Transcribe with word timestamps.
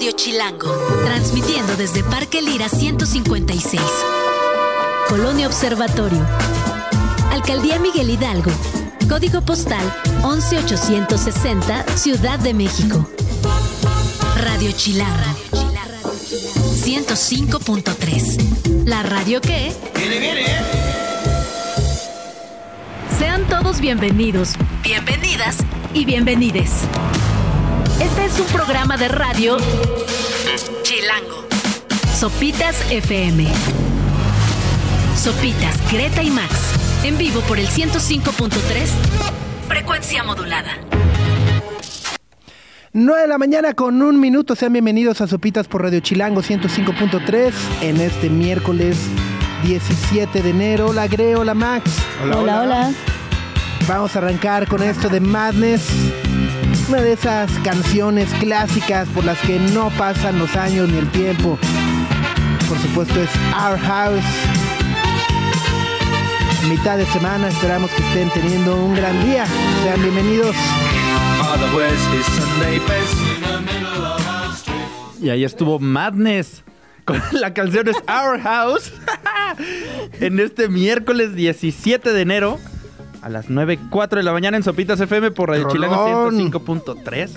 Radio 0.00 0.16
Chilango, 0.16 0.74
transmitiendo 1.04 1.76
desde 1.76 2.02
Parque 2.02 2.40
Lira 2.40 2.70
156. 2.70 3.82
Colonia 5.10 5.46
Observatorio. 5.46 6.26
Alcaldía 7.30 7.78
Miguel 7.78 8.08
Hidalgo. 8.08 8.50
Código 9.10 9.42
postal 9.42 9.84
11860, 10.22 11.84
Ciudad 11.98 12.38
de 12.38 12.54
México. 12.54 13.06
Radio 14.42 14.72
Chilango. 14.72 15.36
105.3. 16.76 18.86
La 18.86 19.02
radio 19.02 19.42
que... 19.42 19.70
¡Viene, 19.96 20.18
viene! 20.18 20.46
Sean 23.18 23.46
todos 23.48 23.80
bienvenidos, 23.80 24.54
bienvenidas 24.82 25.58
y 25.92 26.06
bienvenides. 26.06 26.70
Este 28.00 28.24
es 28.24 28.40
un 28.40 28.46
programa 28.46 28.96
de 28.96 29.08
radio 29.08 29.58
Chilango. 30.82 31.44
Sopitas 32.14 32.90
FM. 32.90 33.46
Sopitas, 35.16 35.92
Greta 35.92 36.22
y 36.22 36.30
Max. 36.30 36.54
En 37.04 37.18
vivo 37.18 37.40
por 37.42 37.58
el 37.58 37.68
105.3. 37.68 38.50
Frecuencia 39.68 40.24
modulada. 40.24 40.70
9 42.92 43.20
de 43.22 43.28
la 43.28 43.38
mañana 43.38 43.74
con 43.74 44.00
un 44.00 44.18
minuto. 44.18 44.56
Sean 44.56 44.72
bienvenidos 44.72 45.20
a 45.20 45.26
Sopitas 45.26 45.68
por 45.68 45.82
Radio 45.82 46.00
Chilango 46.00 46.42
105.3 46.42 47.52
en 47.82 48.00
este 48.00 48.30
miércoles 48.30 48.96
17 49.64 50.42
de 50.42 50.50
enero. 50.50 50.88
Hola, 50.88 51.06
Greo, 51.06 51.40
hola, 51.40 51.54
Max. 51.54 51.98
Hola, 52.22 52.38
hola. 52.38 52.62
hola. 52.62 52.92
Vamos 53.86 54.16
a 54.16 54.20
arrancar 54.20 54.66
con 54.68 54.82
esto 54.82 55.08
de 55.08 55.20
Madness. 55.20 55.88
Una 56.90 57.02
de 57.02 57.12
esas 57.12 57.52
canciones 57.60 58.28
clásicas 58.40 59.06
por 59.10 59.24
las 59.24 59.38
que 59.42 59.60
no 59.60 59.90
pasan 59.90 60.40
los 60.40 60.56
años 60.56 60.88
ni 60.88 60.98
el 60.98 61.08
tiempo. 61.12 61.56
Por 62.68 62.78
supuesto 62.78 63.22
es 63.22 63.30
Our 63.54 63.78
House. 63.78 64.24
Mitad 66.68 66.98
de 66.98 67.06
semana, 67.06 67.48
esperamos 67.48 67.92
que 67.92 68.02
estén 68.02 68.28
teniendo 68.30 68.74
un 68.74 68.96
gran 68.96 69.24
día. 69.24 69.46
Sean 69.84 70.02
bienvenidos. 70.02 70.56
Y 75.22 75.30
ahí 75.30 75.44
estuvo 75.44 75.78
Madness. 75.78 76.64
Con 77.04 77.22
la 77.30 77.54
canción 77.54 77.86
es 77.86 77.98
Our 78.08 78.40
House. 78.40 78.92
en 80.20 80.40
este 80.40 80.68
miércoles 80.68 81.36
17 81.36 82.12
de 82.12 82.20
enero 82.20 82.58
a 83.22 83.28
las 83.28 83.48
9.04 83.48 84.16
de 84.16 84.22
la 84.22 84.32
mañana 84.32 84.56
en 84.56 84.62
Sopitas 84.62 85.00
FM 85.00 85.30
por 85.32 85.50
Radio 85.50 85.68
Chilango 85.70 86.30
105.3. 86.30 87.30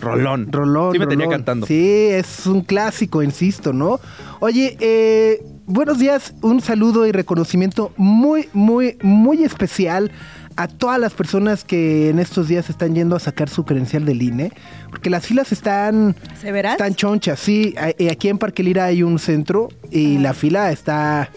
Rolón. 0.00 0.48
Rolón. 0.50 0.92
Sí 0.92 0.98
me 0.98 1.04
rolón. 1.04 1.18
tenía 1.18 1.28
cantando. 1.28 1.66
Sí, 1.66 2.08
es 2.10 2.46
un 2.46 2.62
clásico, 2.62 3.22
insisto, 3.22 3.72
¿no? 3.72 4.00
Oye, 4.40 4.76
eh, 4.80 5.44
buenos 5.66 5.98
días, 6.00 6.34
un 6.42 6.60
saludo 6.60 7.06
y 7.06 7.12
reconocimiento 7.12 7.92
muy, 7.96 8.48
muy, 8.52 8.98
muy 9.02 9.44
especial 9.44 10.10
a 10.56 10.66
todas 10.68 10.98
las 10.98 11.14
personas 11.14 11.62
que 11.64 12.10
en 12.10 12.18
estos 12.18 12.48
días 12.48 12.68
están 12.68 12.94
yendo 12.94 13.14
a 13.16 13.20
sacar 13.20 13.48
su 13.48 13.64
credencial 13.64 14.04
del 14.04 14.20
INE, 14.20 14.52
porque 14.90 15.08
las 15.08 15.24
filas 15.24 15.50
están, 15.52 16.14
¿Severas? 16.38 16.72
están 16.72 16.94
chonchas, 16.96 17.38
sí. 17.38 17.72
eh, 17.98 18.10
Aquí 18.10 18.28
en 18.28 18.38
Parque 18.38 18.62
Lira 18.64 18.84
hay 18.86 19.02
un 19.04 19.18
centro 19.20 19.68
y 19.90 20.18
la 20.18 20.34
fila 20.34 20.70
está, 20.72 21.30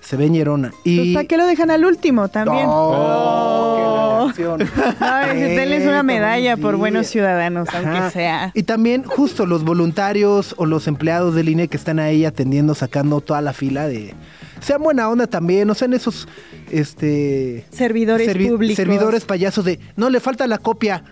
se 0.00 0.16
ve 0.16 0.28
ñerona. 0.30 0.70
Pues, 0.70 0.80
Y... 0.84 1.14
¿Para 1.14 1.26
qué 1.26 1.36
lo 1.36 1.46
dejan 1.46 1.70
al 1.70 1.84
último 1.84 2.28
también? 2.28 2.64
Oh, 2.68 4.30
qué 4.34 4.42
relación. 4.44 4.70
No, 5.00 5.22
Eh, 5.32 5.56
denles 5.56 5.86
una 5.86 6.02
medalla 6.02 6.56
por 6.56 6.76
buenos 6.76 7.06
ciudadanos, 7.06 7.68
Ajá. 7.68 7.78
aunque 7.78 8.10
sea. 8.10 8.50
Y 8.54 8.62
también 8.64 9.04
justo 9.04 9.46
los 9.46 9.64
voluntarios 9.64 10.54
o 10.58 10.66
los 10.66 10.86
empleados 10.88 11.34
del 11.34 11.48
INE 11.48 11.68
que 11.68 11.76
están 11.76 11.98
ahí 11.98 12.24
atendiendo, 12.24 12.74
sacando 12.74 13.20
toda 13.20 13.40
la 13.40 13.52
fila 13.52 13.86
de... 13.88 14.14
Sean 14.60 14.82
buena 14.82 15.08
onda 15.08 15.26
también, 15.26 15.66
no 15.66 15.74
sean 15.74 15.94
esos 15.94 16.28
este 16.70 17.66
Servidores 17.70 18.28
servi- 18.28 18.48
públicos. 18.50 18.76
servidores 18.76 19.24
payasos 19.24 19.64
de 19.64 19.80
no 19.96 20.10
le 20.10 20.20
falta 20.20 20.46
la 20.46 20.58
copia. 20.58 21.02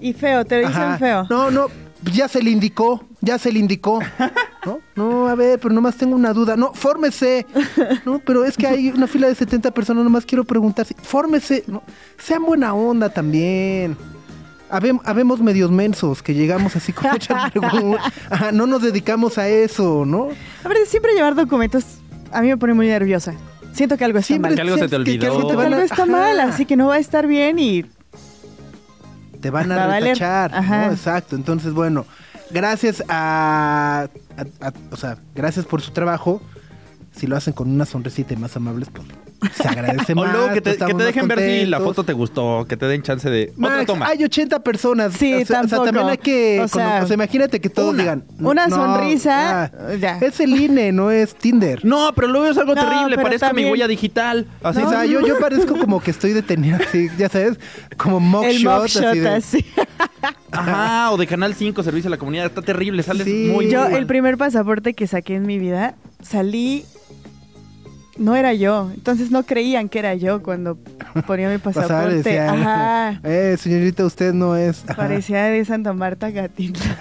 Y 0.00 0.12
feo, 0.14 0.44
te 0.46 0.60
dicen 0.60 0.74
Ajá. 0.74 0.98
feo. 0.98 1.26
No, 1.28 1.50
no, 1.50 1.66
ya 2.12 2.26
se 2.28 2.42
le 2.42 2.50
indicó, 2.50 3.06
ya 3.20 3.38
se 3.38 3.52
le 3.52 3.58
indicó. 3.58 4.00
No, 4.66 4.80
no, 4.96 5.28
a 5.28 5.34
ver, 5.36 5.58
pero 5.60 5.72
nomás 5.72 5.96
tengo 5.96 6.14
una 6.16 6.32
duda. 6.32 6.56
No, 6.56 6.74
fórmese. 6.74 7.46
No, 8.04 8.18
pero 8.18 8.44
es 8.44 8.56
que 8.56 8.66
hay 8.66 8.88
una 8.90 9.06
fila 9.06 9.28
de 9.28 9.34
70 9.34 9.70
personas, 9.70 10.02
nomás 10.04 10.26
quiero 10.26 10.44
preguntar 10.44 10.84
si 10.84 10.94
fórmese. 10.94 11.62
No, 11.68 11.82
sean 12.18 12.44
buena 12.44 12.74
onda 12.74 13.08
también. 13.08 13.96
Habem- 14.68 15.00
habemos 15.04 15.40
medios 15.40 15.70
mensos 15.70 16.22
que 16.22 16.34
llegamos 16.34 16.74
así 16.74 16.92
con 16.92 17.10
muchas 17.12 17.50
preguntas. 17.52 18.12
Ajá, 18.28 18.50
no 18.50 18.66
nos 18.66 18.82
dedicamos 18.82 19.38
a 19.38 19.48
eso, 19.48 20.04
¿no? 20.04 20.28
A 20.64 20.68
ver, 20.68 20.78
siempre 20.86 21.14
llevar 21.14 21.34
documentos 21.36 21.84
a 22.32 22.42
mí 22.42 22.48
me 22.48 22.56
pone 22.56 22.74
muy 22.74 22.88
nerviosa. 22.88 23.32
Siento 23.72 23.96
que 23.96 24.04
algo 24.04 24.18
está 24.18 24.26
Siempre 24.26 24.50
mal. 24.50 24.56
Que 24.56 24.62
algo 24.62 24.74
se 24.76 24.88
te 24.88 24.88
que- 24.88 24.90
que 24.90 24.96
olvidó. 24.96 25.20
te 25.20 25.30
Siento 25.36 25.56
que 25.60 25.64
algo 25.66 25.80
está 25.80 26.02
Ajá. 26.02 26.06
mal, 26.06 26.40
así 26.40 26.66
que 26.66 26.76
no 26.76 26.88
va 26.88 26.96
a 26.96 26.98
estar 26.98 27.26
bien 27.28 27.58
y 27.60 27.84
te 29.40 29.50
van 29.50 29.70
Va 29.70 29.76
a 29.84 29.96
a 29.96 30.00
retachar. 30.00 30.50
¿no? 30.64 30.90
Exacto. 30.90 31.36
Entonces, 31.36 31.72
bueno, 31.72 32.04
gracias 32.50 33.04
a, 33.08 34.08
o 34.90 34.96
sea, 34.96 35.18
gracias 35.34 35.66
por 35.66 35.82
su 35.82 35.92
trabajo. 35.92 36.40
Si 37.12 37.26
lo 37.26 37.36
hacen 37.36 37.54
con 37.54 37.70
una 37.70 37.86
sonrisita 37.86 38.34
y 38.34 38.36
más 38.36 38.56
amables, 38.56 38.88
pues 38.92 39.06
se 39.54 39.68
agradece 39.68 40.12
O 40.16 40.16
más. 40.16 40.32
luego 40.32 40.52
que 40.54 40.60
te, 40.60 40.76
que 40.76 40.94
dejen 40.94 41.28
ver 41.28 41.38
si 41.40 41.66
la 41.66 41.80
foto 41.80 42.04
te 42.04 42.12
gustó, 42.12 42.64
que 42.68 42.76
te 42.76 42.86
den 42.86 43.02
chance 43.02 43.28
de 43.30 43.52
otra 43.56 43.68
Max, 43.70 43.86
toma. 43.86 44.06
hay 44.08 44.24
80 44.24 44.60
personas. 44.60 45.12
Sí, 45.14 45.34
o 45.34 45.44
sea, 45.46 45.60
o 45.60 45.68
sea, 45.68 45.78
tampoco. 45.78 45.84
también 45.84 46.08
hay 46.08 46.18
que. 46.18 46.60
O 46.62 46.68
sea, 46.68 47.04
o 47.08 47.12
imagínate 47.12 47.60
que 47.60 47.68
todos 47.68 47.90
una. 47.94 48.02
digan. 48.02 48.24
Una 48.40 48.66
"No, 48.66 48.76
sonrisa, 48.76 49.70
ya". 50.00 50.18
Es 50.18 50.40
el 50.40 50.50
INE, 50.60 50.92
no 50.92 51.10
es 51.10 51.34
Tinder. 51.34 51.84
No, 51.84 52.12
pero 52.14 52.28
luego 52.28 52.46
es 52.46 52.58
algo 52.58 52.74
No, 52.74 52.82
terrible, 52.82 53.16
parezco 53.16 53.46
mi 53.46 53.48
también- 53.48 53.70
huella 53.70 53.88
digital. 53.88 54.46
Así 54.62 54.80
O 54.82 54.88
sea, 54.90 55.04
yo, 55.04 55.20
yo 55.26 55.38
parezco 55.38 55.76
como 55.78 56.00
que 56.00 56.10
estoy 56.10 56.32
detenido, 56.32 56.78
así, 56.86 57.08
ya 57.18 57.28
sabes, 57.28 57.58
como 57.96 58.18
el 58.44 58.54
mugshot. 58.64 58.80
mugshot 58.82 59.04
así 59.04 59.18
de- 59.20 59.28
así. 59.28 59.66
Ajá, 60.50 61.10
o 61.12 61.16
de 61.16 61.26
Canal 61.26 61.54
5, 61.54 61.82
Servicio 61.82 62.08
a 62.08 62.12
la 62.12 62.18
Comunidad. 62.18 62.46
Está 62.46 62.62
terrible, 62.62 63.02
sales 63.02 63.26
Sí. 63.26 63.50
muy 63.52 63.70
Yo, 63.70 63.80
mal. 63.82 63.92
el 63.94 64.06
primer 64.06 64.36
pasaporte 64.36 64.94
que 64.94 65.06
saqué 65.06 65.34
en 65.34 65.46
mi 65.46 65.58
vida, 65.58 65.94
salí. 66.22 66.84
No 68.18 68.34
era 68.36 68.54
yo. 68.54 68.90
Entonces 68.94 69.30
no 69.30 69.42
creían 69.44 69.88
que 69.88 69.98
era 69.98 70.14
yo 70.14 70.42
cuando 70.42 70.78
ponía 71.26 71.48
mi 71.50 71.58
pasaporte. 71.58 72.16
decía, 72.16 72.50
Ajá. 72.52 73.20
eh, 73.24 73.56
señorita, 73.58 74.04
usted 74.06 74.32
no 74.32 74.56
es. 74.56 74.84
Ajá. 74.84 74.94
Parecía 74.96 75.44
de 75.44 75.64
Santa 75.64 75.92
Marta 75.92 76.32
Catitla. 76.32 76.98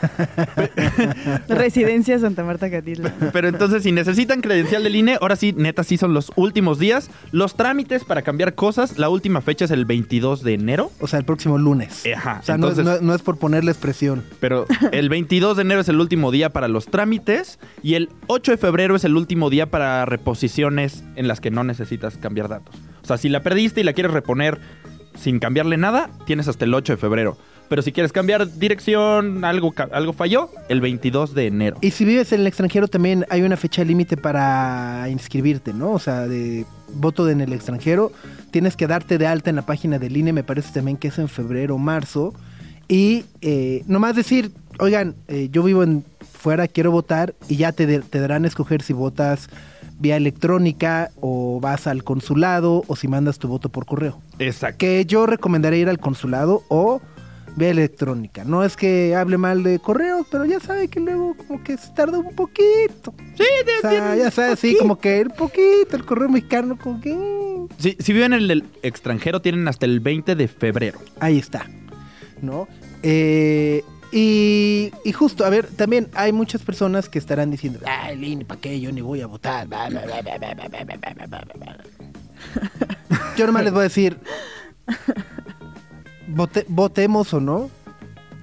Residencia 1.47 2.19
Santa 2.19 2.43
Marta 2.43 2.69
Catitla. 2.69 3.13
Pero 3.33 3.47
entonces, 3.47 3.83
si 3.83 3.91
necesitan 3.91 4.41
credencial 4.41 4.83
del 4.83 4.95
INE, 4.95 5.17
ahora 5.21 5.35
sí, 5.35 5.53
neta, 5.55 5.83
sí 5.83 5.97
son 5.97 6.13
los 6.13 6.31
últimos 6.35 6.79
días. 6.79 7.09
Los 7.31 7.55
trámites 7.55 8.03
para 8.03 8.21
cambiar 8.21 8.55
cosas, 8.55 8.97
la 8.97 9.09
última 9.09 9.41
fecha 9.41 9.65
es 9.65 9.71
el 9.71 9.85
22 9.85 10.43
de 10.43 10.53
enero. 10.53 10.91
O 10.99 11.07
sea, 11.07 11.19
el 11.19 11.25
próximo 11.25 11.57
lunes. 11.57 12.03
Ajá, 12.15 12.39
O 12.41 12.45
sea, 12.45 12.57
no 12.57 12.67
es- 12.67 12.77
entonces- 12.77 13.01
no, 13.01 13.07
no 13.07 13.15
es 13.15 13.21
por 13.21 13.37
ponerles 13.37 13.77
presión. 13.77 14.23
Pero 14.39 14.65
el 14.91 15.09
22 15.09 15.55
de 15.57 15.61
enero 15.61 15.81
es 15.81 15.89
el 15.89 15.99
último 15.99 16.31
día 16.31 16.49
para 16.49 16.67
los 16.67 16.87
trámites 16.87 17.59
y 17.83 17.93
el 17.95 18.09
8 18.27 18.51
de 18.51 18.57
febrero 18.57 18.95
es 18.95 19.03
el 19.05 19.15
último 19.15 19.49
día 19.49 19.69
para 19.71 20.05
reposiciones 20.05 21.03
en 21.15 21.27
las 21.27 21.39
que 21.39 21.51
no 21.51 21.63
necesitas 21.63 22.17
cambiar 22.17 22.47
datos. 22.49 22.75
O 23.03 23.07
sea, 23.07 23.17
si 23.17 23.29
la 23.29 23.41
perdiste 23.41 23.81
y 23.81 23.83
la 23.83 23.93
quieres 23.93 24.11
reponer 24.11 24.59
sin 25.15 25.39
cambiarle 25.39 25.77
nada, 25.77 26.09
tienes 26.25 26.47
hasta 26.47 26.65
el 26.65 26.73
8 26.73 26.93
de 26.93 26.97
febrero. 26.97 27.37
Pero 27.67 27.81
si 27.81 27.91
quieres 27.91 28.11
cambiar 28.11 28.51
dirección, 28.57 29.43
algo, 29.43 29.73
algo 29.91 30.13
falló, 30.13 30.49
el 30.69 30.81
22 30.81 31.33
de 31.33 31.47
enero. 31.47 31.77
Y 31.81 31.91
si 31.91 32.05
vives 32.05 32.31
en 32.31 32.41
el 32.41 32.47
extranjero 32.47 32.87
también 32.87 33.25
hay 33.29 33.41
una 33.41 33.57
fecha 33.57 33.83
límite 33.83 34.17
para 34.17 35.07
inscribirte, 35.09 35.73
¿no? 35.73 35.91
O 35.91 35.99
sea, 35.99 36.27
de 36.27 36.65
voto 36.93 37.27
en 37.27 37.41
el 37.41 37.53
extranjero, 37.53 38.11
tienes 38.51 38.75
que 38.75 38.85
darte 38.85 39.17
de 39.17 39.25
alta 39.25 39.49
en 39.49 39.55
la 39.55 39.65
página 39.65 39.97
del 39.97 40.15
INE, 40.15 40.31
me 40.31 40.43
parece 40.43 40.73
también 40.73 40.97
que 40.97 41.07
es 41.07 41.17
en 41.17 41.27
febrero 41.27 41.75
o 41.75 41.77
marzo. 41.79 42.35
Y 42.87 43.25
eh, 43.41 43.83
nomás 43.87 44.15
decir, 44.15 44.51
oigan, 44.77 45.15
eh, 45.27 45.49
yo 45.51 45.63
vivo 45.63 45.81
en 45.81 46.05
fuera, 46.33 46.67
quiero 46.67 46.91
votar, 46.91 47.33
y 47.49 47.55
ya 47.55 47.71
te, 47.71 47.99
te 47.99 48.19
darán 48.19 48.45
a 48.45 48.47
escoger 48.47 48.83
si 48.83 48.93
votas 48.93 49.49
vía 49.99 50.17
electrónica 50.17 51.11
o 51.21 51.59
vas 51.61 51.87
al 51.87 52.03
consulado 52.03 52.83
o 52.87 52.95
si 52.95 53.07
mandas 53.07 53.39
tu 53.39 53.47
voto 53.47 53.69
por 53.69 53.85
correo. 53.85 54.19
Exacto. 54.39 54.77
que 54.79 55.05
yo 55.05 55.25
recomendaría 55.25 55.79
ir 55.79 55.89
al 55.89 55.99
consulado 55.99 56.63
o 56.69 57.01
vía 57.55 57.69
electrónica. 57.69 58.43
No 58.43 58.65
es 58.65 58.75
que 58.75 59.15
hable 59.15 59.37
mal 59.37 59.63
de 59.63 59.79
correos, 59.79 60.27
pero 60.29 60.43
ya 60.45 60.59
sabe 60.59 60.89
que 60.89 60.99
luego 60.99 61.35
como 61.37 61.63
que 61.63 61.77
se 61.77 61.89
tarda 61.93 62.19
un 62.19 62.35
poquito. 62.35 63.13
Sí, 63.37 63.43
O 63.77 63.81
sea, 63.81 64.15
ya 64.17 64.29
sabe, 64.31 64.51
así 64.53 64.75
como 64.77 64.99
que 64.99 65.21
el 65.21 65.29
poquito, 65.29 65.95
el 65.95 66.05
correo 66.05 66.27
mexicano, 66.27 66.77
como 66.77 66.99
que... 66.99 67.13
mm, 67.15 67.69
Si, 67.77 67.95
si 67.99 68.11
viven 68.11 68.33
en 68.33 68.51
el 68.51 68.65
extranjero, 68.83 69.41
tienen 69.41 69.67
hasta 69.69 69.85
el 69.85 70.01
20 70.01 70.35
de 70.35 70.47
febrero. 70.49 70.99
Ahí 71.21 71.37
está, 71.37 71.65
¿no? 72.41 72.67
Eh, 73.03 73.83
y, 74.11 74.91
justo, 75.13 75.45
a 75.45 75.49
ver, 75.49 75.67
también 75.67 76.09
hay 76.13 76.31
muchas 76.31 76.61
personas 76.61 77.09
que 77.09 77.19
estarán 77.19 77.51
diciendo, 77.51 77.79
ay, 77.85 78.17
Lin, 78.17 78.45
¿para 78.45 78.59
qué? 78.61 78.79
Yo 78.79 78.91
ni 78.91 79.01
voy 79.01 79.21
a 79.21 79.27
votar. 79.27 79.67
Yo 83.37 83.45
nomás 83.45 83.63
les 83.63 83.73
voy 83.73 83.81
a 83.81 83.83
decir, 83.83 84.19
vote, 86.27 86.65
votemos 86.69 87.33
o 87.33 87.39
no, 87.41 87.69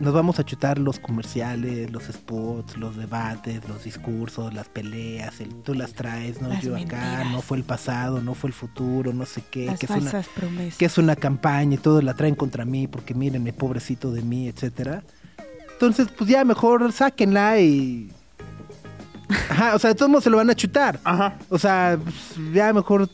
nos 0.01 0.13
vamos 0.13 0.39
a 0.39 0.45
chutar 0.45 0.79
los 0.79 0.99
comerciales, 0.99 1.91
los 1.91 2.05
spots, 2.05 2.77
los 2.77 2.97
debates, 2.97 3.67
los 3.69 3.85
discursos, 3.85 4.53
las 4.53 4.69
peleas, 4.69 5.41
el 5.41 5.55
tú 5.63 5.75
las 5.75 5.93
traes, 5.95 6.43
no 6.43 6.49
las 6.49 6.63
yo 6.63 6.77
acá, 6.77 7.25
no 7.31 7.41
fue 7.41 7.57
el 7.57 7.65
pasado, 7.65 8.21
no 8.21 8.35
fue 8.35 8.49
el 8.49 8.55
futuro, 8.55 9.13
no 9.13 9.25
sé 9.25 9.43
qué, 9.51 9.67
las 9.67 9.79
que 9.79 9.87
es, 9.87 9.93
una, 9.93 10.23
promesas. 10.35 10.79
que 10.79 10.85
es 10.85 10.99
una 10.99 11.17
campaña 11.17 11.75
y 11.75 11.79
todos 11.79 12.03
la 12.03 12.15
traen 12.15 12.35
contra 12.35 12.65
mí 12.65 12.89
porque 12.89 13.15
mírenme, 13.15 13.53
pobrecito 13.53 14.11
de 14.11 14.23
mí, 14.23 14.49
etcétera 14.49 15.03
entonces, 15.83 16.15
pues 16.17 16.31
ya 16.31 16.45
mejor 16.45 16.93
sáquenla 16.93 17.59
y... 17.59 18.09
Ajá, 19.51 19.75
o 19.75 19.81
sea, 19.81 19.91
de 19.91 19.97
todos 19.97 20.09
modos 20.09 20.23
se 20.23 20.31
lo 20.31 20.37
van 20.37 20.49
a 20.49 20.55
chutar. 20.55 21.01
Ajá. 21.03 21.37
O 21.49 21.59
sea, 21.59 21.99
pues, 22.01 22.15
ya 22.55 22.73
mejor 22.73 23.09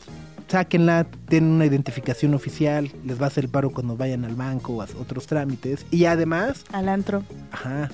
sáquenla, 0.47 1.07
tienen 1.27 1.49
una 1.49 1.65
identificación 1.65 2.35
oficial, 2.35 2.91
les 3.03 3.19
va 3.19 3.25
a 3.25 3.27
hacer 3.29 3.45
el 3.45 3.49
paro 3.49 3.71
cuando 3.71 3.97
vayan 3.97 4.23
al 4.23 4.35
banco 4.35 4.73
o 4.73 4.81
a 4.83 4.87
otros 5.01 5.25
trámites. 5.25 5.83
Y 5.89 6.05
además, 6.05 6.63
Al 6.71 6.89
antro. 6.89 7.23
ajá, 7.51 7.89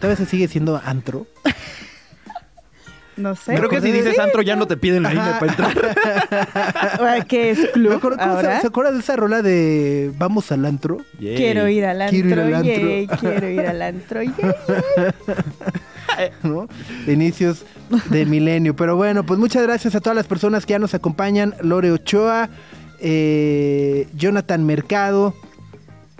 todavía 0.00 0.16
se 0.16 0.24
sigue 0.24 0.48
siendo 0.48 0.80
antro. 0.82 1.26
No 3.16 3.36
sé. 3.36 3.54
Creo 3.54 3.68
que 3.68 3.80
si 3.80 3.92
dices 3.92 4.18
antro 4.18 4.42
ya 4.42 4.56
no 4.56 4.66
te 4.66 4.76
piden 4.76 5.02
la 5.04 5.12
INE 5.12 5.22
para 5.38 5.52
entrar. 5.52 7.26
¿Qué 7.28 7.50
es 7.50 7.58
Me 7.60 7.70
club 7.70 7.92
acuerdo- 7.92 8.18
¿cómo 8.18 8.32
se, 8.40 8.46
ahora? 8.46 8.60
se 8.60 8.66
acuerda 8.66 8.92
de 8.92 8.98
esa 8.98 9.16
rola 9.16 9.40
de 9.42 10.12
Vamos 10.18 10.50
al 10.52 10.64
antro? 10.66 10.98
Quiero 11.18 11.68
ir 11.68 11.84
al 11.84 12.02
antro, 12.02 12.20
Quiero 12.20 12.48
ir 12.48 12.54
al 12.54 12.54
antro. 12.54 13.18
quiero 13.20 13.48
ir 13.48 13.60
al 13.60 13.82
antro. 13.82 14.20
¿no? 16.42 16.68
De 17.06 17.12
inicios 17.12 17.64
de 18.10 18.26
milenio. 18.26 18.74
Pero 18.76 18.96
bueno, 18.96 19.24
pues 19.24 19.38
muchas 19.38 19.62
gracias 19.62 19.94
a 19.94 20.00
todas 20.00 20.16
las 20.16 20.26
personas 20.26 20.66
que 20.66 20.72
ya 20.72 20.78
nos 20.78 20.94
acompañan. 20.94 21.54
Lore 21.60 21.90
Ochoa, 21.92 22.48
eh, 23.00 24.06
Jonathan 24.14 24.64
Mercado, 24.64 25.34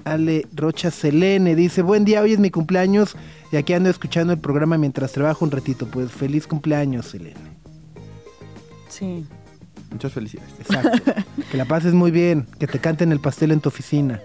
Ale 0.05 0.47
Rocha 0.55 0.91
Selene 0.91 1.55
dice, 1.55 1.83
buen 1.83 2.05
día, 2.05 2.23
hoy 2.23 2.33
es 2.33 2.39
mi 2.39 2.51
cumpleaños 2.51 3.17
y 3.55 3.57
aquí 3.57 3.73
ando 3.73 3.89
escuchando 3.89 4.33
el 4.33 4.41
programa 4.41 4.77
mientras 4.79 5.13
trabajo 5.13 5.45
un 5.45 5.53
ratito. 5.53 5.87
Pues 5.87 6.11
feliz 6.11 6.45
cumpleaños, 6.45 7.07
Selene. 7.07 7.39
Sí. 8.89 9.25
Muchas 9.93 10.13
felicidades. 10.13 10.53
Exacto. 10.59 11.13
que 11.53 11.57
la 11.57 11.65
pases 11.65 11.95
muy 11.95 12.11
bien, 12.11 12.49
que 12.59 12.67
te 12.67 12.81
canten 12.81 13.13
el 13.13 13.21
pastel 13.21 13.53
en 13.53 13.61
tu 13.61 13.69
oficina. 13.69 14.21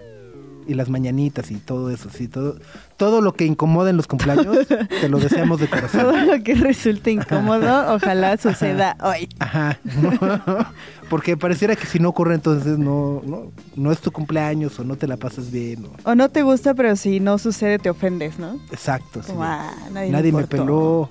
Y 0.68 0.74
las 0.74 0.88
mañanitas 0.88 1.50
y 1.50 1.56
todo 1.56 1.90
eso, 1.90 2.10
sí, 2.12 2.28
todo, 2.28 2.56
todo 2.96 3.20
lo 3.20 3.32
que 3.34 3.44
incomoda 3.44 3.90
en 3.90 3.96
los 3.96 4.06
cumpleaños, 4.06 4.58
te 4.68 5.08
lo 5.08 5.18
deseamos 5.18 5.58
de 5.58 5.68
corazón. 5.68 6.02
Todo 6.02 6.16
lo 6.24 6.42
que 6.44 6.54
resulte 6.54 7.10
incómodo, 7.10 7.94
ojalá 7.94 8.36
suceda 8.36 8.96
hoy. 9.02 9.28
Ajá. 9.40 9.78
¿no? 10.00 10.66
Porque 11.10 11.36
pareciera 11.36 11.74
que 11.74 11.86
si 11.86 11.98
no 11.98 12.08
ocurre 12.10 12.34
entonces 12.36 12.78
no, 12.78 13.20
no, 13.26 13.50
no 13.74 13.90
es 13.90 13.98
tu 14.00 14.12
cumpleaños 14.12 14.78
o 14.78 14.84
no 14.84 14.94
te 14.96 15.08
la 15.08 15.16
pasas 15.16 15.50
bien. 15.50 15.86
o- 15.86 16.10
O 16.10 16.14
no 16.14 16.28
te 16.28 16.42
gusta, 16.42 16.74
pero 16.74 16.94
si 16.94 17.18
no 17.18 17.38
sucede, 17.38 17.78
te 17.80 17.90
ofendes, 17.90 18.38
¿no? 18.38 18.60
Exacto. 18.70 19.22
sí. 19.24 19.32
Ah, 19.36 19.72
nadie, 19.92 20.10
nadie 20.12 20.30
me 20.32 20.46
peló, 20.46 21.08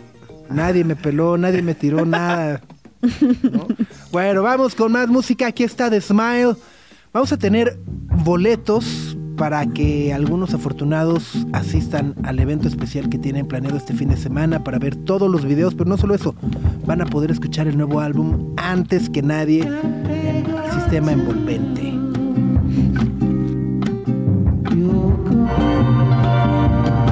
nadie 0.50 0.86
me 0.86 0.96
peló, 0.96 1.38
nadie 1.38 1.62
me 1.62 1.76
tiró 1.76 2.06
nada. 2.06 2.62
¿no? 3.52 3.68
Bueno, 4.12 4.42
vamos 4.44 4.74
con 4.74 4.92
más 4.94 5.10
música. 5.10 5.48
Aquí 5.48 5.64
está 5.64 5.90
The 5.90 6.00
Smile. 6.00 6.56
Vamos 7.12 7.32
a 7.34 7.38
tener 7.38 7.78
boletos 8.24 9.09
para 9.40 9.66
que 9.66 10.14
algunos 10.14 10.54
afortunados 10.54 11.48
asistan 11.54 12.14
al 12.24 12.40
evento 12.40 12.68
especial 12.68 13.08
que 13.08 13.18
tienen 13.18 13.48
planeado 13.48 13.78
este 13.78 13.94
fin 13.94 14.10
de 14.10 14.18
semana 14.18 14.66
para 14.66 14.80
ver 14.80 14.98
todos 14.98 15.32
los 15.32 15.46
videos, 15.46 15.76
pero 15.76 15.90
no 15.90 15.98
solo 15.98 16.14
eso, 16.14 16.36
van 16.86 17.02
a 17.02 17.06
poder 17.06 17.32
escuchar 17.32 17.66
el 17.66 17.78
nuevo 17.78 18.02
álbum 18.02 18.54
antes 18.58 19.10
que 19.10 19.22
nadie 19.22 19.62
en 19.62 20.46
sistema 20.74 21.14
envolvente. 21.14 21.94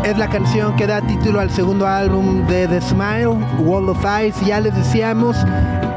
Es 0.03 0.18
la 0.18 0.29
canción 0.29 0.75
que 0.75 0.85
da 0.85 1.00
título 1.01 1.39
al 1.39 1.50
segundo 1.50 1.88
álbum 1.88 2.45
de 2.47 2.68
The 2.68 2.81
Smile, 2.81 3.38
Wall 3.63 3.88
of 3.88 4.03
Eyes. 4.06 4.35
Ya 4.45 4.59
les 4.59 4.75
decíamos, 4.75 5.38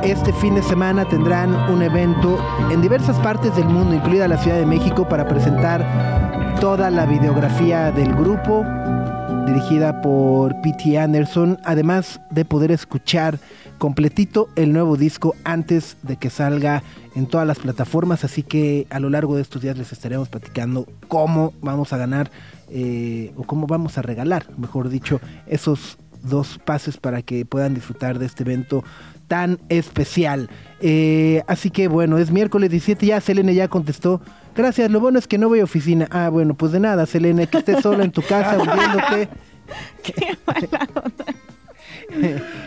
este 0.02 0.32
fin 0.32 0.54
de 0.54 0.62
semana 0.62 1.06
tendrán 1.06 1.54
un 1.70 1.82
evento 1.82 2.38
en 2.70 2.80
diversas 2.80 3.18
partes 3.18 3.54
del 3.54 3.66
mundo, 3.66 3.94
incluida 3.94 4.28
la 4.28 4.38
Ciudad 4.38 4.56
de 4.56 4.64
México, 4.64 5.08
para 5.08 5.28
presentar 5.28 6.56
toda 6.60 6.90
la 6.90 7.04
videografía 7.04 7.90
del 7.90 8.14
grupo, 8.14 8.64
dirigida 9.46 10.00
por 10.00 10.58
P.T. 10.62 10.98
Anderson, 10.98 11.58
además 11.64 12.20
de 12.30 12.44
poder 12.44 12.70
escuchar 12.70 13.38
completito 13.78 14.48
el 14.56 14.72
nuevo 14.72 14.96
disco 14.96 15.34
antes 15.44 15.96
de 16.02 16.16
que 16.16 16.30
salga 16.30 16.82
en 17.14 17.26
todas 17.26 17.46
las 17.46 17.58
plataformas, 17.58 18.24
así 18.24 18.42
que 18.42 18.86
a 18.90 19.00
lo 19.00 19.10
largo 19.10 19.36
de 19.36 19.42
estos 19.42 19.60
días 19.60 19.76
les 19.76 19.92
estaremos 19.92 20.28
platicando 20.28 20.86
cómo 21.08 21.52
vamos 21.60 21.92
a 21.92 21.98
ganar 21.98 22.30
eh, 22.70 23.32
o 23.36 23.42
cómo 23.42 23.66
vamos 23.66 23.98
a 23.98 24.02
regalar, 24.02 24.46
mejor 24.56 24.88
dicho, 24.88 25.20
esos 25.46 25.98
dos 26.22 26.58
pases 26.64 26.96
para 26.96 27.22
que 27.22 27.44
puedan 27.44 27.74
disfrutar 27.74 28.18
de 28.18 28.26
este 28.26 28.42
evento 28.42 28.84
tan 29.30 29.60
especial. 29.68 30.50
Eh, 30.80 31.44
así 31.46 31.70
que 31.70 31.86
bueno, 31.86 32.18
es 32.18 32.32
miércoles 32.32 32.68
17, 32.70 33.06
ya 33.06 33.20
Selene 33.20 33.54
ya 33.54 33.68
contestó. 33.68 34.20
Gracias, 34.56 34.90
lo 34.90 34.98
bueno 34.98 35.20
es 35.20 35.28
que 35.28 35.38
no 35.38 35.48
voy 35.48 35.60
a 35.60 35.64
oficina. 35.64 36.08
Ah, 36.10 36.30
bueno, 36.30 36.54
pues 36.54 36.72
de 36.72 36.80
nada, 36.80 37.06
Selene, 37.06 37.46
que 37.46 37.58
estés 37.58 37.80
sola 37.80 38.02
en 38.02 38.10
tu 38.10 38.22
casa 38.22 38.58
hundiéndote. 38.58 39.28
Qué 40.02 40.36
mala 40.44 40.88
onda. 40.96 41.24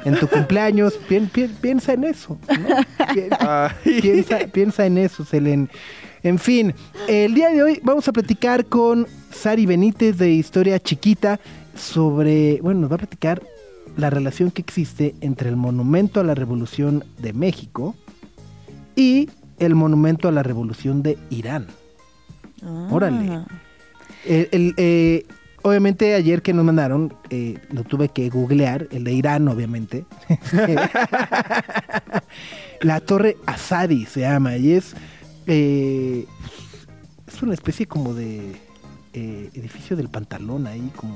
en 0.05 0.15
tu 0.15 0.27
cumpleaños, 0.29 0.97
pien- 1.09 1.29
piensa 1.59 1.91
en 1.91 2.05
eso. 2.05 2.37
Pi- 3.13 3.99
piensa, 4.01 4.39
piensa 4.53 4.85
en 4.85 4.97
eso, 4.99 5.25
Selene. 5.25 5.67
En 6.23 6.39
fin, 6.39 6.73
el 7.09 7.33
día 7.33 7.49
de 7.49 7.61
hoy 7.61 7.81
vamos 7.83 8.07
a 8.07 8.13
platicar 8.13 8.63
con 8.67 9.05
Sari 9.31 9.65
Benítez 9.65 10.17
de 10.17 10.29
Historia 10.31 10.79
Chiquita 10.79 11.41
sobre, 11.75 12.61
bueno, 12.61 12.79
nos 12.79 12.91
va 12.91 12.95
a 12.95 12.99
platicar 12.99 13.41
la 13.97 14.09
relación 14.09 14.51
que 14.51 14.61
existe 14.61 15.15
entre 15.21 15.49
el 15.49 15.55
Monumento 15.55 16.19
a 16.19 16.23
la 16.23 16.35
Revolución 16.35 17.03
de 17.19 17.33
México 17.33 17.95
y 18.95 19.29
el 19.59 19.75
Monumento 19.75 20.27
a 20.27 20.31
la 20.31 20.43
Revolución 20.43 21.03
de 21.03 21.17
Irán. 21.29 21.67
Órale. 22.89 23.31
Ah. 23.31 23.45
El, 24.25 24.47
el, 24.51 24.73
eh, 24.77 25.25
obviamente 25.63 26.13
ayer 26.13 26.41
que 26.41 26.53
nos 26.53 26.63
mandaron, 26.63 27.13
eh, 27.29 27.57
lo 27.71 27.83
tuve 27.83 28.09
que 28.09 28.29
googlear, 28.29 28.87
el 28.91 29.03
de 29.03 29.13
Irán 29.13 29.47
obviamente. 29.47 30.05
la 32.81 32.99
torre 32.99 33.37
Asadi 33.45 34.05
se 34.05 34.21
llama 34.21 34.57
y 34.57 34.73
es, 34.73 34.93
eh, 35.47 36.27
es 37.27 37.41
una 37.41 37.53
especie 37.53 37.87
como 37.87 38.13
de 38.13 38.55
eh, 39.13 39.49
edificio 39.53 39.95
del 39.95 40.09
pantalón 40.09 40.67
ahí 40.67 40.91
como... 40.95 41.15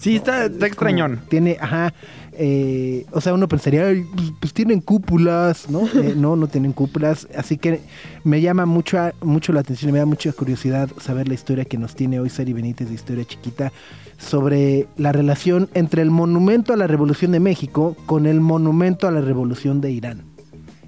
Sí, 0.00 0.16
está, 0.16 0.46
Es 0.46 0.52
está 0.52 0.66
extrañón. 0.66 1.20
Tiene, 1.28 1.58
ajá, 1.60 1.92
eh, 2.32 3.04
o 3.12 3.20
sea, 3.20 3.34
uno 3.34 3.46
pensaría, 3.48 3.86
"Ay, 3.86 4.02
pues, 4.14 4.32
pues 4.40 4.54
tienen 4.54 4.80
cúpulas, 4.80 5.68
¿no? 5.68 5.82
Eh, 5.94 6.14
no, 6.16 6.36
no 6.36 6.48
tienen 6.48 6.72
cúpulas, 6.72 7.28
así 7.36 7.58
que 7.58 7.80
me 8.24 8.40
llama 8.40 8.64
mucho, 8.64 8.98
mucho 9.20 9.52
la 9.52 9.60
atención 9.60 9.90
y 9.90 9.92
me 9.92 9.98
da 9.98 10.06
mucha 10.06 10.32
curiosidad 10.32 10.88
saber 10.98 11.28
la 11.28 11.34
historia 11.34 11.66
que 11.66 11.76
nos 11.76 11.94
tiene 11.94 12.18
hoy 12.18 12.30
Sari 12.30 12.54
Benítez 12.54 12.88
de 12.88 12.94
Historia 12.94 13.26
Chiquita 13.26 13.72
sobre 14.16 14.86
la 14.96 15.12
relación 15.12 15.68
entre 15.74 16.00
el 16.00 16.10
monumento 16.10 16.72
a 16.72 16.76
la 16.78 16.86
Revolución 16.86 17.32
de 17.32 17.40
México 17.40 17.94
con 18.06 18.24
el 18.24 18.40
monumento 18.40 19.06
a 19.06 19.10
la 19.10 19.20
Revolución 19.20 19.82
de 19.82 19.90
Irán. 19.90 20.22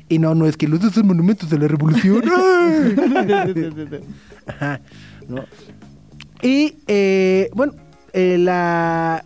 Y 0.08 0.18
no, 0.18 0.34
no 0.34 0.46
es 0.46 0.56
que 0.56 0.68
los 0.68 0.80
dos 0.80 0.94
son 0.94 1.06
monumentos 1.06 1.50
de 1.50 1.58
la 1.58 1.68
revolución. 1.68 2.22
Ajá, 4.46 4.80
¿no? 5.28 5.44
Y 6.42 6.76
eh, 6.86 7.50
bueno, 7.54 7.74
eh, 8.12 8.38
la 8.38 9.24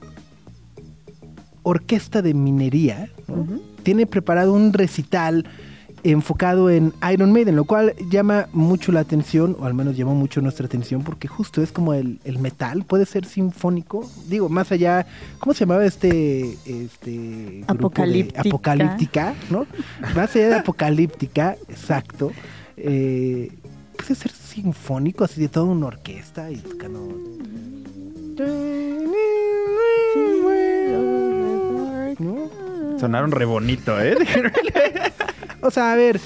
orquesta 1.63 2.23
de 2.23 2.35
minería 2.35 3.09
¿no? 3.29 3.47
tiene 3.83 4.07
preparado 4.07 4.53
un 4.53 4.73
recital 4.73 5.47
enfocado 6.05 6.71
en 6.71 6.93
Iron 7.13 7.33
Maiden, 7.33 7.57
lo 7.57 7.65
cual 7.65 7.95
llama 8.09 8.47
mucho 8.53 8.93
la 8.93 9.01
atención, 9.01 9.57
o 9.59 9.65
al 9.65 9.75
menos 9.75 9.97
llamó 9.97 10.15
mucho 10.15 10.41
nuestra 10.41 10.67
atención, 10.67 11.03
porque 11.03 11.27
justo 11.27 11.61
es 11.63 11.73
como 11.73 11.95
el, 11.95 12.21
el 12.23 12.39
metal, 12.39 12.85
puede 12.85 13.07
ser 13.07 13.25
sinfónico, 13.25 14.09
digo, 14.29 14.49
más 14.49 14.71
allá, 14.71 15.05
¿cómo 15.41 15.53
se 15.53 15.61
llamaba 15.61 15.85
este, 15.85 16.57
este 16.65 17.11
de- 17.11 17.65
Apocalíptica. 17.67 18.41
apocalíptica, 18.43 19.35
¿no? 19.51 19.67
Más 20.15 20.37
allá 20.37 20.49
de 20.49 20.55
apocalíptica, 20.55 21.57
exacto, 21.69 22.31
eh, 22.77 23.51
puede 23.97 24.15
ser 24.15 24.31
sinfónico, 24.31 25.25
así 25.25 25.41
de 25.41 25.49
toda 25.49 25.67
una 25.67 25.87
orquesta 25.87 26.53
y 26.53 26.57
tocando... 26.59 27.01
Sonaron 33.01 33.31
re 33.31 33.45
bonito, 33.45 34.01
¿eh? 34.01 34.17
O 35.63 35.71
sea, 35.71 35.93
a 35.93 35.97
ver, 35.97 36.21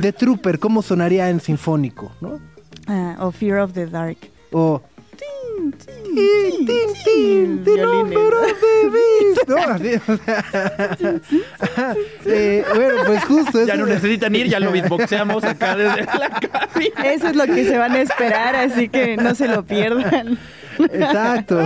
The 0.00 0.12
Trooper, 0.12 0.58
¿cómo 0.58 0.82
sonaría 0.82 1.28
en 1.30 1.40
sinfónico, 1.40 2.12
no? 2.20 2.40
Ah, 2.86 3.16
o 3.20 3.30
Fear 3.30 3.58
of 3.60 3.72
the 3.72 3.86
Dark. 3.86 4.16
O 4.52 4.82
Tin, 5.16 5.72
Tin, 5.72 6.66
tin, 6.66 6.66
tin, 7.04 7.64
the 7.64 7.70
Violines. 7.74 8.14
number 8.14 8.34
of 8.34 8.52
the 8.60 8.90
beast, 8.90 9.48
¿no? 9.48 9.56
Así, 9.56 9.94
o 10.12 10.16
sea, 10.24 11.20
ajá, 11.60 11.94
eh, 12.26 12.64
bueno, 12.74 12.94
pues 13.06 13.24
justo 13.24 13.64
ya 13.64 13.74
eso- 13.74 13.82
no 13.82 13.86
necesitan 13.86 14.34
ir, 14.34 14.48
ya 14.48 14.60
lo 14.60 14.70
beatboxeamos 14.72 15.44
acá 15.44 15.76
desde 15.76 16.02
la 16.04 16.28
cabina. 16.30 17.12
Eso 17.12 17.28
es 17.28 17.36
lo 17.36 17.44
que 17.46 17.64
se 17.64 17.78
van 17.78 17.92
a 17.92 18.00
esperar, 18.02 18.56
así 18.56 18.88
que 18.88 19.16
no 19.16 19.34
se 19.34 19.48
lo 19.48 19.64
pierdan. 19.64 20.38
Exacto. 20.78 21.60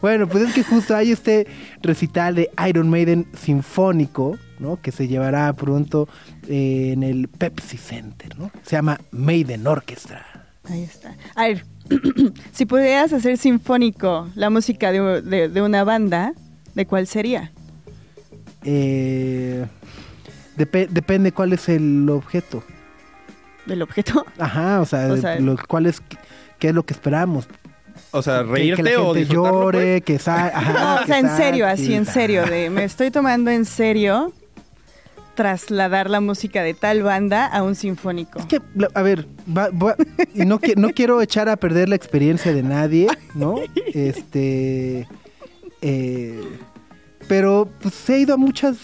bueno, 0.00 0.28
pues 0.28 0.44
es 0.48 0.54
que 0.54 0.62
justo 0.62 0.94
hay 0.94 1.12
este 1.12 1.46
recital 1.82 2.34
de 2.34 2.50
Iron 2.68 2.88
Maiden 2.90 3.26
sinfónico, 3.36 4.38
¿no? 4.58 4.80
Que 4.80 4.92
se 4.92 5.08
llevará 5.08 5.52
pronto 5.52 6.08
eh, 6.48 6.90
en 6.92 7.02
el 7.02 7.28
Pepsi 7.28 7.76
Center, 7.78 8.38
¿no? 8.38 8.50
Se 8.62 8.76
llama 8.76 9.00
Maiden 9.10 9.66
Orchestra. 9.66 10.26
Ahí 10.68 10.82
está. 10.84 11.14
A 11.34 11.48
ver, 11.48 11.64
si 12.52 12.66
pudieras 12.66 13.12
hacer 13.12 13.36
sinfónico 13.38 14.28
la 14.34 14.50
música 14.50 14.92
de, 14.92 15.22
de- 15.22 15.48
de 15.48 15.62
una 15.62 15.84
banda, 15.84 16.32
¿de 16.74 16.86
cuál 16.86 17.06
sería? 17.06 17.50
Eh, 18.64 19.66
depe- 20.56 20.88
depende 20.88 21.32
cuál 21.32 21.52
es 21.52 21.68
el 21.68 22.08
objeto. 22.08 22.62
¿Del 23.66 23.82
objeto? 23.82 24.24
Ajá, 24.38 24.80
o 24.80 24.84
sea, 24.86 25.12
O 25.12 25.16
sea, 25.16 25.38
lo, 25.40 25.56
cuál 25.68 25.86
es, 25.86 26.00
qué 26.62 26.68
es 26.68 26.74
lo 26.76 26.84
que 26.84 26.94
esperamos. 26.94 27.48
O 28.12 28.22
sea, 28.22 28.44
Que- 28.44 28.50
reírte 28.52 28.82
que, 28.84 28.90
la 28.92 29.00
o 29.02 29.14
gente 29.14 29.34
llore, 29.34 29.78
pues. 30.00 30.02
que 30.04 30.18
sa- 30.20 30.46
ajá, 30.54 30.72
No, 30.72 30.94
o 30.94 31.00
que 31.00 31.06
sea, 31.06 31.18
en 31.18 31.36
serio, 31.36 31.66
así 31.66 31.92
en 31.94 32.06
serio, 32.06 32.44
de 32.46 32.70
me 32.70 32.84
estoy 32.84 33.10
tomando 33.10 33.50
en 33.50 33.64
serio 33.64 34.32
trasladar 35.34 36.08
la 36.08 36.20
música 36.20 36.62
de 36.62 36.74
tal 36.74 37.02
banda 37.02 37.46
a 37.46 37.62
un 37.64 37.74
sinfónico. 37.74 38.38
Es 38.38 38.46
que, 38.46 38.60
a 38.94 39.02
ver, 39.02 39.26
va- 39.48 39.70
va- 39.70 39.96
y 40.34 40.44
no, 40.44 40.60
qui- 40.60 40.76
no 40.76 40.90
quiero 40.90 41.20
echar 41.20 41.48
a 41.48 41.56
perder 41.56 41.88
la 41.88 41.96
experiencia 41.96 42.52
de 42.52 42.62
nadie, 42.62 43.08
¿no? 43.34 43.56
Este. 43.94 45.08
eh, 45.80 46.40
pero 47.28 47.68
pues 47.80 48.08
he 48.10 48.20
ido 48.20 48.34
a 48.34 48.36
muchas. 48.36 48.76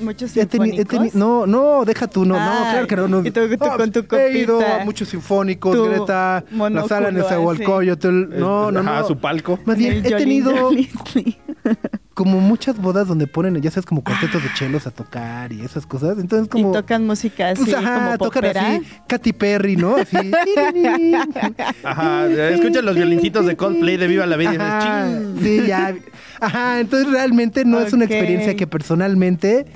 Muchos 0.00 0.36
he 0.36 0.46
teni- 0.48 0.72
he 0.74 0.76
sinfónicos. 0.76 0.98
teni- 0.98 1.14
no, 1.14 1.46
no, 1.46 1.84
deja 1.84 2.06
tú, 2.06 2.24
no, 2.24 2.34
no, 2.34 2.40
Ay, 2.50 2.70
claro 2.72 2.86
que 2.86 2.96
no. 2.96 3.08
no. 3.08 3.18
y 3.26 3.30
tú- 3.30 3.48
tú 3.48 3.56
Ah, 3.64 3.76
con 3.76 3.90
tu 3.92 4.00
He 4.16 4.38
ido 4.38 4.54
copita, 4.58 4.82
a 4.82 4.84
muchos 4.84 5.08
sinfónicos, 5.08 5.74
tu 5.76 5.84
Greta, 5.84 6.44
la 6.52 6.86
sala 6.88 7.08
en 7.08 7.16
así. 7.16 7.24
Nezahualcóyotl. 7.24 8.28
No, 8.38 8.70
no, 8.70 8.82
no. 8.82 9.06
su 9.06 9.18
palco. 9.18 9.58
Más 9.64 9.76
bien, 9.78 9.94
El 9.94 10.06
he 10.06 10.16
tenido 10.16 10.70
como 12.14 12.40
muchas 12.40 12.78
bodas 12.78 13.06
donde 13.08 13.26
ponen, 13.26 13.60
ya 13.60 13.70
sabes, 13.70 13.84
como 13.84 14.02
cuartetos 14.02 14.42
de 14.42 14.48
chelos 14.54 14.86
a 14.86 14.90
tocar 14.90 15.52
y 15.52 15.60
esas 15.60 15.86
cosas. 15.86 16.18
Entonces, 16.18 16.48
como. 16.48 16.70
y 16.70 16.72
tocan 16.72 17.04
música 17.06 17.50
así 17.50 17.62
Pues, 17.64 17.74
ajá, 17.74 17.94
como 18.16 18.18
tocan 18.18 18.42
popera. 18.42 18.68
así, 18.76 18.86
Katy 19.06 19.32
Perry, 19.34 19.76
¿no? 19.76 19.96
Así. 19.96 20.16
Ajá, 21.84 22.26
escuchas 22.50 22.84
los 22.84 22.96
violincitos 22.96 23.46
de 23.46 23.56
Coldplay 23.56 23.96
de 23.96 24.06
Viva 24.06 24.26
la 24.26 24.36
Vida 24.36 25.08
sí, 25.42 25.62
ya. 25.66 25.94
Ajá, 26.40 26.80
entonces 26.80 27.10
realmente 27.10 27.64
no 27.64 27.80
es 27.80 27.92
una 27.92 28.04
experiencia 28.04 28.54
que 28.56 28.66
personalmente 28.66 29.66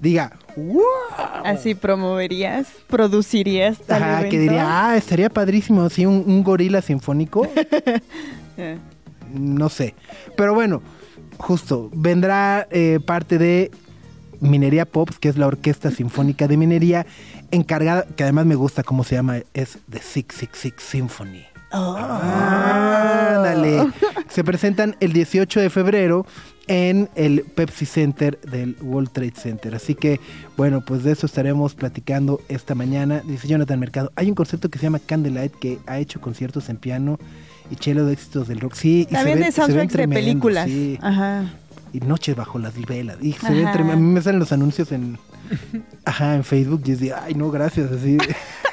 diga, 0.00 0.32
"Wow". 0.56 0.80
Así 1.44 1.74
promoverías, 1.74 2.66
producirías 2.88 3.78
tal 3.78 4.02
Ajá, 4.02 4.28
que 4.28 4.38
diría, 4.38 4.90
ah, 4.90 4.96
estaría 4.96 5.28
padrísimo, 5.30 5.82
así 5.82 6.06
un, 6.06 6.24
un 6.26 6.42
gorila 6.42 6.82
sinfónico. 6.82 7.46
Eh, 8.56 8.76
no 9.32 9.70
sé. 9.70 9.94
Pero 10.36 10.52
bueno, 10.52 10.82
justo, 11.38 11.88
vendrá 11.94 12.66
eh, 12.70 12.98
parte 13.02 13.38
de 13.38 13.70
Minería 14.40 14.84
Pops, 14.84 15.18
que 15.18 15.30
es 15.30 15.38
la 15.38 15.46
orquesta 15.46 15.90
sinfónica 15.90 16.46
de 16.46 16.58
minería, 16.58 17.06
encargada, 17.50 18.04
que 18.16 18.22
además 18.24 18.44
me 18.44 18.56
gusta 18.56 18.82
cómo 18.82 19.02
se 19.02 19.14
llama, 19.14 19.38
es 19.54 19.78
The 19.88 20.02
Six 20.02 20.34
Six 20.34 20.58
Six 20.58 20.82
Symphony. 20.82 21.44
Ándale. 22.82 23.92
Se 24.28 24.44
presentan 24.44 24.96
el 25.00 25.12
18 25.12 25.60
de 25.60 25.70
febrero 25.70 26.26
en 26.70 27.08
el 27.16 27.42
Pepsi 27.42 27.84
Center 27.84 28.40
del 28.42 28.76
World 28.80 29.10
Trade 29.10 29.32
Center. 29.34 29.74
Así 29.74 29.96
que, 29.96 30.20
bueno, 30.56 30.82
pues 30.82 31.02
de 31.02 31.10
eso 31.10 31.26
estaremos 31.26 31.74
platicando 31.74 32.40
esta 32.48 32.76
mañana. 32.76 33.22
Dice 33.26 33.48
Jonathan 33.48 33.80
Mercado, 33.80 34.12
hay 34.14 34.28
un 34.28 34.36
concepto 34.36 34.68
que 34.70 34.78
se 34.78 34.84
llama 34.84 35.00
Candlelight 35.00 35.52
que 35.56 35.78
ha 35.88 35.98
hecho 35.98 36.20
conciertos 36.20 36.68
en 36.68 36.76
piano 36.76 37.18
y 37.72 37.76
chelo 37.76 38.06
de 38.06 38.12
éxitos 38.12 38.46
del 38.46 38.60
rock. 38.60 38.74
Sí, 38.74 39.00
y 39.10 39.12
También 39.12 39.38
se 39.38 39.42
ven- 39.42 39.50
de 39.50 39.52
soundtracks 39.52 39.92
de 39.94 40.08
películas. 40.08 40.66
sí. 40.68 40.96
Ajá. 41.02 41.52
Y 41.92 41.98
Noches 41.98 42.36
bajo 42.36 42.60
las 42.60 42.74
velas. 42.86 43.16
Y 43.20 43.32
se 43.32 43.52
ven 43.52 43.66
A 43.66 43.74
mí 43.96 43.96
me 44.12 44.22
salen 44.22 44.38
los 44.38 44.52
anuncios 44.52 44.92
en, 44.92 45.18
ajá, 46.04 46.36
en 46.36 46.44
Facebook 46.44 46.82
y 46.86 46.92
es 46.92 47.00
de, 47.00 47.12
ay, 47.14 47.34
no, 47.34 47.50
gracias. 47.50 47.90
Así. 47.92 48.18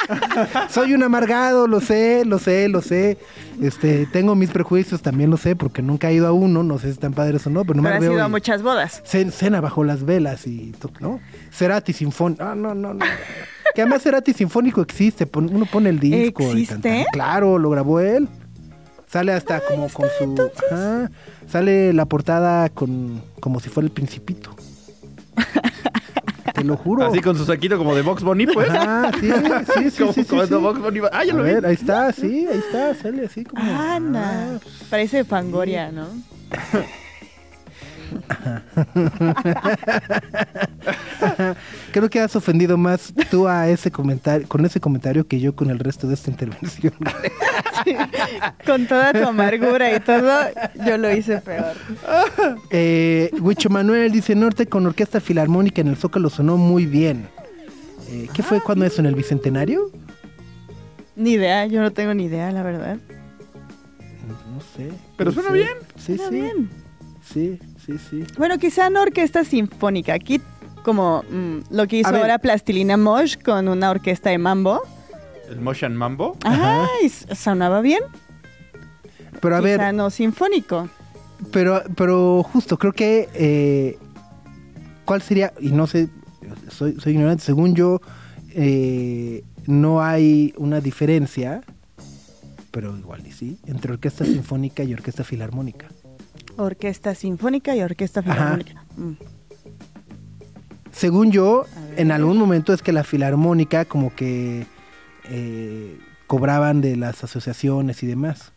Soy 0.70 0.94
un 0.94 1.04
amargado, 1.04 1.68
lo 1.68 1.82
sé, 1.82 2.24
lo 2.26 2.40
sé, 2.40 2.70
lo 2.70 2.82
sé. 2.82 3.18
Este, 3.62 4.06
tengo 4.06 4.36
mis 4.36 4.52
prejuicios, 4.52 5.02
también 5.02 5.30
lo 5.30 5.38
sé, 5.38 5.56
porque 5.56 5.82
nunca 5.82 6.10
he 6.10 6.14
ido 6.14 6.28
a 6.28 6.32
uno, 6.32 6.64
no 6.64 6.78
sé 6.80 6.88
si 6.88 6.94
están 6.94 7.14
padres 7.14 7.46
o 7.48 7.50
no, 7.50 7.64
pero 7.66 7.76
no 7.78 7.84
Pero 7.84 7.92
me 7.94 7.96
has 7.98 8.02
veo. 8.02 8.14
ido 8.14 8.24
a 8.24 8.28
muchas 8.30 8.62
bodas. 8.64 9.04
Cen- 9.06 9.32
Cena 9.32 9.60
bajo 9.62 9.84
las 9.84 10.04
velas 10.06 10.48
y 10.48 10.72
to- 10.80 10.92
¿no? 11.00 11.20
Cerati 11.52 11.92
Sinfónico. 11.94 12.44
Ah, 12.44 12.56
no, 12.56 12.74
no, 12.74 12.94
no. 12.94 13.06
Que 13.76 13.82
además 13.82 14.02
Cerati 14.04 14.34
Sinfónico 14.34 14.82
existe, 14.82 15.28
uno 15.36 15.66
pone 15.66 15.90
el 15.90 16.00
disco. 16.00 16.44
¿Existe? 16.44 17.06
Claro, 17.12 17.58
lo 17.58 17.70
grabó 17.70 18.00
él. 18.00 18.30
Sale 19.08 19.32
hasta 19.34 19.62
como 19.62 19.88
con 19.90 20.08
su. 20.18 20.52
Ajá, 20.72 21.10
sale 21.50 21.94
la 21.94 22.06
portada 22.06 22.70
con 22.70 23.22
como 23.40 23.60
si 23.60 23.70
fuera 23.70 23.86
el 23.88 23.92
principito. 23.94 24.56
Te 26.58 26.64
lo 26.64 26.76
juro. 26.76 27.06
Así 27.06 27.22
con 27.22 27.38
su 27.38 27.46
saquito 27.46 27.78
como 27.78 27.96
de 27.96 28.02
Box 28.02 28.24
Bunny, 28.24 28.48
pues. 28.48 28.70
Ajá, 28.70 29.12
sí, 29.20 29.30
sí, 29.32 29.90
sí, 29.92 29.98
como 30.00 30.14
sí, 30.14 30.24
sí, 30.24 30.30
cuando 30.36 30.58
sí. 30.58 30.64
Bugs 30.64 30.80
Bunny 30.82 31.00
va- 31.00 31.10
Ah, 31.14 31.24
ya 31.24 31.34
A 31.34 31.38
lo 31.38 31.44
vi. 31.44 31.52
ver, 31.54 31.66
ahí 31.66 31.74
está, 31.76 32.12
sí, 32.12 32.48
ahí 32.52 32.58
está, 32.58 32.94
sale 32.96 33.26
así 33.26 33.44
como. 33.44 33.62
Anda. 33.62 34.56
Ah, 34.56 34.60
Parece 34.90 35.24
Fangoria, 35.24 35.92
¿no? 35.92 36.08
Creo 41.92 42.10
que 42.10 42.20
has 42.20 42.36
ofendido 42.36 42.78
más 42.78 43.14
tú 43.30 43.48
a 43.48 43.68
ese 43.70 43.92
comentario, 43.92 44.48
con 44.48 44.66
ese 44.66 44.80
comentario 44.80 45.28
que 45.28 45.40
yo 45.40 45.56
con 45.56 45.70
el 45.70 45.80
resto 45.80 46.08
de 46.08 46.14
esta 46.14 46.32
intervención. 46.32 46.94
Con 48.66 48.88
toda 48.88 49.14
tu 49.14 49.24
amargura 49.24 49.96
y 49.96 50.00
todo, 50.00 50.32
yo 50.86 50.98
lo 50.98 51.14
hice 51.14 51.40
peor. 51.42 51.74
Eh, 52.72 53.30
Huicho 53.40 53.70
Manuel 53.70 54.12
dice 54.12 54.36
Norte 54.36 54.68
con 54.68 54.86
orquesta 54.86 55.22
filarmónica 55.22 55.82
en 55.82 55.88
el 55.88 55.96
Zócalo 55.96 56.30
sonó 56.30 56.58
muy 56.58 56.86
bien. 56.86 57.28
Eh, 58.10 58.28
¿Qué 58.34 58.44
fue 58.44 58.62
cuando 58.62 58.86
eso? 58.86 59.00
¿En 59.00 59.06
el 59.06 59.16
Bicentenario? 59.16 59.92
Ni 61.16 61.32
idea, 61.32 61.66
yo 61.66 61.82
no 61.82 61.92
tengo 61.92 62.14
ni 62.14 62.26
idea, 62.26 62.52
la 62.52 62.64
verdad. 62.64 62.98
No 64.28 64.62
sé. 64.76 64.92
Pero 65.18 65.32
suena 65.32 65.50
sé. 65.50 65.56
bien. 65.56 65.70
Sí, 65.96 66.18
Suena 66.18 66.30
sí. 66.30 66.36
bien. 66.36 66.70
Sí, 67.22 67.60
sí, 67.88 67.98
sí. 67.98 68.24
Bueno, 68.38 68.58
quizá 68.60 68.90
no 68.92 69.02
orquesta 69.02 69.44
sinfónica. 69.44 70.14
Aquí, 70.14 70.40
como 70.84 71.24
mm, 71.30 71.74
lo 71.74 71.88
que 71.88 71.98
hizo 71.98 72.10
A 72.10 72.12
ver. 72.12 72.22
ahora 72.22 72.38
Plastilina 72.40 72.98
Mosh 72.98 73.38
con 73.44 73.68
una 73.68 73.90
orquesta 73.90 74.30
de 74.30 74.38
mambo. 74.38 74.82
El 75.50 75.62
Motion 75.62 75.96
Mambo. 75.96 76.38
Ajá. 76.44 76.88
Ay, 77.02 77.10
sonaba 77.10 77.82
bien. 77.82 78.02
Pero 79.42 79.56
a 79.56 79.60
quizá 79.62 79.78
ver, 79.78 79.94
no 79.94 80.10
sinfónico. 80.10 80.90
pero, 81.52 81.82
pero 81.96 82.44
justo, 82.44 82.78
creo 82.78 82.92
que 82.92 83.30
eh, 83.34 83.98
¿cuál 85.06 85.22
sería? 85.22 85.54
Y 85.62 85.70
no 85.70 85.88
sé, 85.88 86.10
soy, 86.70 87.00
soy 87.00 87.14
ignorante, 87.14 87.44
según 87.44 87.76
yo, 87.76 88.02
eh, 88.54 89.44
no 89.68 90.02
hay 90.02 90.54
una 90.58 90.82
diferencia, 90.82 91.62
pero 92.72 92.98
igual 92.98 93.26
y 93.26 93.32
sí, 93.32 93.58
entre 93.68 93.94
orquesta 93.94 94.26
sinfónica 94.26 94.84
y 94.84 94.94
orquesta 94.94 95.24
filarmónica. 95.24 95.88
Orquesta 96.58 97.16
sinfónica 97.16 97.76
y 97.76 97.82
orquesta 97.82 98.22
filarmónica. 98.22 98.84
Mm. 98.96 99.14
Según 100.92 101.32
yo, 101.32 101.66
en 101.96 102.12
algún 102.12 102.38
momento 102.38 102.74
es 102.74 102.82
que 102.82 102.92
la 102.92 103.04
filarmónica 103.04 103.86
como 103.86 104.16
que 104.16 104.66
eh, 105.30 106.00
cobraban 106.26 106.82
de 106.82 106.96
las 106.96 107.24
asociaciones 107.24 108.02
y 108.02 108.08
demás. 108.08 108.52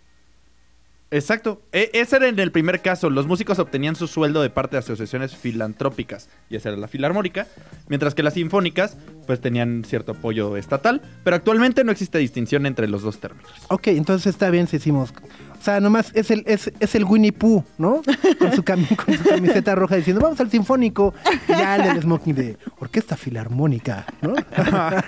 Exacto. 1.12 1.60
E- 1.72 1.90
ese 1.92 2.16
era 2.16 2.28
en 2.28 2.38
el 2.38 2.52
primer 2.52 2.80
caso. 2.82 3.10
Los 3.10 3.26
músicos 3.26 3.58
obtenían 3.58 3.96
su 3.96 4.06
sueldo 4.06 4.42
de 4.42 4.50
parte 4.50 4.76
de 4.76 4.78
asociaciones 4.80 5.34
filantrópicas. 5.36 6.28
Y 6.48 6.56
esa 6.56 6.68
era 6.68 6.78
la 6.78 6.86
filarmónica. 6.88 7.46
Mientras 7.88 8.14
que 8.14 8.22
las 8.22 8.34
sinfónicas, 8.34 8.96
pues 9.26 9.40
tenían 9.40 9.84
cierto 9.84 10.12
apoyo 10.12 10.56
estatal. 10.56 11.02
Pero 11.24 11.34
actualmente 11.36 11.82
no 11.82 11.90
existe 11.92 12.18
distinción 12.18 12.64
entre 12.66 12.86
los 12.86 13.02
dos 13.02 13.18
términos. 13.18 13.50
Ok, 13.68 13.88
entonces 13.88 14.26
está 14.28 14.50
bien 14.50 14.66
si 14.68 14.76
decimos... 14.76 15.12
O 15.60 15.62
sea, 15.62 15.78
nomás 15.80 16.10
es 16.14 16.30
el, 16.30 16.42
es, 16.46 16.72
es 16.80 16.94
el 16.94 17.04
Winnie 17.04 17.32
Pooh, 17.32 17.62
¿no? 17.76 18.00
Con 18.38 18.52
su, 18.54 18.62
cami- 18.62 18.96
con 18.96 19.14
su 19.18 19.24
camiseta 19.24 19.74
roja 19.74 19.96
diciendo, 19.96 20.22
vamos 20.22 20.40
al 20.40 20.50
sinfónico. 20.50 21.12
Y 21.48 21.52
ya 21.52 21.76
el 21.76 22.00
smoking 22.00 22.34
de 22.34 22.56
orquesta 22.78 23.14
filarmónica, 23.14 24.06
¿no? 24.22 24.32
Ajá, 24.56 25.04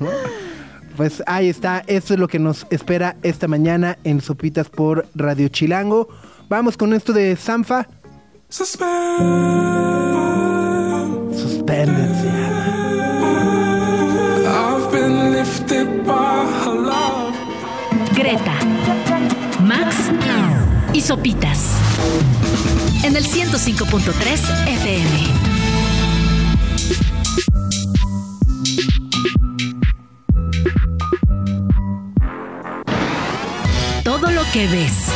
¿no? 0.00 0.08
Pues 0.96 1.22
ahí 1.26 1.48
está, 1.48 1.82
eso 1.86 2.14
es 2.14 2.20
lo 2.20 2.28
que 2.28 2.38
nos 2.38 2.66
espera 2.70 3.16
esta 3.22 3.48
mañana 3.48 3.98
en 4.04 4.20
Sopitas 4.20 4.68
por 4.68 5.06
Radio 5.14 5.48
Chilango. 5.48 6.08
Vamos 6.48 6.76
con 6.76 6.92
esto 6.92 7.12
de 7.12 7.34
Sanfa. 7.36 7.88
Suspendencia. 8.48 9.14
I've 14.46 14.92
been 14.92 15.32
lifted 15.32 16.04
by 16.06 16.46
her 16.64 16.74
love. 16.74 17.34
Greta, 18.14 18.54
Max 19.60 19.96
y 20.92 21.00
Sopitas. 21.00 21.70
En 23.02 23.16
el 23.16 23.24
105.3 23.24 24.68
FM. 24.68 25.53
Que 34.54 34.68
ves, 34.68 35.08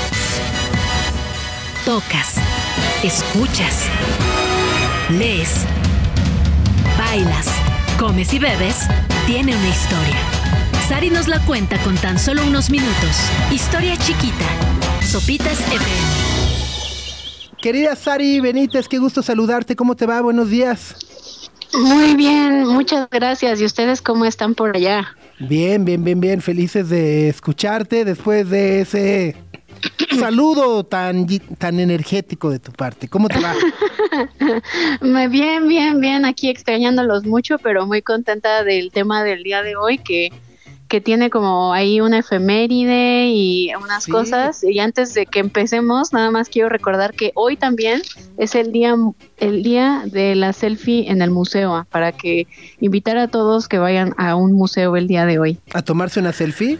tocas, 1.85 2.35
escuchas, 3.05 3.85
lees, 5.11 5.65
bailas, 6.99 7.47
comes 8.01 8.35
y 8.35 8.41
bebes, 8.41 8.89
tiene 9.29 9.55
una 9.55 9.69
historia. 9.69 10.17
Sari 10.89 11.11
nos 11.11 11.29
la 11.29 11.39
cuenta 11.47 11.79
con 11.85 11.95
tan 11.99 12.19
solo 12.19 12.45
unos 12.49 12.69
minutos. 12.69 13.17
Historia 13.53 13.97
chiquita. 13.97 14.45
Sopitas 15.07 15.61
FM. 15.61 15.87
Querida 17.63 17.95
Sari 17.95 18.41
Benítez, 18.41 18.89
qué 18.89 18.99
gusto 18.99 19.23
saludarte. 19.23 19.77
¿Cómo 19.77 19.95
te 19.95 20.07
va? 20.07 20.21
Buenos 20.21 20.51
días. 20.51 20.97
Muy 21.75 22.17
bien, 22.17 22.67
muchas 22.67 23.09
gracias. 23.09 23.61
¿Y 23.61 23.67
ustedes 23.67 24.03
cómo 24.03 24.25
están 24.25 24.57
por 24.57 24.75
allá? 24.75 25.15
Bien, 25.41 25.85
bien, 25.85 26.03
bien, 26.03 26.21
bien. 26.21 26.41
Felices 26.41 26.89
de 26.89 27.29
escucharte 27.29 28.05
después 28.05 28.51
de 28.51 28.81
ese 28.81 29.37
saludo 30.19 30.85
tan, 30.85 31.27
tan 31.59 31.79
energético 31.79 32.51
de 32.51 32.59
tu 32.59 32.73
parte. 32.73 33.09
¿Cómo 33.09 33.29
te 33.29 33.39
va? 33.41 33.55
Muy 35.01 35.29
bien, 35.29 35.69
bien, 35.69 36.01
bien. 36.01 36.25
Aquí 36.25 36.49
extrañándolos 36.49 37.25
mucho, 37.25 37.59
pero 37.59 37.87
muy 37.87 38.03
contenta 38.03 38.65
del 38.65 38.91
tema 38.91 39.23
del 39.23 39.43
día 39.43 39.63
de 39.63 39.77
hoy 39.77 39.99
que 39.99 40.33
que 40.89 41.01
tiene 41.01 41.29
como 41.31 41.73
ahí 41.73 42.01
una 42.01 42.19
efeméride 42.21 43.27
y 43.29 43.71
unas 43.75 44.05
Sí. 44.05 44.11
cosas. 44.11 44.65
Y 44.65 44.79
antes 44.79 45.13
de 45.15 45.27
que 45.27 45.39
empecemos, 45.39 46.13
nada 46.13 46.31
más 46.31 46.49
quiero 46.49 46.69
recordar 46.69 47.13
que 47.15 47.33
hoy 47.35 47.57
también 47.57 48.03
es 48.39 48.55
el 48.55 48.73
día 48.73 48.97
el 49.39 49.63
día 49.63 50.03
de 50.07 50.35
la 50.35 50.53
selfie 50.53 51.11
en 51.11 51.23
el 51.23 51.31
museo, 51.31 51.75
ah, 51.75 51.87
para 51.91 52.11
que 52.13 52.47
invitar 52.81 53.19
a 53.19 53.29
todos 53.29 53.69
que 53.69 53.79
vayan 53.79 54.15
a 54.17 54.35
un 54.35 54.53
museo 54.53 54.97
el 54.97 55.07
día 55.07 55.27
de 55.27 55.39
hoy. 55.39 55.59
¿A 55.75 55.83
tomarse 55.83 56.19
una 56.19 56.33
selfie? 56.33 56.79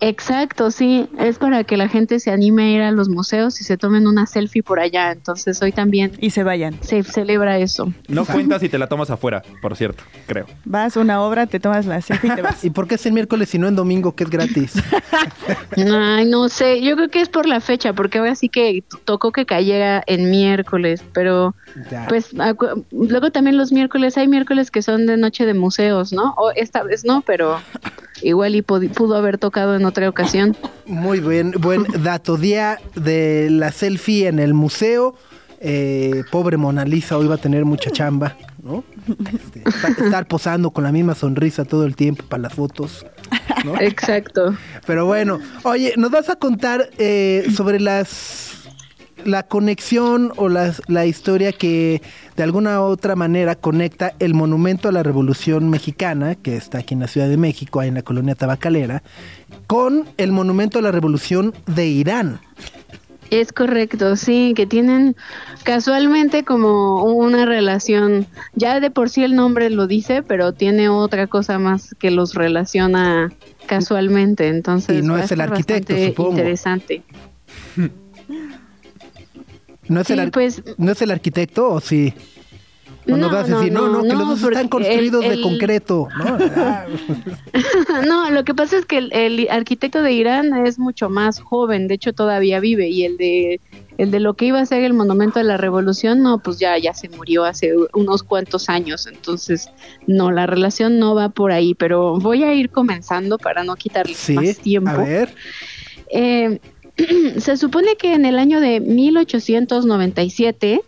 Exacto, 0.00 0.70
sí, 0.70 1.08
es 1.18 1.38
para 1.38 1.64
que 1.64 1.76
la 1.76 1.88
gente 1.88 2.20
se 2.20 2.30
anime 2.30 2.64
a 2.64 2.70
ir 2.70 2.82
a 2.82 2.90
los 2.92 3.08
museos 3.08 3.60
y 3.60 3.64
se 3.64 3.78
tomen 3.78 4.06
una 4.06 4.26
selfie 4.26 4.62
por 4.62 4.78
allá. 4.78 5.10
Entonces 5.12 5.60
hoy 5.62 5.72
también 5.72 6.12
Y 6.20 6.30
se 6.30 6.42
vayan. 6.44 6.78
se 6.82 7.02
celebra 7.02 7.58
eso. 7.58 7.92
No 8.08 8.26
cuentas 8.26 8.60
si 8.60 8.68
te 8.68 8.78
la 8.78 8.88
tomas 8.88 9.10
afuera, 9.10 9.42
por 9.62 9.74
cierto, 9.76 10.04
creo. 10.26 10.46
Vas 10.64 10.96
a 10.96 11.00
una 11.00 11.22
obra, 11.22 11.46
te 11.46 11.60
tomas 11.60 11.86
la 11.86 12.00
selfie 12.02 12.30
y 12.30 12.34
te 12.36 12.42
vas. 12.42 12.62
¿Y 12.64 12.70
por 12.70 12.86
qué 12.88 12.96
es 12.96 13.06
el 13.06 13.12
miércoles 13.14 13.54
y 13.54 13.58
no 13.58 13.68
en 13.68 13.76
domingo, 13.76 14.14
que 14.14 14.24
es 14.24 14.30
gratis? 14.30 14.74
Ay, 15.76 16.26
no 16.26 16.48
sé, 16.48 16.82
yo 16.82 16.94
creo 16.96 17.08
que 17.08 17.20
es 17.20 17.28
por 17.28 17.46
la 17.46 17.60
fecha, 17.60 17.92
porque 17.92 18.18
ahora 18.18 18.34
sí 18.34 18.48
que 18.48 18.84
tocó 19.04 19.32
que 19.32 19.46
cayera 19.46 20.02
en 20.06 20.30
miércoles, 20.30 21.02
pero 21.12 21.54
Ya. 21.90 22.06
pues 22.08 22.34
luego 22.90 23.30
también 23.30 23.56
los 23.56 23.72
miércoles, 23.72 24.16
hay 24.18 24.28
miércoles 24.28 24.70
que 24.70 24.82
son 24.82 25.06
de 25.06 25.16
noche 25.16 25.46
de 25.46 25.54
museos, 25.54 26.12
¿no? 26.12 26.34
O 26.36 26.50
esta 26.50 26.82
vez 26.82 27.04
no, 27.04 27.22
pero 27.22 27.58
igual 28.22 28.54
y 28.54 28.62
pudo 28.62 29.16
haber 29.16 29.38
tocado 29.38 29.76
en 29.76 29.84
otra 29.84 30.08
ocasión. 30.08 30.56
Muy 30.86 31.20
buen, 31.20 31.52
buen 31.52 31.84
dato. 32.02 32.36
Día 32.36 32.78
de 32.94 33.48
la 33.50 33.72
selfie 33.72 34.28
en 34.28 34.38
el 34.38 34.54
museo. 34.54 35.14
Eh, 35.58 36.22
pobre 36.30 36.58
Mona 36.58 36.84
Lisa 36.84 37.16
hoy 37.16 37.26
va 37.26 37.36
a 37.36 37.38
tener 37.38 37.64
mucha 37.64 37.90
chamba, 37.90 38.36
¿no? 38.62 38.84
Este, 39.32 39.66
estar, 39.66 39.90
estar 39.90 40.28
posando 40.28 40.70
con 40.70 40.84
la 40.84 40.92
misma 40.92 41.14
sonrisa 41.14 41.64
todo 41.64 41.86
el 41.86 41.96
tiempo 41.96 42.24
para 42.28 42.42
las 42.42 42.54
fotos, 42.54 43.06
¿no? 43.64 43.80
Exacto. 43.80 44.54
Pero 44.86 45.06
bueno, 45.06 45.40
oye, 45.62 45.94
nos 45.96 46.10
vas 46.10 46.28
a 46.28 46.36
contar 46.36 46.90
eh, 46.98 47.46
sobre 47.56 47.80
las 47.80 48.55
la 49.24 49.42
conexión 49.44 50.32
o 50.36 50.48
las, 50.48 50.82
la 50.88 51.06
historia 51.06 51.52
que 51.52 52.02
de 52.36 52.42
alguna 52.42 52.80
u 52.80 52.84
otra 52.84 53.16
manera 53.16 53.54
conecta 53.54 54.14
el 54.18 54.34
monumento 54.34 54.88
a 54.88 54.92
la 54.92 55.02
Revolución 55.02 55.70
Mexicana, 55.70 56.34
que 56.34 56.56
está 56.56 56.78
aquí 56.78 56.94
en 56.94 57.00
la 57.00 57.08
Ciudad 57.08 57.28
de 57.28 57.36
México, 57.36 57.80
ahí 57.80 57.88
en 57.88 57.94
la 57.94 58.02
colonia 58.02 58.34
tabacalera, 58.34 59.02
con 59.66 60.04
el 60.16 60.32
monumento 60.32 60.78
a 60.78 60.82
la 60.82 60.92
Revolución 60.92 61.54
de 61.66 61.86
Irán. 61.86 62.40
Es 63.30 63.52
correcto, 63.52 64.14
sí, 64.14 64.52
que 64.54 64.66
tienen 64.66 65.16
casualmente 65.64 66.44
como 66.44 67.02
una 67.04 67.44
relación, 67.44 68.26
ya 68.54 68.78
de 68.78 68.90
por 68.90 69.10
sí 69.10 69.24
el 69.24 69.34
nombre 69.34 69.68
lo 69.70 69.88
dice, 69.88 70.22
pero 70.22 70.52
tiene 70.52 70.88
otra 70.88 71.26
cosa 71.26 71.58
más 71.58 71.94
que 71.98 72.12
los 72.12 72.34
relaciona 72.34 73.32
casualmente, 73.66 74.46
entonces 74.46 75.02
Y 75.02 75.06
no 75.06 75.18
es 75.18 75.32
el 75.32 75.40
arquitecto, 75.40 75.92
bastante 75.92 76.08
supongo. 76.08 76.30
Interesante. 76.30 77.02
¿No 79.88 80.00
es, 80.00 80.06
Sí, 80.06 80.12
el, 80.14 80.30
pues- 80.30 80.62
¿No 80.78 80.92
es 80.92 81.02
el 81.02 81.10
arquitecto 81.10 81.68
o 81.70 81.80
sí? 81.80 82.12
¿O 83.08 83.10
nos 83.10 83.18
No, 83.20 83.30
vas 83.30 83.48
a 83.50 83.58
decir, 83.58 83.72
no, 83.72 83.82
no, 83.86 83.98
no, 83.98 84.02
que 84.02 84.08
no, 84.08 84.18
los 84.24 84.40
dos 84.40 84.50
están 84.50 84.68
construidos 84.68 85.24
el- 85.24 85.36
de 85.36 85.40
concreto, 85.42 86.08
¿no? 86.18 86.38
No, 88.06 88.30
lo 88.30 88.44
que 88.44 88.54
pasa 88.54 88.78
es 88.78 88.84
que 88.84 88.98
el, 88.98 89.12
el 89.12 89.48
arquitecto 89.50 90.02
de 90.02 90.12
Irán 90.12 90.66
es 90.66 90.78
mucho 90.78 91.08
más 91.08 91.40
joven, 91.40 91.88
de 91.88 91.94
hecho 91.94 92.12
todavía 92.12 92.60
vive 92.60 92.88
y 92.88 93.04
el 93.04 93.16
de 93.16 93.60
el 93.98 94.10
de 94.10 94.20
lo 94.20 94.34
que 94.34 94.44
iba 94.46 94.60
a 94.60 94.66
ser 94.66 94.82
el 94.84 94.92
monumento 94.92 95.38
de 95.38 95.44
la 95.46 95.56
revolución, 95.56 96.22
no, 96.22 96.38
pues 96.38 96.58
ya 96.58 96.76
ya 96.78 96.92
se 96.92 97.08
murió 97.08 97.44
hace 97.44 97.72
unos 97.94 98.22
cuantos 98.22 98.68
años, 98.68 99.06
entonces 99.06 99.70
no, 100.06 100.30
la 100.32 100.46
relación 100.46 100.98
no 100.98 101.14
va 101.14 101.30
por 101.30 101.50
ahí, 101.52 101.74
pero 101.74 102.18
voy 102.18 102.42
a 102.42 102.52
ir 102.52 102.68
comenzando 102.70 103.38
para 103.38 103.64
no 103.64 103.74
quitarles 103.76 104.16
sí, 104.18 104.34
más 104.34 104.56
tiempo. 104.58 104.90
a 104.90 104.96
ver. 104.98 105.34
Eh, 106.10 106.60
se 107.38 107.56
supone 107.56 107.96
que 107.96 108.14
en 108.14 108.24
el 108.24 108.38
año 108.38 108.60
de 108.60 108.80
1897 108.80 110.82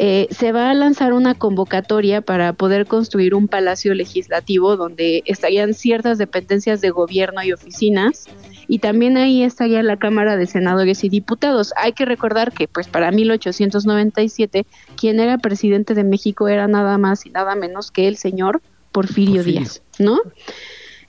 eh, 0.00 0.28
se 0.30 0.52
va 0.52 0.70
a 0.70 0.74
lanzar 0.74 1.12
una 1.12 1.34
convocatoria 1.34 2.20
para 2.20 2.52
poder 2.52 2.86
construir 2.86 3.34
un 3.34 3.48
palacio 3.48 3.94
legislativo 3.94 4.76
donde 4.76 5.24
estarían 5.26 5.74
ciertas 5.74 6.18
dependencias 6.18 6.80
de 6.80 6.90
gobierno 6.90 7.42
y 7.42 7.52
oficinas 7.52 8.26
y 8.68 8.78
también 8.78 9.16
ahí 9.16 9.42
estaría 9.42 9.82
la 9.82 9.96
Cámara 9.96 10.36
de 10.36 10.46
Senadores 10.46 11.02
y 11.02 11.08
Diputados. 11.08 11.72
Hay 11.76 11.94
que 11.94 12.04
recordar 12.04 12.52
que 12.52 12.68
pues 12.68 12.86
para 12.86 13.10
1897 13.10 14.66
quien 14.96 15.18
era 15.18 15.38
presidente 15.38 15.94
de 15.94 16.04
México 16.04 16.46
era 16.46 16.68
nada 16.68 16.96
más 16.96 17.26
y 17.26 17.30
nada 17.30 17.56
menos 17.56 17.90
que 17.90 18.06
el 18.06 18.16
señor 18.16 18.62
Porfirio, 18.92 19.36
Porfirio. 19.36 19.62
Díaz, 19.62 19.82
¿no? 19.98 20.20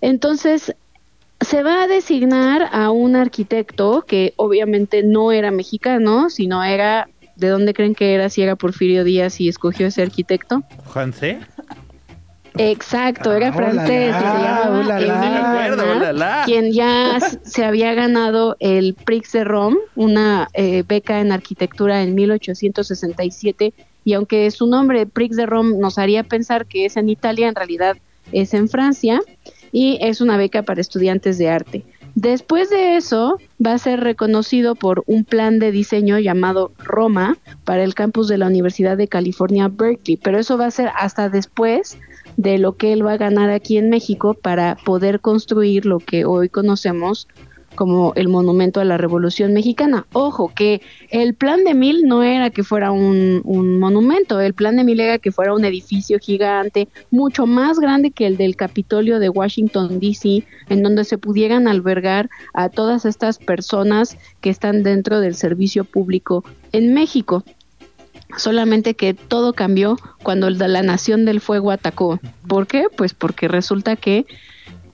Entonces, 0.02 0.74
se 1.42 1.64
va 1.64 1.84
a 1.84 1.88
designar 1.88 2.70
a 2.72 2.92
un 2.92 3.16
arquitecto 3.16 4.04
que 4.06 4.34
obviamente 4.36 5.04
no 5.04 5.32
era 5.32 5.52
mexicano, 5.52 6.30
sino 6.30 6.64
era, 6.64 7.10
¿de 7.36 7.48
dónde 7.48 7.74
creen 7.74 7.96
que 7.96 8.14
era? 8.14 8.30
Si 8.30 8.42
era 8.42 8.56
Porfirio 8.56 9.04
Díaz 9.04 9.40
y 9.40 9.48
escogió 9.48 9.88
ese 9.88 10.02
arquitecto. 10.02 10.64
¿Juanse? 10.86 11.40
Exacto, 12.58 13.32
era 13.32 13.50
Ah, 13.50 13.54
francés, 13.54 14.16
quien 16.46 16.74
ya 16.74 17.20
se 17.44 17.64
había 17.64 17.94
ganado 17.94 18.58
el 18.60 18.96
Prix 18.96 19.32
de 19.32 19.46
Rome, 19.46 19.78
una 19.96 20.50
eh, 20.54 20.84
beca 20.86 21.22
en 21.22 21.32
arquitectura 21.32 22.04
en 22.04 22.16
1867, 22.16 23.74
y 24.04 24.14
aunque 24.14 24.52
su 24.52 24.68
nombre 24.68 25.06
Prix 25.06 25.38
de 25.38 25.46
Rome 25.46 25.78
nos 25.78 25.98
haría 25.98 26.24
pensar 26.24 26.66
que 26.66 26.86
es 26.86 26.98
en 26.98 27.08
Italia, 27.08 27.48
en 27.48 27.56
realidad 27.56 27.98
es 28.34 28.54
en 28.54 28.68
Francia, 28.68 29.22
y 29.72 29.98
es 30.02 30.22
una 30.22 30.38
beca 30.38 30.64
para 30.64 30.82
estudiantes 30.82 31.38
de 31.38 31.50
arte. 31.50 31.86
Después 32.16 32.70
de 32.70 32.98
eso, 32.98 33.38
va 33.66 33.74
a 33.74 33.78
ser 33.78 34.02
reconocido 34.02 34.76
por 34.76 35.04
un 35.06 35.24
plan 35.24 35.60
de 35.60 35.72
diseño 35.72 36.20
llamado 36.20 36.72
Roma 36.80 37.38
para 37.66 37.84
el 37.84 37.94
campus 37.94 38.28
de 38.28 38.38
la 38.38 38.48
Universidad 38.48 38.98
de 38.98 39.08
California, 39.08 39.70
Berkeley, 39.70 40.18
pero 40.18 40.40
eso 40.40 40.58
va 40.58 40.66
a 40.66 40.72
ser 40.72 40.90
hasta 40.98 41.30
después 41.30 41.98
de 42.36 42.58
lo 42.58 42.76
que 42.76 42.94
él 42.94 43.06
va 43.06 43.14
a 43.14 43.18
ganar 43.18 43.50
aquí 43.52 43.78
en 43.78 43.90
México 43.90 44.34
para 44.34 44.76
poder 44.76 45.20
construir 45.20 45.86
lo 45.86 46.00
que 46.00 46.26
hoy 46.26 46.50
conocemos 46.50 47.28
como 47.76 48.14
el 48.16 48.28
monumento 48.28 48.80
a 48.80 48.86
la 48.86 48.98
Revolución 48.98 49.54
Mexicana. 49.54 50.06
Ojo, 50.14 50.52
que 50.54 50.82
el 51.10 51.34
plan 51.34 51.64
de 51.64 51.74
Mil 51.74 52.04
no 52.06 52.24
era 52.24 52.50
que 52.50 52.64
fuera 52.64 52.92
un, 52.92 53.42
un 53.44 53.80
monumento, 53.80 54.40
el 54.40 54.54
plan 54.54 54.76
de 54.76 54.84
Mil 54.84 55.00
era 55.00 55.18
que 55.18 55.32
fuera 55.32 55.54
un 55.54 55.66
edificio 55.66 56.20
gigante, 56.20 56.88
mucho 57.12 57.46
más 57.46 57.80
grande 57.80 58.12
que 58.12 58.28
el 58.28 58.38
del 58.38 58.56
Capitolio 58.56 59.20
de 59.20 59.30
Washington, 59.30 60.00
D.C., 60.00 60.44
en 60.70 60.84
donde 60.84 61.04
se 61.04 61.18
pudieran 61.18 61.68
albergar 61.68 62.30
a 62.54 62.70
todas 62.70 63.06
estas 63.06 63.38
personas 63.38 64.18
que 64.42 64.50
están 64.50 64.84
dentro 64.84 65.20
del 65.20 65.36
servicio 65.36 65.84
público 65.84 66.44
en 66.72 66.94
México. 66.94 67.44
Solamente 68.38 68.94
que 68.94 69.16
todo 69.16 69.54
cambió 69.54 69.98
cuando 70.22 70.50
la 70.50 70.84
Nación 70.84 71.26
del 71.26 71.42
Fuego 71.42 71.72
atacó. 71.72 72.20
¿Por 72.48 72.68
qué? 72.68 72.86
Pues 72.96 73.14
porque 73.14 73.48
resulta 73.48 73.96
que 73.96 74.28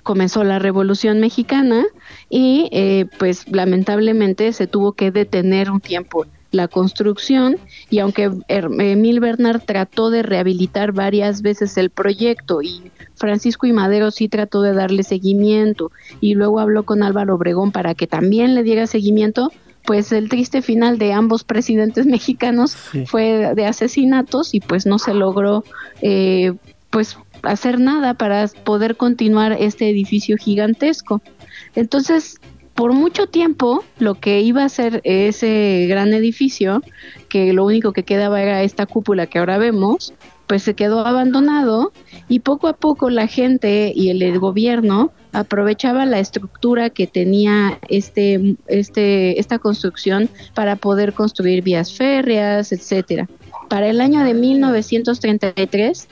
comenzó 0.05 0.43
la 0.43 0.59
Revolución 0.59 1.19
Mexicana 1.19 1.83
y 2.29 2.69
eh, 2.71 3.07
pues 3.17 3.49
lamentablemente 3.51 4.53
se 4.53 4.67
tuvo 4.67 4.93
que 4.93 5.09
detener 5.11 5.71
un 5.71 5.81
tiempo 5.81 6.25
la 6.51 6.67
construcción 6.69 7.57
y 7.89 7.99
aunque 7.99 8.31
Emil 8.47 9.19
Bernard 9.19 9.61
trató 9.65 10.11
de 10.11 10.21
rehabilitar 10.21 10.91
varias 10.93 11.41
veces 11.41 11.75
el 11.77 11.89
proyecto 11.89 12.61
y 12.61 12.91
Francisco 13.15 13.65
y 13.65 13.73
Madero 13.73 14.11
sí 14.11 14.29
trató 14.29 14.61
de 14.61 14.73
darle 14.73 15.01
seguimiento 15.03 15.91
y 16.21 16.35
luego 16.35 16.59
habló 16.59 16.83
con 16.83 17.01
Álvaro 17.03 17.35
Obregón 17.35 17.71
para 17.71 17.95
que 17.95 18.05
también 18.07 18.53
le 18.55 18.61
diera 18.63 18.85
seguimiento, 18.87 19.51
pues 19.85 20.11
el 20.11 20.29
triste 20.29 20.61
final 20.61 20.97
de 20.99 21.13
ambos 21.13 21.43
presidentes 21.43 22.05
mexicanos 22.17 22.71
Sí. 22.91 23.05
fue 23.07 23.53
de 23.55 23.65
asesinatos 23.65 24.53
y 24.53 24.59
pues 24.59 24.85
no 24.85 24.99
se 24.99 25.13
logró 25.15 25.65
eh, 26.01 26.53
pues 26.89 27.17
hacer 27.45 27.79
nada 27.79 28.13
para 28.13 28.47
poder 28.47 28.97
continuar 28.97 29.53
este 29.59 29.89
edificio 29.89 30.37
gigantesco. 30.37 31.21
Entonces, 31.75 32.39
por 32.75 32.93
mucho 32.93 33.27
tiempo 33.27 33.83
lo 33.99 34.15
que 34.15 34.41
iba 34.41 34.63
a 34.63 34.69
ser 34.69 35.01
ese 35.05 35.85
gran 35.87 36.13
edificio, 36.13 36.81
que 37.29 37.53
lo 37.53 37.65
único 37.65 37.93
que 37.93 38.03
quedaba 38.03 38.41
era 38.41 38.63
esta 38.63 38.85
cúpula 38.85 39.27
que 39.27 39.39
ahora 39.39 39.57
vemos, 39.57 40.13
pues 40.47 40.63
se 40.63 40.75
quedó 40.75 41.05
abandonado 41.05 41.91
y 42.27 42.39
poco 42.39 42.67
a 42.67 42.73
poco 42.73 43.09
la 43.09 43.27
gente 43.27 43.91
y 43.95 44.09
el, 44.09 44.39
gobierno 44.39 45.11
aprovechaba 45.31 46.05
la 46.05 46.19
estructura 46.19 46.89
que 46.89 47.07
tenía 47.07 47.79
este, 47.89 48.55
este, 48.67 49.39
esta 49.39 49.57
construcción 49.57 50.29
para 50.53 50.75
poder 50.75 51.13
construir 51.13 51.63
vías 51.63 51.93
férreas, 51.93 52.71
etcétera. 52.71 53.27
Para 53.69 53.87
el 53.89 54.01
año 54.01 54.23
de 54.23 54.33
1933 54.33 56.07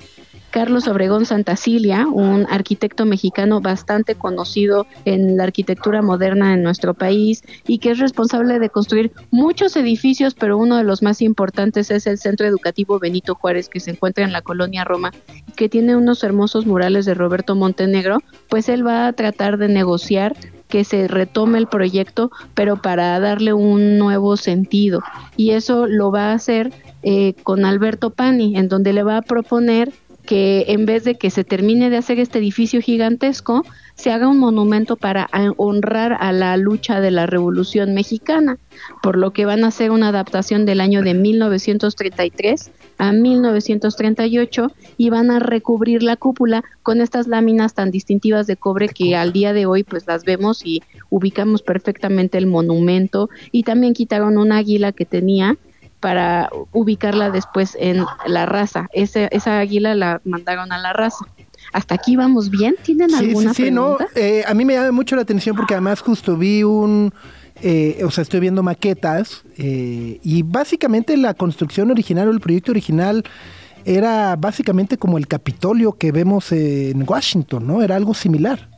Carlos 0.53 0.87
Obregón 0.87 1.25
Santacilia, 1.25 2.05
un 2.05 2.45
arquitecto 2.47 3.07
mexicano 3.07 3.59
bastante 3.59 4.13
conocido 4.13 4.85
en 5.03 5.35
la 5.35 5.45
arquitectura 5.45 6.03
moderna 6.03 6.53
en 6.53 6.61
nuestro 6.61 6.93
país 6.93 7.41
y 7.65 7.79
que 7.79 7.89
es 7.89 7.97
responsable 7.97 8.59
de 8.59 8.69
construir 8.69 9.11
muchos 9.31 9.75
edificios, 9.75 10.35
pero 10.35 10.59
uno 10.59 10.77
de 10.77 10.83
los 10.83 11.01
más 11.01 11.23
importantes 11.23 11.89
es 11.89 12.05
el 12.05 12.19
Centro 12.19 12.45
Educativo 12.45 12.99
Benito 12.99 13.33
Juárez 13.33 13.67
que 13.67 13.79
se 13.79 13.89
encuentra 13.89 14.25
en 14.25 14.31
la 14.31 14.43
colonia 14.43 14.83
Roma 14.83 15.11
que 15.55 15.69
tiene 15.69 15.95
unos 15.95 16.23
hermosos 16.23 16.67
murales 16.67 17.05
de 17.05 17.15
Roberto 17.15 17.55
Montenegro, 17.55 18.19
pues 18.47 18.69
él 18.69 18.85
va 18.85 19.07
a 19.07 19.13
tratar 19.13 19.57
de 19.57 19.69
negociar 19.69 20.35
que 20.67 20.83
se 20.83 21.07
retome 21.07 21.57
el 21.57 21.67
proyecto, 21.67 22.31
pero 22.53 22.81
para 22.81 23.19
darle 23.19 23.53
un 23.53 23.97
nuevo 23.97 24.37
sentido. 24.37 25.01
Y 25.35 25.51
eso 25.51 25.87
lo 25.87 26.11
va 26.11 26.31
a 26.31 26.33
hacer 26.33 26.71
eh, 27.03 27.33
con 27.43 27.65
Alberto 27.65 28.11
Pani, 28.11 28.57
en 28.57 28.69
donde 28.69 28.93
le 28.93 29.03
va 29.03 29.17
a 29.17 29.21
proponer 29.21 29.91
que 30.25 30.65
en 30.69 30.86
vez 30.86 31.03
de 31.03 31.15
que 31.15 31.29
se 31.29 31.43
termine 31.43 31.89
de 31.89 31.97
hacer 31.97 32.19
este 32.19 32.39
edificio 32.39 32.81
gigantesco, 32.81 33.65
se 33.95 34.12
haga 34.12 34.27
un 34.27 34.39
monumento 34.39 34.95
para 34.95 35.29
honrar 35.57 36.17
a 36.19 36.31
la 36.31 36.57
lucha 36.57 36.99
de 36.99 37.12
la 37.12 37.25
Revolución 37.25 37.93
Mexicana, 37.93 38.57
por 39.01 39.17
lo 39.17 39.31
que 39.31 39.45
van 39.45 39.63
a 39.63 39.67
hacer 39.67 39.91
una 39.91 40.09
adaptación 40.09 40.65
del 40.65 40.81
año 40.81 41.03
de 41.03 41.13
1933 41.13 42.71
a 42.97 43.12
1938 43.12 44.71
y 44.97 45.09
van 45.09 45.29
a 45.29 45.39
recubrir 45.39 46.03
la 46.03 46.15
cúpula 46.15 46.63
con 46.81 47.01
estas 47.01 47.27
láminas 47.27 47.73
tan 47.73 47.91
distintivas 47.91 48.47
de 48.47 48.57
cobre 48.57 48.88
que 48.88 49.15
al 49.15 49.33
día 49.33 49.53
de 49.53 49.65
hoy 49.65 49.83
pues 49.83 50.07
las 50.07 50.23
vemos 50.23 50.65
y 50.65 50.81
ubicamos 51.09 51.62
perfectamente 51.62 52.38
el 52.38 52.47
monumento. 52.47 53.29
Y 53.51 53.63
también 53.63 53.93
quitaron 53.93 54.38
un 54.38 54.51
águila 54.51 54.91
que 54.91 55.05
tenía 55.05 55.57
para 56.03 56.49
ubicarla 56.73 57.31
después 57.31 57.77
en 57.79 58.03
la 58.27 58.45
raza. 58.45 58.87
Ese, 58.91 59.29
esa 59.31 59.57
águila 59.59 59.95
la 59.95 60.19
mandaron 60.25 60.73
a 60.73 60.77
la 60.79 60.91
raza. 60.91 61.25
¿Hasta 61.71 61.95
aquí 61.95 62.17
vamos 62.17 62.49
bien? 62.49 62.75
¿Tienen 62.83 63.09
Sí, 63.09 63.15
alguna 63.29 63.53
sí, 63.53 63.63
sí, 63.63 63.71
pregunta? 63.71 64.07
eh, 64.15 64.43
a 64.45 64.53
mí 64.53 64.65
me 64.65 64.73
llama 64.73 64.91
mucho 64.91 65.15
la 65.15 65.21
atención 65.21 65.55
porque 65.55 65.73
además 65.75 66.01
justo 66.01 66.35
vi 66.35 66.61
un, 66.63 67.13
eh, 67.61 68.01
o 68.05 68.11
sea, 68.11 68.21
estoy 68.21 68.41
viendo 68.41 68.61
maquetas 68.63 69.43
eh, 69.57 70.19
y 70.21 70.43
básicamente 70.43 71.15
la 71.15 71.33
construcción 71.33 71.89
original 71.89 72.27
o 72.27 72.31
el 72.31 72.41
proyecto 72.41 72.71
original 72.71 73.23
era 73.85 74.35
básicamente 74.35 74.97
como 74.97 75.17
el 75.17 75.27
Capitolio 75.27 75.93
que 75.93 76.11
vemos 76.11 76.51
en 76.51 77.05
Washington, 77.07 77.65
¿no? 77.65 77.81
Era 77.81 77.95
algo 77.95 78.13
similar. 78.13 78.69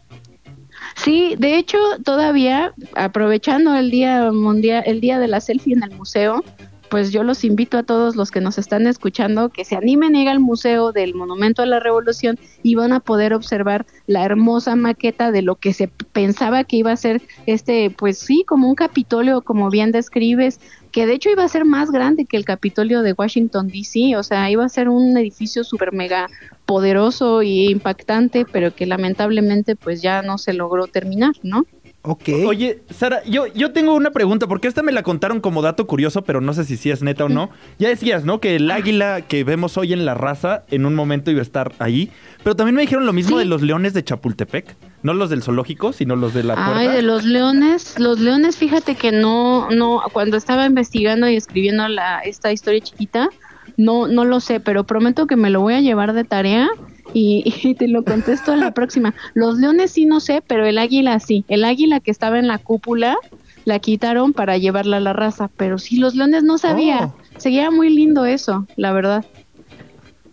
Sí, 0.96 1.36
de 1.40 1.58
hecho, 1.58 1.78
todavía 2.04 2.74
aprovechando 2.96 3.74
el 3.76 3.90
día 3.92 4.32
mundial, 4.32 4.84
el 4.86 5.02
día 5.02 5.20
de 5.20 5.28
la 5.28 5.42
selfie 5.42 5.74
en 5.74 5.84
el 5.84 5.92
museo, 5.92 6.44
pues 6.90 7.12
yo 7.12 7.24
los 7.24 7.44
invito 7.44 7.78
a 7.78 7.84
todos 7.84 8.16
los 8.16 8.32
que 8.32 8.42
nos 8.42 8.58
están 8.58 8.88
escuchando 8.88 9.50
que 9.50 9.66
se 9.66 9.76
animen 9.76 10.16
a 10.16 10.22
ir 10.22 10.30
al 10.30 10.40
museo 10.40 10.92
del 10.92 11.16
Monumento 11.16 11.62
a 11.62 11.66
la 11.66 11.80
Revolución 11.80 12.40
y 12.64 12.76
van 12.76 12.94
a 12.94 13.00
poder 13.00 13.34
observar 13.34 13.86
la 14.08 14.24
hermosa 14.24 14.76
maqueta 14.76 15.32
de 15.32 15.42
lo 15.42 15.56
que 15.56 15.74
se 15.74 15.88
pensaba 15.88 16.64
que 16.64 16.78
iba 16.78 16.92
a 16.92 16.98
ser 16.98 17.22
este, 17.46 17.90
pues 17.90 18.18
sí, 18.18 18.44
como 18.48 18.70
un 18.70 18.76
Capitolio, 18.76 19.42
como 19.42 19.70
bien 19.70 19.92
describes, 19.92 20.60
que 20.92 21.06
de 21.06 21.14
hecho 21.14 21.30
iba 21.30 21.44
a 21.44 21.50
ser 21.50 21.66
más 21.66 21.92
grande 21.92 22.26
que 22.26 22.38
el 22.38 22.46
Capitolio 22.46 23.02
de 23.02 23.14
Washington 23.14 23.68
DC, 23.68 24.16
o 24.18 24.24
sea, 24.24 24.50
iba 24.50 24.64
a 24.64 24.70
ser 24.70 24.88
un 24.88 25.18
edificio 25.18 25.64
súper 25.64 25.92
mega 25.92 26.28
poderoso 26.66 27.44
y 27.44 27.70
impactante, 27.70 28.46
pero 28.46 28.74
que 28.74 28.86
lamentablemente 28.86 29.76
pues 29.76 30.02
ya 30.02 30.22
no 30.22 30.38
se 30.38 30.54
logró 30.54 30.88
terminar, 30.88 31.34
¿no? 31.44 31.66
Ok. 32.08 32.30
Oye, 32.46 32.82
Sara, 32.92 33.24
yo, 33.26 33.48
yo 33.48 33.72
tengo 33.72 33.94
una 33.96 34.12
pregunta, 34.12 34.48
porque 34.48 34.68
esta 34.68 34.84
me 34.84 34.92
la 34.92 35.02
contaron 35.04 35.42
como 35.42 35.62
dato 35.62 35.88
curioso, 35.88 36.24
pero 36.24 36.40
no 36.42 36.54
sé 36.54 36.64
si 36.64 36.78
sí 36.78 36.92
es 36.92 37.02
neta 37.02 37.26
o 37.26 37.30
no. 37.30 37.50
Ya 37.80 37.90
decías, 37.90 38.26
¿no? 38.26 38.40
Que 38.40 38.56
el 38.56 38.70
águila 38.70 39.22
que 39.22 39.44
vemos 39.44 39.78
hoy 39.78 39.94
en 39.94 40.06
la 40.06 40.14
raza 40.14 40.64
en 40.70 40.86
un 40.86 40.94
momento 40.96 41.32
iba 41.32 41.40
a 41.40 41.44
estar 41.44 41.74
ahí. 41.80 42.12
Pero 42.44 42.56
también 42.56 42.76
me 42.76 42.82
dijeron 42.82 43.06
lo 43.06 43.14
mismo 43.14 43.38
Sí. 43.38 43.44
de 43.44 43.46
los 43.50 43.62
leones 43.62 43.94
de 43.94 44.04
Chapultepec. 44.04 44.76
No 45.02 45.14
los 45.14 45.30
del 45.30 45.42
zoológico, 45.44 45.94
sino 45.94 46.16
los 46.16 46.34
de 46.34 46.44
la 46.44 46.56
puerta. 46.56 46.78
Ay, 46.78 46.88
de 46.90 47.02
los 47.02 47.24
leones, 47.24 48.00
los 48.00 48.20
leones, 48.20 48.58
fíjate 48.58 48.96
que 48.96 49.12
no, 49.12 49.70
no, 49.72 50.02
cuando 50.14 50.38
estaba 50.38 50.66
investigando 50.66 51.28
y 51.30 51.36
escribiendo 51.36 51.88
la, 51.88 52.20
esta 52.20 52.52
historia 52.52 52.82
chiquita, 52.82 53.30
no, 53.78 54.08
no 54.08 54.26
lo 54.26 54.40
sé, 54.40 54.60
pero 54.60 54.84
prometo 54.84 55.28
que 55.28 55.36
me 55.36 55.50
lo 55.50 55.62
voy 55.62 55.74
a 55.74 55.82
llevar 55.82 56.14
de 56.14 56.24
tarea 56.24 56.70
y, 57.14 57.44
y 57.64 57.76
te 57.76 57.88
lo 57.88 58.04
contesto 58.04 58.52
a 58.54 58.56
la 58.56 58.72
próxima. 58.74 59.14
Los 59.34 59.58
leones 59.58 59.92
sí 59.92 60.06
no 60.06 60.20
sé, 60.20 60.42
pero 60.46 60.66
el 60.66 60.78
águila 60.78 61.20
sí. 61.20 61.46
El 61.48 61.64
águila 61.64 62.00
que 62.00 62.12
estaba 62.12 62.40
en 62.40 62.48
la 62.48 62.58
cúpula 62.58 63.18
la 63.66 63.80
quitaron 63.80 64.34
para 64.34 64.58
llevarla 64.58 64.98
a 64.98 65.00
la 65.02 65.14
raza, 65.14 65.50
pero 65.58 65.78
sí 65.78 65.98
los 65.98 66.16
leones 66.16 66.44
no 66.44 66.58
sabía. 66.58 67.06
Oh. 67.06 67.16
Seguía 67.38 67.72
muy 67.72 67.90
lindo 67.90 68.26
eso, 68.26 68.68
la 68.76 68.94
verdad. 68.94 69.26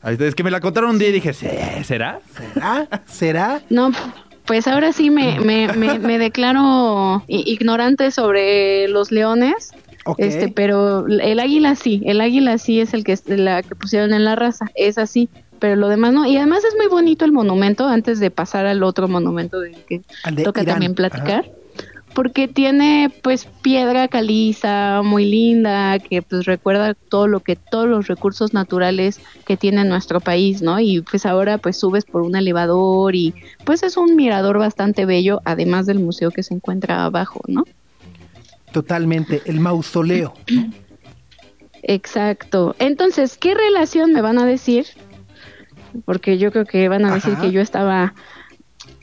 Es 0.04 0.34
que 0.34 0.42
me 0.42 0.50
la 0.50 0.60
contaron 0.60 0.90
un 0.90 0.98
día 0.98 1.08
y 1.08 1.12
dije, 1.12 1.32
"¿Sí? 1.32 1.46
¿será? 1.84 2.20
¿Será? 2.54 2.88
¿Será? 3.06 3.62
No, 3.70 3.92
pues 4.46 4.66
ahora 4.66 4.92
sí 4.92 5.10
me, 5.10 5.38
me, 5.40 5.68
me, 5.74 5.98
me 5.98 6.18
declaro 6.18 7.22
ignorante 7.28 8.10
sobre 8.10 8.88
los 8.88 9.12
leones. 9.12 9.72
Ok. 10.04 10.18
Este, 10.18 10.48
pero 10.48 11.06
el 11.06 11.38
águila 11.38 11.76
sí, 11.76 12.02
el 12.04 12.20
águila 12.20 12.58
sí 12.58 12.80
es 12.80 12.92
el 12.92 13.04
que 13.04 13.16
la 13.26 13.62
que 13.62 13.76
pusieron 13.76 14.12
en 14.12 14.24
la 14.24 14.34
raza, 14.34 14.66
es 14.74 14.98
así, 14.98 15.28
pero 15.62 15.76
lo 15.76 15.86
demás 15.86 16.12
no. 16.12 16.26
Y 16.26 16.36
además 16.36 16.64
es 16.64 16.74
muy 16.74 16.88
bonito 16.88 17.24
el 17.24 17.30
monumento 17.30 17.86
antes 17.86 18.18
de 18.18 18.32
pasar 18.32 18.66
al 18.66 18.82
otro 18.82 19.06
monumento 19.06 19.60
del 19.60 19.76
que 19.84 20.02
de 20.32 20.42
toca 20.42 20.62
Irán. 20.62 20.74
también 20.74 20.94
platicar. 20.96 21.52
Porque 22.14 22.48
tiene 22.48 23.14
pues 23.22 23.46
piedra 23.62 24.08
caliza 24.08 25.02
muy 25.04 25.24
linda 25.24 26.00
que 26.00 26.20
pues 26.20 26.46
recuerda 26.46 26.94
todo 26.94 27.28
lo 27.28 27.38
que 27.38 27.54
todos 27.54 27.86
los 27.86 28.08
recursos 28.08 28.52
naturales 28.52 29.20
que 29.46 29.56
tiene 29.56 29.84
nuestro 29.84 30.18
país, 30.18 30.62
¿no? 30.62 30.80
Y 30.80 31.00
pues 31.00 31.26
ahora 31.26 31.58
pues 31.58 31.76
subes 31.78 32.06
por 32.06 32.22
un 32.22 32.34
elevador 32.34 33.14
y 33.14 33.32
pues 33.64 33.84
es 33.84 33.96
un 33.96 34.16
mirador 34.16 34.58
bastante 34.58 35.06
bello 35.06 35.42
además 35.44 35.86
del 35.86 36.00
museo 36.00 36.32
que 36.32 36.42
se 36.42 36.54
encuentra 36.54 37.04
abajo, 37.04 37.40
¿no? 37.46 37.62
Totalmente. 38.72 39.42
El 39.44 39.60
mausoleo. 39.60 40.34
Exacto. 41.84 42.74
Entonces, 42.80 43.38
¿qué 43.38 43.54
relación 43.54 44.12
me 44.12 44.22
van 44.22 44.40
a 44.40 44.44
decir? 44.44 44.86
Porque 46.04 46.38
yo 46.38 46.52
creo 46.52 46.64
que 46.64 46.88
van 46.88 47.04
a 47.04 47.14
decir 47.14 47.34
Ajá. 47.34 47.42
que 47.42 47.52
yo 47.52 47.60
estaba 47.60 48.14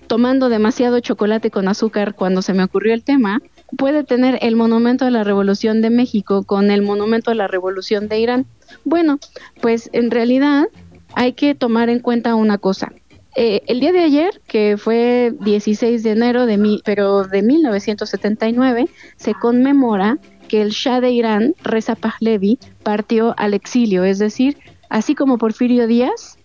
tomando 0.07 0.49
demasiado 0.49 0.99
chocolate 0.99 1.51
con 1.51 1.67
azúcar 1.67 2.15
cuando 2.15 2.41
se 2.41 2.53
me 2.53 2.63
ocurrió 2.63 2.93
el 2.93 3.03
tema. 3.03 3.41
Puede 3.77 4.03
tener 4.03 4.39
el 4.41 4.55
monumento 4.55 5.05
de 5.05 5.11
la 5.11 5.23
Revolución 5.23 5.81
de 5.81 5.91
México 5.91 6.43
con 6.43 6.71
el 6.71 6.81
monumento 6.81 7.29
de 7.29 7.35
la 7.35 7.47
Revolución 7.47 8.07
de 8.07 8.19
Irán. 8.19 8.45
Bueno, 8.83 9.19
pues 9.61 9.89
en 9.93 10.09
realidad 10.09 10.67
hay 11.13 11.33
que 11.33 11.53
tomar 11.53 11.89
en 11.89 11.99
cuenta 11.99 12.35
una 12.35 12.57
cosa. 12.57 12.91
Eh, 13.35 13.61
el 13.67 13.79
día 13.79 13.91
de 13.91 13.99
ayer, 13.99 14.41
que 14.47 14.77
fue 14.77 15.33
16 15.39 16.01
de 16.01 16.11
enero 16.11 16.47
de 16.47 16.57
mi, 16.57 16.81
pero 16.83 17.23
de 17.23 17.43
1979, 17.43 18.89
se 19.15 19.33
conmemora 19.35 20.17
que 20.47 20.63
el 20.63 20.71
Shah 20.71 20.99
de 20.99 21.11
Irán, 21.11 21.53
Reza 21.63 21.95
Pahlavi, 21.95 22.57
partió 22.81 23.35
al 23.37 23.53
exilio, 23.53 24.03
es 24.03 24.17
decir, 24.17 24.57
así 24.89 25.13
como 25.13 25.37
Porfirio 25.37 25.85
Díaz, 25.85 26.38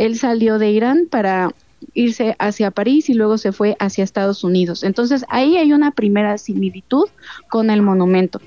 él 0.00 0.16
salió 0.16 0.58
de 0.58 0.70
Irán 0.70 1.06
para 1.10 1.50
irse 1.94 2.34
hacia 2.38 2.70
París 2.70 3.08
y 3.10 3.14
luego 3.14 3.36
se 3.38 3.52
fue 3.52 3.76
hacia 3.78 4.02
Estados 4.04 4.44
Unidos. 4.44 4.82
Entonces 4.82 5.24
ahí 5.28 5.56
hay 5.56 5.72
una 5.72 5.90
primera 5.90 6.38
similitud 6.38 7.08
con 7.48 7.68
el 7.70 7.82
monumento. 7.82 8.40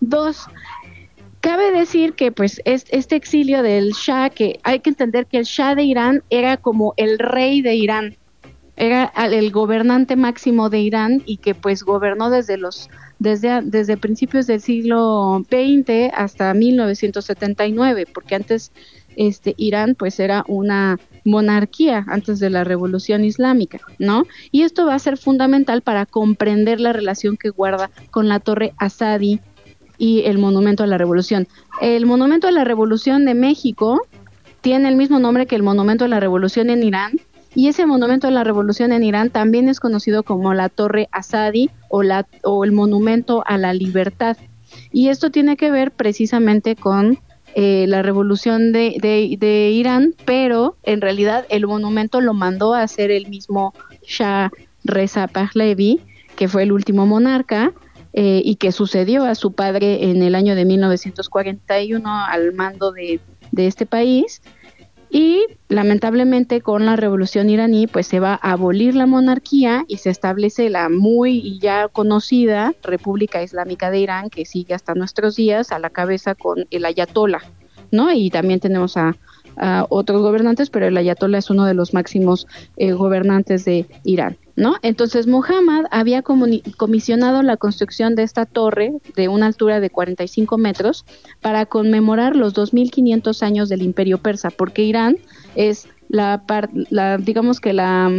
Dos, 0.00 0.46
cabe 1.40 1.72
decir 1.72 2.12
que 2.14 2.30
pues 2.30 2.60
es- 2.64 2.86
este 2.90 3.16
exilio 3.16 3.62
del 3.62 3.92
Shah, 3.92 4.30
que 4.30 4.60
hay 4.62 4.80
que 4.80 4.90
entender 4.90 5.26
que 5.26 5.38
el 5.38 5.44
Shah 5.44 5.74
de 5.74 5.82
Irán 5.82 6.22
era 6.30 6.56
como 6.56 6.94
el 6.96 7.18
rey 7.18 7.62
de 7.62 7.74
Irán, 7.74 8.16
era 8.76 9.12
el 9.30 9.50
gobernante 9.50 10.16
máximo 10.16 10.70
de 10.70 10.80
Irán 10.80 11.22
y 11.26 11.36
que 11.38 11.54
pues 11.54 11.82
gobernó 11.82 12.30
desde 12.30 12.56
los 12.56 12.88
desde 13.18 13.60
desde 13.62 13.96
principios 13.96 14.46
del 14.46 14.60
siglo 14.60 15.44
XX 15.48 16.10
hasta 16.14 16.54
1979, 16.54 18.06
porque 18.12 18.34
antes 18.34 18.72
este 19.16 19.54
Irán 19.56 19.94
pues 19.94 20.20
era 20.20 20.44
una 20.48 20.98
monarquía 21.24 22.04
antes 22.08 22.40
de 22.40 22.50
la 22.50 22.64
revolución 22.64 23.24
islámica, 23.24 23.80
¿no? 23.98 24.24
Y 24.50 24.62
esto 24.62 24.86
va 24.86 24.94
a 24.94 24.98
ser 24.98 25.16
fundamental 25.16 25.82
para 25.82 26.06
comprender 26.06 26.80
la 26.80 26.92
relación 26.92 27.36
que 27.36 27.50
guarda 27.50 27.90
con 28.10 28.28
la 28.28 28.40
torre 28.40 28.72
Asadi 28.78 29.40
y 29.98 30.22
el 30.24 30.38
monumento 30.38 30.82
a 30.82 30.86
la 30.86 30.98
revolución. 30.98 31.46
El 31.80 32.06
monumento 32.06 32.48
a 32.48 32.50
la 32.50 32.64
revolución 32.64 33.24
de 33.24 33.34
México 33.34 34.00
tiene 34.60 34.88
el 34.88 34.96
mismo 34.96 35.18
nombre 35.18 35.46
que 35.46 35.56
el 35.56 35.62
monumento 35.62 36.04
a 36.04 36.08
la 36.08 36.20
revolución 36.20 36.70
en 36.70 36.82
Irán 36.82 37.12
Y 37.54 37.68
ese 37.68 37.84
monumento 37.84 38.26
de 38.26 38.32
la 38.32 38.44
revolución 38.44 38.92
en 38.92 39.04
Irán 39.04 39.30
también 39.30 39.68
es 39.68 39.78
conocido 39.78 40.22
como 40.22 40.54
la 40.54 40.70
Torre 40.70 41.08
Asadi 41.12 41.70
o, 41.90 42.02
la, 42.02 42.26
o 42.42 42.64
el 42.64 42.72
Monumento 42.72 43.44
a 43.46 43.58
la 43.58 43.74
Libertad. 43.74 44.38
Y 44.90 45.08
esto 45.08 45.30
tiene 45.30 45.56
que 45.56 45.70
ver 45.70 45.90
precisamente 45.90 46.76
con 46.76 47.18
eh, 47.54 47.86
la 47.88 48.02
revolución 48.02 48.72
de, 48.72 48.96
de, 49.00 49.70
Irán, 49.70 50.14
pero 50.24 50.76
en 50.82 51.00
realidad 51.00 51.46
el 51.50 51.66
monumento 51.66 52.20
lo 52.20 52.34
mandó 52.34 52.74
a 52.74 52.82
hacer 52.82 53.10
el 53.10 53.28
mismo 53.28 53.74
Shah 54.06 54.50
Reza 54.84 55.26
Pahlavi, 55.28 56.00
que 56.36 56.48
fue 56.48 56.62
el 56.62 56.72
último 56.72 57.06
monarca, 57.06 57.72
eh, 58.14 58.42
y 58.44 58.56
que 58.56 58.72
sucedió 58.72 59.24
a 59.24 59.34
su 59.34 59.52
padre 59.52 60.10
en 60.10 60.22
el 60.22 60.34
año 60.34 60.54
de 60.54 60.64
1941 60.64 62.26
al 62.26 62.52
mando 62.52 62.92
de, 62.92 63.20
de 63.50 63.66
este 63.66 63.86
país. 63.86 64.42
Y 65.14 65.44
lamentablemente 65.68 66.62
con 66.62 66.86
la 66.86 66.96
revolución 66.96 67.50
iraní 67.50 67.86
pues 67.86 68.06
se 68.06 68.18
va 68.18 68.40
a 68.40 68.52
abolir 68.52 68.94
la 68.94 69.04
monarquía 69.04 69.84
y 69.86 69.98
se 69.98 70.08
establece 70.08 70.70
la 70.70 70.88
muy 70.88 71.58
ya 71.58 71.88
conocida 71.88 72.74
República 72.82 73.42
Islámica 73.42 73.90
de 73.90 73.98
Irán 73.98 74.30
que 74.30 74.46
sigue 74.46 74.72
hasta 74.72 74.94
nuestros 74.94 75.36
días 75.36 75.70
a 75.70 75.78
la 75.78 75.90
cabeza 75.90 76.34
con 76.34 76.66
el 76.70 76.86
ayatollah, 76.86 77.42
¿no? 77.90 78.10
Y 78.10 78.30
también 78.30 78.58
tenemos 78.58 78.96
a, 78.96 79.14
a 79.56 79.86
otros 79.88 80.22
gobernantes, 80.22 80.70
pero 80.70 80.86
el 80.86 80.96
ayatollah 80.96 81.38
es 81.38 81.50
uno 81.50 81.64
de 81.64 81.74
los 81.74 81.94
máximos 81.94 82.46
eh, 82.76 82.92
gobernantes 82.92 83.64
de 83.64 83.86
Irán. 84.04 84.36
¿No? 84.54 84.76
Entonces 84.82 85.26
Muhammad 85.26 85.86
había 85.90 86.20
comisionado 86.22 87.42
la 87.42 87.56
construcción 87.56 88.14
de 88.14 88.22
esta 88.22 88.44
torre 88.44 88.92
de 89.16 89.28
una 89.28 89.46
altura 89.46 89.80
de 89.80 89.88
45 89.88 90.58
metros 90.58 91.06
para 91.40 91.64
conmemorar 91.64 92.36
los 92.36 92.54
2.500 92.54 93.42
años 93.42 93.70
del 93.70 93.80
Imperio 93.80 94.18
Persa, 94.18 94.50
porque 94.50 94.82
Irán 94.82 95.16
es 95.54 95.88
la 96.10 96.42
digamos 97.18 97.60
que 97.60 97.72
la, 97.72 98.10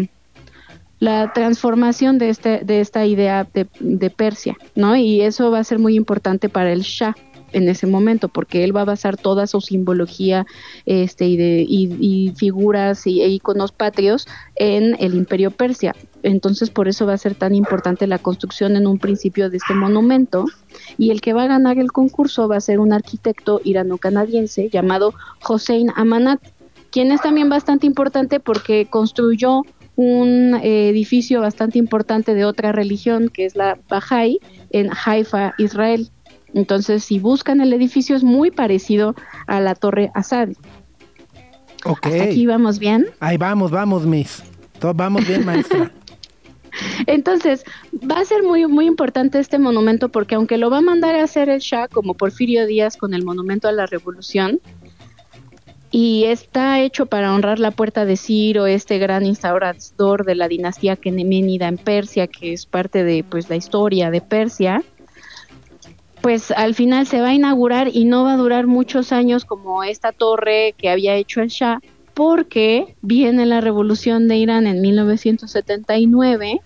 la 1.04 1.34
transformación 1.34 2.18
de, 2.18 2.30
este, 2.30 2.62
de 2.64 2.80
esta 2.80 3.06
idea 3.06 3.46
de, 3.54 3.68
de 3.82 4.10
Persia, 4.10 4.58
¿no? 4.74 4.96
Y 4.96 5.20
eso 5.20 5.52
va 5.52 5.60
a 5.60 5.64
ser 5.66 5.78
muy 5.78 5.96
importante 5.96 6.48
para 6.48 6.72
el 6.72 6.82
Shah 6.82 7.14
en 7.54 7.70
ese 7.70 7.88
momento, 7.88 8.28
porque 8.28 8.64
él 8.64 8.76
va 8.76 8.82
a 8.82 8.86
basar 8.86 9.18
toda 9.18 9.48
su 9.48 9.62
simbología 9.62 10.46
este, 10.86 11.26
y, 11.28 11.38
de, 11.38 11.66
y, 11.68 11.96
y 12.00 12.34
figuras 12.36 13.08
y, 13.08 13.22
e 13.22 13.30
iconos 13.30 13.72
patrios 13.72 14.28
en 14.56 14.96
el 15.00 15.16
imperio 15.16 15.52
persia. 15.52 15.96
Entonces, 16.24 16.70
por 16.70 16.88
eso 16.88 17.06
va 17.06 17.14
a 17.14 17.18
ser 17.18 17.36
tan 17.36 17.54
importante 17.54 18.08
la 18.08 18.18
construcción 18.18 18.76
en 18.76 18.88
un 18.88 18.98
principio 18.98 19.50
de 19.50 19.58
este 19.58 19.74
monumento. 19.74 20.46
Y 20.98 21.12
el 21.12 21.22
que 21.22 21.34
va 21.34 21.44
a 21.44 21.48
ganar 21.48 21.78
el 21.78 21.92
concurso 21.92 22.48
va 22.48 22.58
a 22.58 22.62
ser 22.62 22.80
un 22.80 22.94
arquitecto 22.94 23.62
irano-canadiense 23.64 24.70
llamado 24.70 25.14
Hossein 25.48 25.92
Amanat, 25.96 26.42
quien 26.92 27.12
es 27.12 27.22
también 27.22 27.50
bastante 27.50 27.88
importante 27.88 28.40
porque 28.40 28.88
construyó 28.90 29.64
un 29.96 30.56
eh, 30.56 30.90
edificio 30.90 31.42
bastante 31.42 31.78
importante 31.78 32.34
de 32.34 32.46
otra 32.46 32.72
religión, 32.72 33.30
que 33.30 33.46
es 33.46 33.56
la 33.56 33.78
Bahá'í, 33.90 34.40
en 34.72 34.90
Haifa, 35.06 35.54
Israel. 35.58 36.10
Entonces, 36.54 37.04
si 37.04 37.20
buscan 37.20 37.62
el 37.62 37.74
edificio, 37.74 38.16
es 38.16 38.24
muy 38.24 38.52
parecido 38.52 39.16
a 39.48 39.60
la 39.60 39.76
Torre 39.76 40.12
Assad. 40.14 40.50
Ok. 41.86 42.06
Hasta 42.06 42.24
aquí 42.24 42.46
vamos 42.46 42.80
bien. 42.80 43.08
Ahí 43.20 43.38
vamos, 43.38 43.72
vamos, 43.72 44.06
Miss. 44.06 44.44
Vamos 44.96 45.28
bien, 45.28 45.46
maestra. 45.46 45.92
Entonces, 47.08 47.64
va 48.10 48.20
a 48.20 48.26
ser 48.26 48.44
muy, 48.44 48.66
muy 48.68 48.86
importante 48.86 49.40
este 49.40 49.60
monumento 49.60 50.10
porque 50.10 50.36
aunque 50.36 50.58
lo 50.58 50.70
va 50.70 50.80
a 50.80 50.82
mandar 50.82 51.16
a 51.16 51.24
hacer 51.24 51.50
el 51.50 51.60
Shah 51.60 51.88
como 51.88 52.16
Porfirio 52.16 52.66
Díaz 52.66 52.98
con 52.98 53.14
el 53.14 53.24
monumento 53.24 53.68
a 53.68 53.72
la 53.72 53.86
revolución, 53.86 54.60
y 55.96 56.24
está 56.24 56.82
hecho 56.82 57.06
para 57.06 57.36
honrar 57.36 57.60
la 57.60 57.70
puerta 57.70 58.04
de 58.04 58.18
Ciro, 58.18 58.66
este 58.66 58.98
gran 58.98 59.28
instaurador 59.28 60.26
de 60.26 60.34
la 60.34 60.48
dinastía 60.48 60.96
Kenémenida 60.96 61.68
en 61.68 61.78
Persia, 61.78 62.26
que 62.26 62.52
es 62.52 62.66
parte 62.66 63.04
de 63.04 63.24
pues 63.24 63.48
la 63.48 63.58
historia 63.58 64.10
de 64.10 64.20
Persia, 64.20 64.84
pues 66.24 66.52
al 66.52 66.74
final 66.74 67.06
se 67.06 67.20
va 67.20 67.28
a 67.28 67.34
inaugurar 67.34 67.90
y 67.94 68.06
no 68.06 68.24
va 68.24 68.34
a 68.34 68.38
durar 68.38 68.66
muchos 68.66 69.12
años 69.12 69.44
como 69.44 69.84
esta 69.84 70.14
torre 70.14 70.74
que 70.78 70.90
había 70.90 71.16
hecho 71.16 71.42
el 71.42 71.50
Shah, 71.50 71.82
porque 72.14 72.96
viene 73.02 73.46
la 73.46 73.60
revolución 73.60 74.30
de 74.30 74.38
Irán 74.38 74.66
en 74.66 74.80
1979 74.80 76.62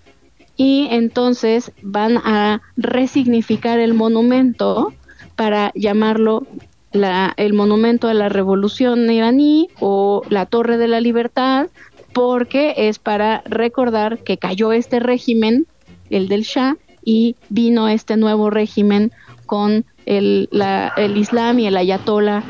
y 0.58 0.88
entonces 0.91 1.72
van 1.82 2.17
a 2.17 2.62
resignificar 2.78 3.80
el 3.80 3.96
monumento 3.96 4.93
para 5.36 5.72
llamarlo 5.74 6.46
la, 6.91 7.34
el 7.38 7.54
monumento 7.54 8.10
a 8.10 8.13
la 8.13 8.30
revolución 8.30 9.10
iraní 9.10 9.70
o 9.80 10.22
la 10.30 10.46
torre 10.46 10.78
de 10.78 10.88
la 10.88 11.02
libertad 11.02 11.65
porque 12.13 12.76
es 12.78 13.00
para 13.00 13.41
recordar 13.46 14.20
que 14.20 14.38
cayó 14.38 14.72
este 14.72 15.00
régimen, 15.00 15.65
el 16.12 16.28
del 16.28 16.43
Shah, 16.43 16.76
y 17.04 17.38
vino 17.48 17.88
este 17.88 18.17
nuevo 18.17 18.50
régimen 18.50 19.13
con 19.47 19.86
el, 20.05 20.47
la, 20.51 20.93
el 20.97 21.17
Islam 21.17 21.57
y 21.57 21.65
el 21.65 21.75
Ayatollah, 21.75 22.43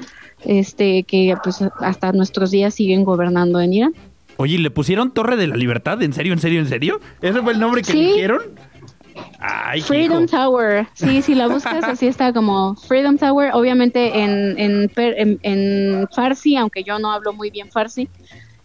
este, 0.44 1.04
que 1.04 1.34
pues 1.42 1.64
hasta 1.80 2.12
nuestros 2.12 2.52
días 2.52 2.74
siguen 2.74 3.06
gobernando 3.06 3.62
en 3.62 3.72
Irán. 3.74 3.94
Oye, 4.36 4.60
¿le 4.60 4.70
pusieron 4.70 5.12
Torre 5.12 5.38
de 5.38 5.48
la 5.48 5.56
Libertad? 5.56 6.02
¿En 6.04 6.12
serio, 6.12 6.34
en 6.34 6.40
serio, 6.40 6.60
en 6.60 6.68
serio? 6.68 7.00
¿Ese 7.22 7.42
fue 7.42 7.54
el 7.54 7.60
nombre 7.60 7.82
que 7.82 7.92
Sí. 7.94 8.14
Ay, 9.40 9.82
Freedom 9.82 10.26
hijo. 10.26 10.38
Tower, 10.38 10.88
sí, 10.94 11.24
si 11.24 11.34
la 11.34 11.48
buscas 11.48 11.84
así 11.84 12.06
está 12.06 12.34
como 12.34 12.76
Freedom 12.76 13.18
Tower, 13.18 13.52
obviamente 13.54 14.20
en, 14.20 14.60
en, 14.60 14.92
en, 14.96 15.40
en 15.42 16.08
Farsi, 16.16 16.56
aunque 16.56 16.84
yo 16.84 17.00
no 17.00 17.12
hablo 17.12 17.34
muy 17.34 17.50
bien 17.50 17.72
Farsi, 17.72 18.10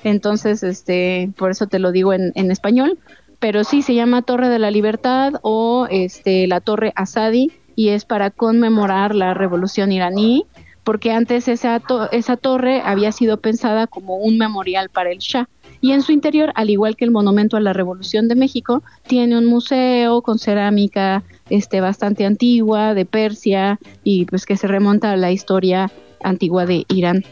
entonces 0.04 0.62
este, 0.62 1.30
por 1.36 1.50
eso 1.50 1.66
te 1.68 1.78
lo 1.78 1.90
digo 1.90 2.12
en, 2.12 2.32
en 2.34 2.50
español, 2.50 2.98
pero 3.38 3.64
sí 3.64 3.80
se 3.80 3.94
llama 3.94 4.22
Torre 4.22 4.48
de 4.48 4.58
la 4.58 4.70
Libertad 4.70 5.34
o 5.42 5.86
este 5.90 6.46
la 6.46 6.60
Torre 6.60 6.92
Asadi 6.96 7.50
y 7.82 7.88
es 7.88 8.04
para 8.04 8.30
conmemorar 8.30 9.12
la 9.12 9.34
revolución 9.34 9.90
iraní, 9.90 10.46
porque 10.84 11.10
antes 11.10 11.48
esa, 11.48 11.82
esa 12.12 12.36
torre 12.36 12.80
había 12.84 13.10
sido 13.10 13.38
pensada 13.38 13.88
como 13.88 14.18
un 14.18 14.38
memorial 14.38 14.88
para 14.88 15.10
el 15.10 15.18
Shah. 15.18 15.48
Y 15.80 15.90
en 15.90 16.02
su 16.02 16.12
interior, 16.12 16.52
al 16.54 16.70
igual 16.70 16.94
que 16.94 17.04
el 17.04 17.10
Monumento 17.10 17.56
a 17.56 17.60
la 17.60 17.72
Revolución 17.72 18.28
de 18.28 18.36
México, 18.36 18.84
tiene 19.08 19.36
un 19.36 19.46
museo 19.46 20.22
con 20.22 20.38
cerámica 20.38 21.24
este, 21.50 21.80
bastante 21.80 22.24
antigua 22.24 22.94
de 22.94 23.04
Persia 23.04 23.80
y 24.04 24.26
pues 24.26 24.46
que 24.46 24.56
se 24.56 24.68
remonta 24.68 25.10
a 25.10 25.16
la 25.16 25.32
historia 25.32 25.90
antigua 26.22 26.66
de 26.66 26.84
Irán. 26.86 27.24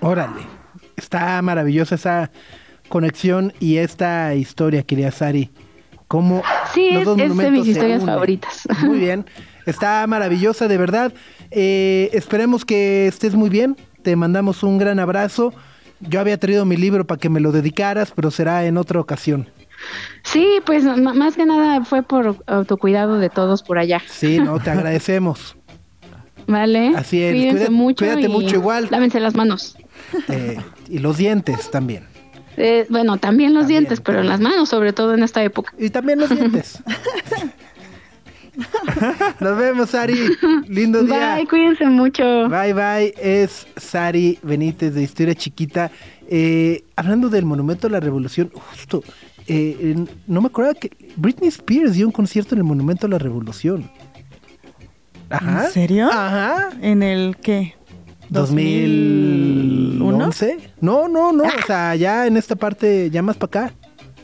Órale. 0.00 0.42
Está 0.96 1.42
maravillosa 1.42 1.96
esa 1.96 2.30
conexión 2.88 3.52
y 3.58 3.78
esta 3.78 4.32
historia, 4.36 4.84
querida 4.84 5.10
Sari. 5.10 5.50
Cómo 6.06 6.44
Sí, 6.74 6.90
los 6.92 7.00
es- 7.00 7.06
dos 7.06 7.20
es 7.20 7.36
de 7.36 7.50
mis 7.50 7.66
historias 7.68 8.04
favoritas. 8.04 8.62
Muy 8.84 8.98
bien. 8.98 9.24
Está 9.66 10.06
maravillosa, 10.06 10.68
de 10.68 10.76
verdad. 10.76 11.12
Eh, 11.50 12.10
esperemos 12.12 12.64
que 12.64 13.06
estés 13.06 13.34
muy 13.34 13.48
bien. 13.48 13.76
Te 14.02 14.14
mandamos 14.16 14.62
un 14.62 14.76
gran 14.76 14.98
abrazo. 14.98 15.54
Yo 16.00 16.20
había 16.20 16.38
traído 16.38 16.66
mi 16.66 16.76
libro 16.76 17.06
para 17.06 17.18
que 17.18 17.30
me 17.30 17.40
lo 17.40 17.50
dedicaras, 17.52 18.10
pero 18.14 18.30
será 18.30 18.66
en 18.66 18.76
otra 18.76 19.00
ocasión. 19.00 19.48
Sí, 20.22 20.46
pues 20.66 20.84
más 20.84 21.36
que 21.36 21.46
nada 21.46 21.82
fue 21.84 22.02
por 22.02 22.36
autocuidado 22.46 23.18
de 23.18 23.30
todos 23.30 23.62
por 23.62 23.78
allá. 23.78 24.02
Sí, 24.06 24.38
no, 24.38 24.58
te 24.60 24.70
agradecemos. 24.72 25.56
¿Vale? 26.46 26.92
Así 26.94 27.22
es, 27.22 27.32
Cuídense 27.32 27.56
cuídate- 27.66 27.70
mucho. 27.70 28.04
cuídate 28.04 28.22
y 28.22 28.28
mucho 28.28 28.56
igual. 28.56 28.88
Lávense 28.90 29.18
las 29.20 29.34
manos. 29.34 29.78
Eh, 30.28 30.58
y 30.90 30.98
los 30.98 31.16
dientes 31.16 31.70
también. 31.70 32.04
Eh, 32.56 32.86
bueno, 32.88 33.18
también 33.18 33.54
los 33.54 33.62
También, 33.62 33.84
dientes, 33.84 34.00
pero 34.00 34.20
en 34.20 34.28
las 34.28 34.40
manos, 34.40 34.68
sobre 34.68 34.92
todo 34.92 35.14
en 35.14 35.22
esta 35.22 35.42
época. 35.42 35.72
Y 35.78 35.90
también 35.90 36.20
los 36.20 36.30
dientes. 36.30 36.82
Nos 39.40 39.58
vemos, 39.58 39.90
Sari. 39.90 40.30
Lindo 40.68 41.02
día. 41.02 41.34
Bye, 41.34 41.46
cuídense 41.46 41.86
mucho. 41.86 42.48
Bye 42.48 42.72
bye, 42.72 43.14
es 43.20 43.66
Sari 43.76 44.38
Benítez 44.42 44.94
de 44.94 45.02
Historia 45.02 45.34
Chiquita. 45.34 45.90
Eh, 46.28 46.84
hablando 46.96 47.28
del 47.28 47.44
Monumento 47.44 47.88
a 47.88 47.90
la 47.90 48.00
Revolución, 48.00 48.50
justo, 48.54 49.02
eh, 49.46 49.96
no 50.26 50.40
me 50.40 50.46
acuerdo 50.46 50.74
que 50.74 50.90
Britney 51.16 51.48
Spears 51.48 51.94
dio 51.94 52.06
un 52.06 52.12
concierto 52.12 52.54
en 52.54 52.60
el 52.60 52.64
Monumento 52.64 53.06
a 53.06 53.10
la 53.10 53.18
Revolución. 53.18 53.90
Ajá. 55.30 55.66
¿En 55.66 55.72
serio? 55.72 56.08
Ajá. 56.10 56.70
¿En 56.80 57.02
el 57.02 57.36
qué? 57.36 57.74
2011. 58.28 60.58
No, 60.80 61.08
no, 61.08 61.32
no, 61.32 61.44
o 61.44 61.66
sea, 61.66 61.94
ya 61.94 62.26
en 62.26 62.36
esta 62.36 62.56
parte, 62.56 63.08
ya 63.10 63.22
más 63.22 63.36
para 63.36 63.66
acá. 63.66 63.74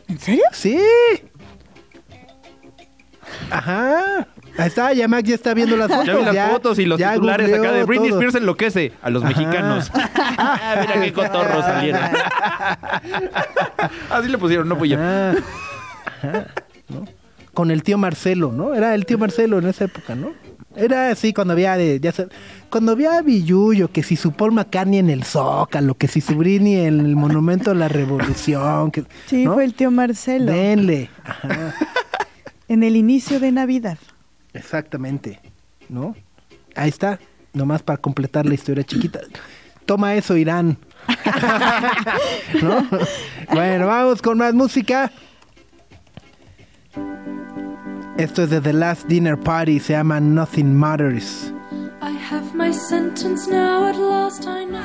¿En 0.08 0.18
serio? 0.18 0.42
Sí. 0.52 0.78
Ajá. 3.50 4.26
Ahí 4.58 4.66
está, 4.66 4.92
ya 4.92 5.06
Max 5.08 5.28
ya 5.28 5.34
está 5.36 5.54
viendo 5.54 5.76
las 5.76 5.88
fotos. 5.88 6.06
Ya 6.06 6.16
vi 6.16 6.24
las 6.24 6.50
fotos 6.50 6.78
y 6.80 6.84
los 6.84 6.98
ya 6.98 7.12
titulares 7.14 7.52
acá 7.52 7.72
de 7.72 7.84
Britney 7.84 8.08
todo. 8.10 8.18
Spears 8.18 8.34
enloquece 8.34 8.92
a 9.00 9.08
los 9.10 9.22
Ajá. 9.24 9.32
mexicanos. 9.32 9.90
Ah, 10.42 10.76
Mira 10.80 10.94
qué 11.00 11.12
cotorros 11.12 11.64
salieron. 11.64 12.00
Así 14.10 14.28
le 14.28 14.38
pusieron, 14.38 14.68
no 14.68 14.76
fui 14.76 14.88
yo. 14.88 14.96
Ajá, 14.98 15.34
¿no? 16.88 17.04
Con 17.52 17.70
el 17.70 17.82
tío 17.82 17.98
Marcelo, 17.98 18.50
¿no? 18.52 18.74
Era 18.74 18.94
el 18.94 19.04
tío 19.06 19.18
Marcelo 19.18 19.58
en 19.58 19.66
esa 19.68 19.84
época, 19.84 20.14
¿no? 20.14 20.32
Era 20.76 21.11
así 21.11 21.33
cuando 21.33 21.52
había 21.52 21.76
de, 21.76 21.98
ya 22.00 22.12
cuando 22.70 22.92
había 22.92 23.20
Billuyo, 23.22 23.90
que 23.90 24.02
si 24.04 24.14
su 24.16 24.33
Paul 24.33 24.52
McCartney 24.52 25.00
en 25.00 25.11
el 25.11 25.24
Zócalo, 25.24 25.94
que 25.96 26.06
si 26.06 26.20
su 26.20 26.37
Britney 26.37 26.76
en 26.87 27.00
el 27.00 27.16
Monumento 27.16 27.72
a 27.72 27.74
la 27.74 27.88
Revolución, 27.88 28.90
que 28.92 29.04
Sí, 29.26 29.44
¿no? 29.44 29.54
fue 29.54 29.64
el 29.64 29.74
tío 29.74 29.90
Marcelo. 29.90 30.52
Denle. 30.52 31.11
Ajá, 31.24 31.74
En 32.68 32.85
el 32.85 32.94
inicio 32.94 33.40
de 33.40 33.50
Navidad. 33.50 33.98
exactamente. 34.54 35.40
¿No? 35.88 36.14
Ahí 36.76 36.88
está. 36.88 37.18
Nomás 37.52 37.83
para 37.83 37.96
completar 37.96 38.46
la 38.46 38.54
historia 38.54 38.85
chiquita. 38.85 39.18
Toma 39.87 40.14
eso, 40.14 40.37
Irán. 40.37 40.78
¿No? 42.62 42.87
Bueno, 43.52 43.88
vamos 43.88 44.22
con 44.22 44.38
más 44.38 44.54
música. 44.54 45.11
Esto 48.20 48.42
es 48.42 48.50
de 48.50 48.61
The 48.61 48.74
Last 48.74 49.06
Dinner 49.06 49.38
Party, 49.38 49.80
se 49.80 49.94
llama 49.94 50.20
Nothing 50.20 50.74
Matters. 50.74 51.54
I 52.02 52.18
have 52.30 52.54
my 52.54 52.70
sentence 52.70 53.50
now 53.50 53.87
at 53.87 53.96
last 53.96 54.44
I 54.44 54.66
know. 54.66 54.83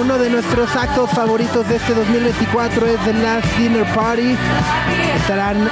Uno 0.00 0.18
de 0.18 0.28
nuestros 0.28 0.74
actos 0.74 1.08
favoritos 1.10 1.68
de 1.68 1.76
este 1.76 1.94
2024 1.94 2.86
es 2.88 3.00
The 3.04 3.12
Last 3.12 3.46
Dinner 3.58 3.86
Party. 3.94 4.36
Estarán 5.18 5.68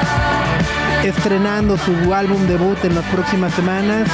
estrenando 1.03 1.77
su 1.77 2.15
álbum 2.15 2.47
debut 2.47 2.79
en 2.85 2.95
las 2.95 3.05
próximas 3.07 3.53
semanas 3.55 4.09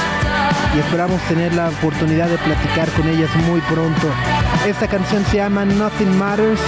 y 0.75 0.79
esperamos 0.79 1.21
tener 1.27 1.53
la 1.53 1.69
oportunidad 1.69 2.27
de 2.27 2.39
platicar 2.39 2.89
con 2.93 3.07
ellas 3.07 3.29
muy 3.47 3.61
pronto. 3.61 4.07
Esta 4.67 4.85
canción 4.85 5.23
se 5.31 5.37
llama 5.37 5.63
Nothing 5.63 6.17
Matters 6.17 6.59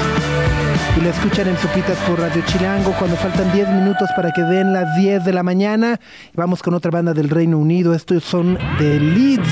y 0.95 1.01
la 1.01 1.09
escuchan 1.09 1.49
en 1.49 1.57
Sopitas 1.57 1.97
por 2.07 2.17
Radio 2.17 2.41
Chilango 2.45 2.93
cuando 2.97 3.17
faltan 3.17 3.51
10 3.51 3.67
minutos 3.71 4.09
para 4.15 4.31
que 4.31 4.41
den 4.41 4.71
las 4.71 4.95
10 4.95 5.25
de 5.25 5.33
la 5.33 5.43
mañana. 5.43 5.99
Vamos 6.33 6.63
con 6.63 6.73
otra 6.73 6.91
banda 6.91 7.13
del 7.13 7.29
Reino 7.29 7.57
Unido. 7.57 7.93
Estos 7.93 8.23
son 8.23 8.57
The 8.77 9.01
Leeds. 9.01 9.49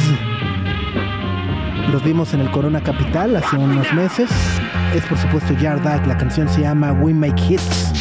Los 1.92 2.02
vimos 2.06 2.34
en 2.34 2.40
el 2.40 2.50
Corona 2.50 2.82
Capital 2.82 3.36
hace 3.36 3.58
unos 3.58 3.94
meses. 3.94 4.30
Es 4.96 5.04
por 5.04 5.18
supuesto 5.18 5.54
Yardak. 5.54 6.08
La 6.08 6.18
canción 6.18 6.48
se 6.48 6.62
llama 6.62 6.94
We 6.94 7.14
Make 7.14 7.42
Hits. 7.50 7.92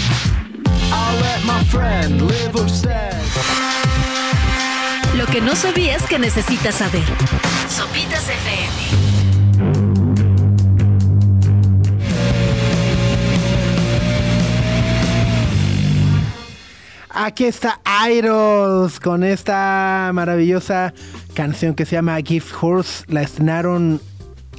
Lo 5.17 5.27
que 5.27 5.41
no 5.41 5.57
sabías 5.57 6.05
que 6.05 6.21
necesitas 6.21 6.77
saber. 6.77 7.05
Sopitas 7.69 8.29
FM. 8.29 9.16
Aquí 17.19 17.45
está 17.45 17.81
Idols 18.11 19.01
con 19.01 19.25
esta 19.25 20.11
maravillosa 20.13 20.93
canción 21.35 21.75
que 21.75 21.87
se 21.87 21.97
llama 21.97 22.19
Gift 22.23 22.53
Horse. 22.61 23.05
La 23.09 23.23
estrenaron 23.23 24.01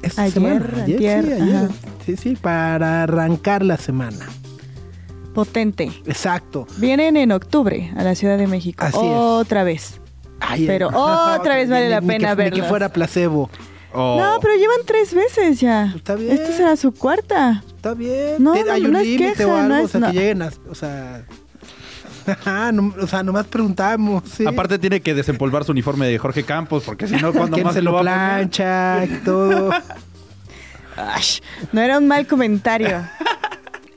esta 0.01 0.23
Ayer, 0.23 0.33
semana. 0.33 0.65
antier, 0.83 1.25
sí, 1.25 1.31
ayer. 1.33 1.69
Sí, 2.05 2.17
sí, 2.17 2.35
para 2.35 3.03
arrancar 3.03 3.63
la 3.63 3.77
semana. 3.77 4.25
Potente. 5.35 5.91
Exacto. 6.07 6.65
Vienen 6.77 7.15
en 7.15 7.31
octubre 7.31 7.91
a 7.95 8.03
la 8.03 8.15
Ciudad 8.15 8.39
de 8.39 8.47
México. 8.47 8.83
Así 8.83 8.97
es. 8.97 9.03
Otra 9.03 9.63
vez. 9.63 10.01
Ay, 10.39 10.65
Pero 10.65 10.87
otra 10.93 11.55
vez 11.57 11.69
vale 11.69 11.85
ni- 11.85 11.91
la 11.91 12.01
ni 12.01 12.07
pena 12.07 12.33
ni 12.35 12.49
que 12.51 12.63
fuera 12.63 12.89
placebo. 12.89 13.49
Oh. 13.93 14.17
No, 14.19 14.39
pero 14.41 14.55
llevan 14.55 14.79
tres 14.85 15.13
veces 15.13 15.59
ya. 15.59 15.93
Está 15.95 16.15
bien. 16.15 16.31
Esta 16.31 16.51
será 16.53 16.75
su 16.75 16.91
cuarta. 16.91 17.63
Está 17.75 17.93
bien. 17.93 18.35
No, 18.43 18.53
no, 18.55 18.71
Hay 18.71 18.81
no 18.81 18.89
un 18.89 18.95
es 18.97 19.03
límite 19.05 19.33
queja, 19.33 19.47
o 19.47 19.55
algo. 19.55 19.69
no 19.69 19.81
o 19.81 19.85
es- 19.85 19.91
sea, 19.91 19.99
no. 19.99 20.07
que 20.07 20.13
lleguen 20.13 20.41
a. 20.41 20.49
O 20.69 20.75
sea. 20.75 21.23
Ajá, 22.27 22.71
no- 22.73 22.93
o 22.99 23.07
sea, 23.07 23.23
nomás 23.23 23.47
preguntamos. 23.47 24.23
sí. 24.29 24.45
Aparte 24.45 24.77
tiene 24.79 25.01
que 25.01 25.13
desempolvar 25.13 25.63
su 25.63 25.71
uniforme 25.71 26.07
de 26.07 26.17
Jorge 26.17 26.43
Campos, 26.43 26.83
porque 26.85 27.07
si 27.07 27.15
no, 27.15 27.31
cuando 27.33 27.55
¿Quién 27.55 27.65
más 27.65 27.73
se 27.75 27.81
lo 27.81 27.91
lo 27.91 27.95
va 27.95 27.99
a 28.01 28.03
poner? 28.03 28.49
plancha 28.49 29.05
y 29.05 29.07
todo. 29.25 29.71
Ash, 30.95 31.39
no 31.71 31.81
era 31.81 31.97
un 31.99 32.07
mal 32.07 32.25
comentario. 32.27 33.03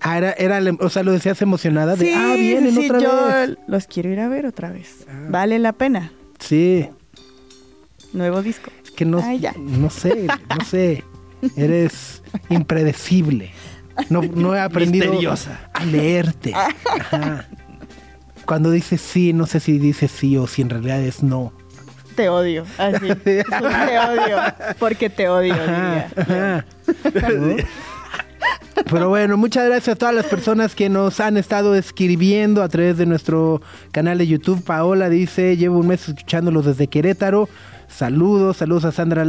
Ah, 0.03 0.17
era, 0.19 0.33
era, 0.33 0.61
o 0.81 0.89
sea, 0.91 1.03
lo 1.03 1.13
decías 1.13 1.41
emocionada 1.43 1.95
de, 1.97 2.07
sí, 2.07 2.13
ah, 2.15 2.35
vienen 2.37 2.75
sí, 2.75 2.87
otra 2.87 3.01
yo 3.01 3.27
vez. 3.27 3.51
Ah. 3.59 3.63
los 3.67 3.87
quiero 3.87 4.11
ir 4.11 4.21
a 4.21 4.29
ver 4.29 4.47
otra 4.47 4.71
vez. 4.71 5.07
Vale 5.29 5.59
la 5.59 5.73
pena. 5.73 6.11
Sí, 6.39 6.89
Nuevo 8.13 8.43
disco. 8.43 8.71
es 8.85 8.91
que 8.91 9.05
no, 9.05 9.19
Ay, 9.23 9.39
ya. 9.41 9.55
no 9.59 9.89
sé, 9.91 10.27
no 10.27 10.65
sé. 10.65 11.05
Eres 11.57 12.23
impredecible. 12.49 13.51
No, 14.09 14.23
no 14.23 14.55
he 14.55 14.61
aprendido 14.61 15.07
Misteriosa. 15.07 15.69
a 15.75 15.85
leerte. 15.85 16.53
Ajá. 16.55 17.47
Cuando 18.51 18.73
dices 18.73 19.01
sí, 19.01 19.33
no 19.33 19.47
sé 19.47 19.61
si 19.61 19.79
dices 19.79 20.11
sí 20.11 20.37
o 20.37 20.49
si 20.49 20.63
en 20.63 20.71
realidad 20.71 21.01
es 21.01 21.23
no. 21.23 21.53
Te 22.17 22.29
odio. 22.29 22.65
Así. 22.79 23.15
te 23.25 23.45
odio. 23.45 24.39
Porque 24.81 25.09
te 25.09 25.29
odio. 25.29 25.55
Ajá, 25.55 25.63
diría. 26.17 26.65
ajá. 26.97 27.31
¿No? 27.31 27.57
Pero 28.91 29.09
bueno, 29.09 29.37
muchas 29.37 29.67
gracias 29.67 29.95
a 29.95 29.97
todas 29.97 30.17
las 30.17 30.27
personas 30.27 30.75
que 30.75 30.89
nos 30.89 31.21
han 31.21 31.37
estado 31.37 31.77
escribiendo 31.77 32.65
a 32.65 32.69
través 32.69 32.99
de 32.99 33.07
nuestro 33.07 33.63
canal 33.93 34.19
de 34.19 34.27
YouTube. 34.27 34.65
Paola 34.65 35.09
dice, 35.09 35.57
llevo 35.57 35.79
un 35.79 35.87
mes 35.87 36.09
escuchándolos 36.09 36.67
desde 36.67 36.89
Querétaro. 36.89 37.49
Saludos, 37.87 38.57
saludos 38.57 38.85
a 38.85 38.91
Sandra 38.91 39.25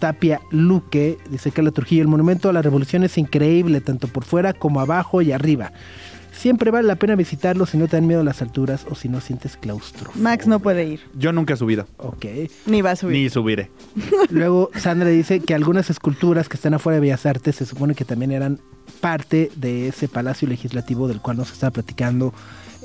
Tapia 0.00 0.38
Luque. 0.50 1.16
Dice 1.30 1.50
que 1.50 1.62
la 1.62 1.70
Trujillo, 1.70 2.02
el 2.02 2.08
monumento 2.08 2.50
a 2.50 2.52
la 2.52 2.60
revolución 2.60 3.04
es 3.04 3.16
increíble, 3.16 3.80
tanto 3.80 4.06
por 4.06 4.24
fuera 4.24 4.52
como 4.52 4.80
abajo 4.80 5.22
y 5.22 5.32
arriba. 5.32 5.72
Siempre 6.40 6.70
vale 6.70 6.88
la 6.88 6.96
pena 6.96 7.16
visitarlo 7.16 7.66
si 7.66 7.76
no 7.76 7.86
te 7.86 7.96
dan 7.96 8.06
miedo 8.06 8.22
a 8.22 8.24
las 8.24 8.40
alturas 8.40 8.86
o 8.88 8.94
si 8.94 9.08
no 9.10 9.20
sientes 9.20 9.58
claustro. 9.58 10.10
Max 10.14 10.46
no 10.46 10.58
puede 10.60 10.84
ir. 10.86 11.00
Yo 11.14 11.32
nunca 11.32 11.52
he 11.52 11.56
subido, 11.58 11.86
Ok. 11.98 12.24
Ni 12.66 12.80
va 12.80 12.92
a 12.92 12.96
subir. 12.96 13.16
ni 13.16 13.28
subiré. 13.28 13.70
Luego 14.30 14.70
Sandra 14.74 15.10
dice 15.10 15.40
que 15.40 15.54
algunas 15.54 15.90
esculturas 15.90 16.48
que 16.48 16.56
están 16.56 16.72
afuera 16.74 16.94
de 16.94 17.00
Bellas 17.02 17.26
Artes 17.26 17.56
se 17.56 17.66
supone 17.66 17.94
que 17.94 18.04
también 18.06 18.32
eran 18.32 18.58
parte 19.00 19.50
de 19.56 19.88
ese 19.88 20.08
palacio 20.08 20.48
legislativo 20.48 21.08
del 21.08 21.20
cual 21.20 21.36
nos 21.36 21.52
estaba 21.52 21.72
platicando 21.72 22.32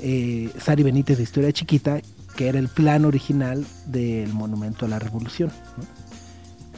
eh, 0.02 0.50
Sari 0.58 0.82
Benítez 0.82 1.16
de 1.16 1.22
Historia 1.24 1.50
Chiquita, 1.52 2.00
que 2.36 2.48
era 2.48 2.58
el 2.58 2.68
plan 2.68 3.06
original 3.06 3.64
del 3.86 4.32
Monumento 4.34 4.84
a 4.84 4.88
la 4.88 4.98
Revolución. 4.98 5.50
¿no? 5.78 5.84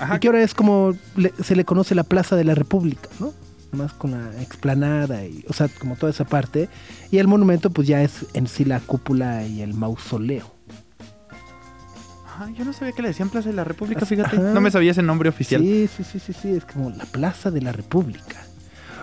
Ajá. 0.05 0.17
Y 0.17 0.21
que 0.21 0.29
ahora 0.29 0.43
es 0.45 0.55
como 0.55 0.93
le- 1.17 1.33
se 1.43 1.57
le 1.57 1.65
conoce 1.65 1.97
la 1.97 2.05
Plaza 2.05 2.37
de 2.37 2.45
la 2.45 2.55
República, 2.55 3.09
¿no? 3.19 3.33
Más 3.73 3.93
con 3.93 4.13
la 4.13 4.41
explanada, 4.43 5.25
y, 5.27 5.45
o 5.49 5.53
sea, 5.53 5.69
como 5.69 5.95
toda 5.97 6.11
esa 6.11 6.25
parte. 6.25 6.69
Y 7.11 7.19
el 7.19 7.29
monumento 7.29 7.71
pues 7.71 7.87
ya 7.87 8.03
es 8.03 8.25
en 8.33 8.47
sí 8.47 8.65
la 8.65 8.81
cúpula 8.81 9.45
y 9.47 9.61
el 9.61 9.75
mausoleo. 9.75 10.51
Ajá, 12.27 12.51
yo 12.57 12.65
no 12.65 12.73
sabía 12.73 12.93
que 12.93 13.03
le 13.03 13.09
decían 13.09 13.29
Plaza 13.29 13.51
de 13.51 13.55
la 13.57 13.65
República, 13.65 14.07
fíjate. 14.07 14.37
Ajá. 14.37 14.53
No 14.55 14.61
me 14.61 14.71
sabía 14.71 14.93
ese 14.93 15.03
nombre 15.03 15.29
oficial. 15.29 15.61
Sí, 15.61 15.89
sí, 15.95 16.05
sí, 16.05 16.19
sí, 16.19 16.33
sí, 16.33 16.51
es 16.53 16.65
como 16.65 16.89
la 16.91 17.05
Plaza 17.05 17.51
de 17.51 17.61
la 17.61 17.73
República. 17.73 18.37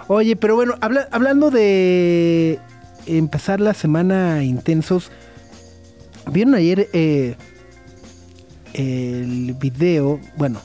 Oye, 0.08 0.36
pero 0.36 0.56
bueno, 0.56 0.76
habla- 0.82 1.08
hablando 1.12 1.52
de 1.52 2.60
empezar 3.06 3.60
la 3.60 3.74
semana 3.74 4.44
intensos, 4.44 5.12
¿vieron 6.32 6.56
ayer 6.56 6.90
eh, 6.94 7.36
el 8.74 9.54
video? 9.60 10.20
Bueno, 10.38 10.60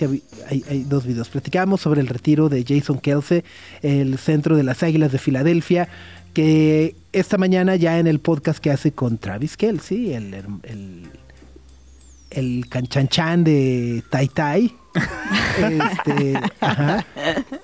que 0.00 0.22
hay, 0.48 0.64
hay 0.68 0.84
dos 0.84 1.04
videos. 1.04 1.28
Platicábamos 1.28 1.82
sobre 1.82 2.00
el 2.00 2.06
retiro 2.06 2.48
de 2.48 2.64
Jason 2.66 2.98
Kelsey, 2.98 3.44
el 3.82 4.16
centro 4.18 4.56
de 4.56 4.62
las 4.62 4.82
Águilas 4.82 5.12
de 5.12 5.18
Filadelfia, 5.18 5.88
que 6.32 6.96
esta 7.12 7.36
mañana 7.36 7.76
ya 7.76 7.98
en 7.98 8.06
el 8.06 8.18
podcast 8.18 8.60
que 8.60 8.70
hace 8.70 8.92
con 8.92 9.18
Travis 9.18 9.58
Kelsey, 9.58 10.14
el, 10.14 10.32
el, 10.62 11.08
el 12.30 12.66
canchanchan 12.68 13.44
de 13.44 14.02
Tai 14.10 14.28
Tai. 14.28 14.74
este, 15.58 16.40
ajá, 16.60 17.06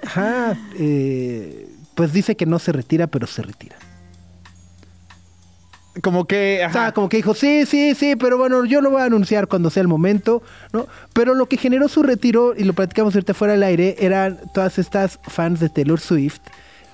ajá, 0.05 0.59
eh, 0.79 1.68
pues 1.94 2.12
dice 2.12 2.37
que 2.37 2.44
no 2.44 2.59
se 2.59 2.72
retira, 2.72 3.07
pero 3.07 3.27
se 3.27 3.42
retira. 3.42 3.77
Como 6.02 6.26
que, 6.26 6.64
O 6.68 6.72
sea, 6.72 6.92
como 6.92 7.09
que 7.09 7.16
dijo, 7.16 7.35
sí, 7.35 7.64
sí, 7.66 7.94
sí, 7.94 8.16
pero 8.16 8.37
bueno, 8.37 8.64
yo 8.64 8.80
lo 8.80 8.90
voy 8.90 9.00
a 9.00 9.04
anunciar 9.04 9.48
cuando 9.48 9.70
sea 9.70 9.80
el 9.80 9.88
momento, 9.88 10.42
¿no? 10.72 10.87
Pero 11.12 11.35
lo 11.35 11.46
que 11.46 11.56
generó 11.56 11.88
su 11.88 12.02
retiro, 12.02 12.54
y 12.56 12.64
lo 12.64 12.72
platicamos 12.74 13.14
ahorita 13.14 13.35
fuera 13.35 13.54
del 13.54 13.62
aire, 13.62 13.96
eran 13.98 14.38
todas 14.52 14.78
estas 14.78 15.18
fans 15.22 15.61
de 15.61 15.68
Taylor 15.68 16.00
Swift 16.00 16.40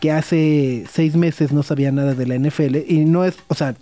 que 0.00 0.10
hace 0.10 0.84
seis 0.92 1.14
meses 1.14 1.52
no 1.52 1.62
sabían 1.62 1.94
nada 1.94 2.14
de 2.14 2.26
la 2.26 2.36
NFL 2.36 2.76
y 2.88 3.04
no 3.04 3.24
es, 3.24 3.36
o 3.46 3.54
sea, 3.54 3.74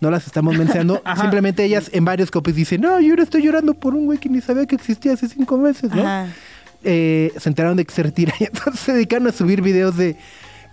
no 0.00 0.10
las 0.10 0.26
estamos 0.26 0.56
mencionando, 0.56 1.02
simplemente 1.20 1.64
ellas 1.64 1.88
en 1.94 2.04
varios 2.04 2.30
copies 2.30 2.56
dicen, 2.56 2.82
no, 2.82 3.00
yo 3.00 3.10
ahora 3.10 3.22
estoy 3.22 3.42
llorando 3.42 3.72
por 3.72 3.94
un 3.94 4.04
güey 4.04 4.18
que 4.18 4.28
ni 4.28 4.42
sabía 4.42 4.66
que 4.66 4.74
existía 4.74 5.14
hace 5.14 5.28
cinco 5.28 5.56
meses, 5.56 5.90
¿no? 5.90 6.02
Ajá. 6.02 6.28
Eh, 6.84 7.32
se 7.38 7.48
enteraron 7.48 7.76
de 7.76 7.84
que 7.84 7.94
se 7.94 8.02
retira 8.02 8.34
y 8.40 8.44
entonces 8.52 8.80
se 8.80 8.92
dedicaron 8.92 9.28
a 9.28 9.32
subir 9.32 9.62
videos 9.62 9.96
de, 9.96 10.16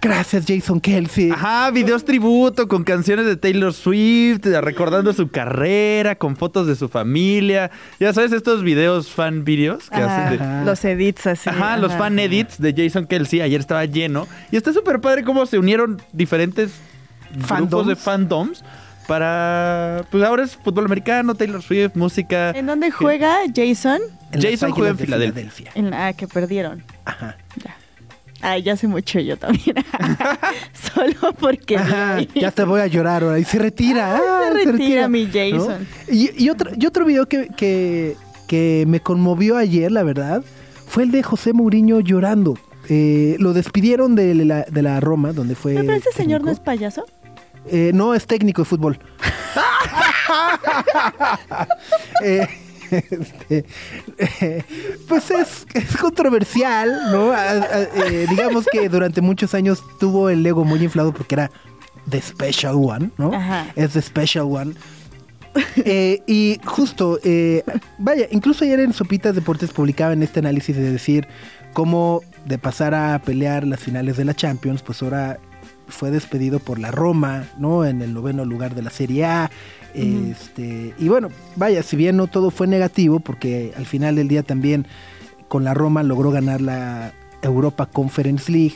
gracias 0.02 0.46
Jason 0.48 0.80
Kelsey. 0.80 1.32
Ajá, 1.32 1.72
videos 1.72 2.06
tributo 2.06 2.68
con 2.68 2.84
canciones 2.84 3.26
de 3.26 3.38
Taylor 3.38 3.74
Swift, 3.74 4.46
recordando 4.46 5.14
su 5.14 5.30
carrera, 5.30 6.16
con 6.16 6.36
fotos 6.36 6.68
de 6.68 6.76
su 6.76 6.90
familia. 6.90 7.72
Ya 8.00 8.14
sabes, 8.14 8.32
estos 8.32 8.64
videos 8.64 9.10
fan 9.12 9.44
videos 9.44 9.90
que 9.90 9.98
Ajá, 9.98 10.28
hacen 10.28 10.40
de... 10.40 10.66
Los 10.66 10.86
edits 10.86 11.28
así. 11.28 11.50
Ajá, 11.50 11.78
los 11.78 11.94
fan 11.94 12.18
edits 12.20 12.60
de 12.60 12.74
Jason 12.76 13.06
Kelsey. 13.06 13.42
Ayer 13.42 13.60
estaba 13.60 13.86
lleno. 13.86 14.28
Y 14.52 14.58
está 14.58 14.74
súper 14.74 15.02
padre 15.02 15.24
cómo 15.24 15.46
se 15.46 15.60
unieron 15.60 16.02
diferentes 16.14 16.72
grupos 17.32 17.48
Fandoms. 17.48 17.88
de 17.88 17.96
fandoms 17.96 18.64
para... 19.08 20.06
Pues 20.12 20.24
ahora 20.24 20.44
es 20.44 20.56
fútbol 20.56 20.86
americano, 20.86 21.36
Taylor 21.36 21.62
Swift, 21.62 21.96
música. 21.96 22.52
¿En 22.52 22.68
dónde 22.68 22.92
juega 22.92 23.38
Jason? 23.56 24.02
En 24.32 24.42
Jason 24.42 24.72
juega 24.72 24.92
en 24.92 24.98
de 24.98 25.06
Filadelfia. 25.06 25.72
En 25.76 25.90
la 25.90 26.08
ah, 26.08 26.14
que 26.14 26.28
perdieron. 26.28 26.84
Ajá. 27.06 27.36
Ay, 28.42 28.64
ya 28.64 28.78
sé 28.78 28.88
mucho 28.88 29.20
yo 29.20 29.38
también. 29.38 29.76
Solo 30.94 31.34
porque... 31.40 31.78
Ajá, 31.78 32.22
ya 32.34 32.52
te 32.52 32.64
voy 32.64 32.82
a 32.82 32.88
llorar 32.88 33.24
ahora. 33.24 33.40
Y 33.40 33.44
se 33.44 33.60
retira. 33.60 34.16
Ah, 34.16 34.22
ah, 34.22 34.54
se 34.54 34.72
retira 34.72 35.08
mi 35.08 35.26
Jason. 35.26 35.88
¿no? 36.08 36.14
Y, 36.14 36.32
y 36.38 36.50
otro, 36.50 36.72
y 36.78 36.86
otro 36.86 37.06
video 37.06 37.28
que, 37.28 37.48
que, 37.56 38.16
que 38.48 38.86
me 38.88 39.00
conmovió 39.02 39.58
ayer, 39.58 39.92
la 39.92 40.04
verdad, 40.04 40.44
fue 40.88 41.04
el 41.04 41.12
de 41.12 41.24
José 41.24 41.54
Mourinho 41.54 42.00
llorando. 42.00 42.58
Eh, 42.88 43.36
lo 43.40 43.54
despidieron 43.54 44.16
de 44.16 44.34
la, 44.34 44.64
de 44.64 44.82
la 44.82 45.00
Roma, 45.00 45.34
donde 45.34 45.56
fue. 45.56 45.74
¿No, 45.74 45.82
pero 45.82 45.94
ese 45.94 46.12
señor 46.12 46.44
no 46.44 46.50
es 46.50 46.60
payaso? 46.60 47.06
Eh, 47.68 47.92
no, 47.94 48.16
es 48.16 48.26
técnico 48.26 48.64
de 48.64 48.66
fútbol. 48.66 49.00
Eh, 52.24 52.48
este, 52.92 53.66
eh, 54.18 54.64
pues 55.08 55.32
es, 55.32 55.66
es 55.74 55.98
controversial, 55.98 57.12
¿no? 57.12 57.32
A- 57.32 57.42
a- 57.52 57.82
eh, 58.08 58.26
digamos 58.30 58.66
que 58.72 58.90
durante 58.90 59.22
muchos 59.22 59.54
años 59.54 59.84
tuvo 60.00 60.30
el 60.30 60.46
ego 60.46 60.66
muy 60.66 60.84
inflado 60.84 61.14
porque 61.14 61.36
era 61.36 61.52
The 62.10 62.22
Special 62.22 62.76
One, 62.76 63.10
¿no? 63.18 63.34
Ajá. 63.34 63.68
Es 63.76 63.94
The 63.94 64.02
Special 64.02 64.46
One. 64.46 64.74
Eh, 65.78 66.22
y 66.28 66.60
justo, 66.66 67.20
eh, 67.24 67.64
vaya, 67.98 68.28
incluso 68.32 68.64
ayer 68.64 68.80
en 68.80 68.94
Sopitas 68.94 69.34
Deportes 69.36 69.72
publicaban 69.72 70.22
este 70.24 70.40
análisis 70.40 70.76
de 70.76 70.92
decir 70.92 71.28
cómo 71.74 72.22
de 72.46 72.58
pasar 72.58 72.94
a 72.96 73.20
pelear 73.20 73.66
las 73.66 73.80
finales 73.80 74.16
de 74.18 74.26
la 74.26 74.34
Champions, 74.36 74.82
pues 74.82 75.02
ahora 75.02 75.40
fue 75.90 76.12
despedido 76.12 76.60
por 76.60 76.80
la 76.80 76.92
Roma, 76.92 77.44
¿no? 77.58 77.84
En 77.86 78.02
el 78.02 78.14
noveno 78.14 78.46
lugar 78.46 78.76
de 78.76 78.82
la 78.82 78.90
Serie 78.90 79.26
A. 79.26 79.52
Este, 79.94 80.94
y 80.98 81.10
bueno, 81.10 81.30
vaya, 81.56 81.84
si 81.84 81.96
bien 81.96 82.16
no 82.18 82.28
todo 82.28 82.52
fue 82.52 82.68
negativo, 82.68 83.20
porque 83.20 83.74
al 83.78 83.86
final 83.86 84.16
del 84.16 84.28
día 84.28 84.44
también 84.44 84.88
con 85.48 85.64
la 85.64 85.74
Roma 85.74 86.04
logró 86.04 86.32
ganar 86.32 86.62
la 86.62 87.14
Europa 87.42 87.86
Conference 87.88 88.52
League 88.52 88.76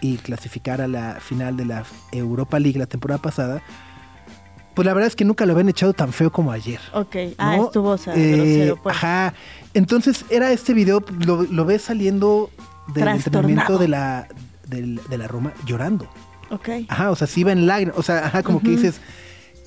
y 0.00 0.16
clasificar 0.18 0.80
a 0.80 0.86
la 0.88 1.18
final 1.20 1.56
de 1.56 1.64
la 1.64 1.84
Europa 2.12 2.58
League 2.58 2.78
la 2.78 2.86
temporada 2.86 3.20
pasada. 3.20 3.62
Pues 4.74 4.86
la 4.86 4.94
verdad 4.94 5.08
es 5.08 5.16
que 5.16 5.24
nunca 5.24 5.44
lo 5.46 5.52
habían 5.52 5.68
echado 5.68 5.92
tan 5.92 6.12
feo 6.12 6.30
como 6.30 6.52
ayer. 6.52 6.80
Ok. 6.94 7.16
Ah, 7.38 7.56
estuvo, 7.56 7.90
o 7.90 7.98
sea, 7.98 8.14
Eh, 8.14 8.32
grosero, 8.36 8.76
pues. 8.82 8.96
Ajá. 8.96 9.34
Entonces 9.74 10.24
era 10.30 10.52
este 10.52 10.74
video, 10.74 11.02
lo, 11.26 11.42
lo 11.42 11.64
ves 11.64 11.82
saliendo 11.82 12.50
del 12.94 13.08
entrenamiento 13.08 13.78
de 13.78 13.88
la, 13.88 14.28
del- 14.68 15.00
de 15.08 15.18
la 15.18 15.26
Roma 15.28 15.52
llorando. 15.66 16.08
Ok. 16.50 16.68
Ajá, 16.88 17.10
o 17.10 17.16
sea, 17.16 17.26
sí 17.26 17.40
iba 17.40 17.52
en 17.52 17.66
lágrimas. 17.66 17.96
O 17.98 18.02
sea, 18.02 18.26
ajá, 18.26 18.42
como 18.42 18.60
que 18.60 18.70
dices, 18.70 19.00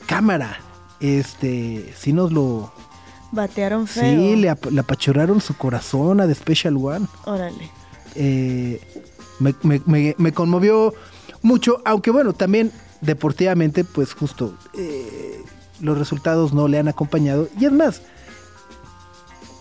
cámara, 0.06 0.60
este, 1.00 1.94
sí 1.98 2.14
nos 2.14 2.32
lo... 2.32 2.72
Batearon 3.32 3.88
feo. 3.88 4.04
Sí, 4.04 4.36
le, 4.36 4.50
ap- 4.50 4.66
le 4.72 4.80
apachurraron 4.82 5.42
su 5.42 5.56
corazón 5.56 6.22
a 6.22 6.28
The 6.28 6.36
Special 6.36 6.78
One. 6.78 7.08
Órale. 7.26 7.70
Eh, 8.16 8.80
me, 9.40 9.56
me- 9.64 9.82
me- 9.86 10.16
me 10.20 10.32
conmovió 10.34 10.94
mucho, 11.42 11.82
aunque 11.86 12.12
bueno, 12.12 12.34
también 12.34 12.72
deportivamente, 13.02 13.84
pues 13.84 14.14
justo 14.14 14.56
eh, 14.78 15.42
los 15.82 15.98
resultados 15.98 16.54
no 16.54 16.68
le 16.68 16.78
han 16.80 16.88
acompañado. 16.88 17.50
Y 17.60 17.66
es 17.66 17.72
más, 17.72 18.02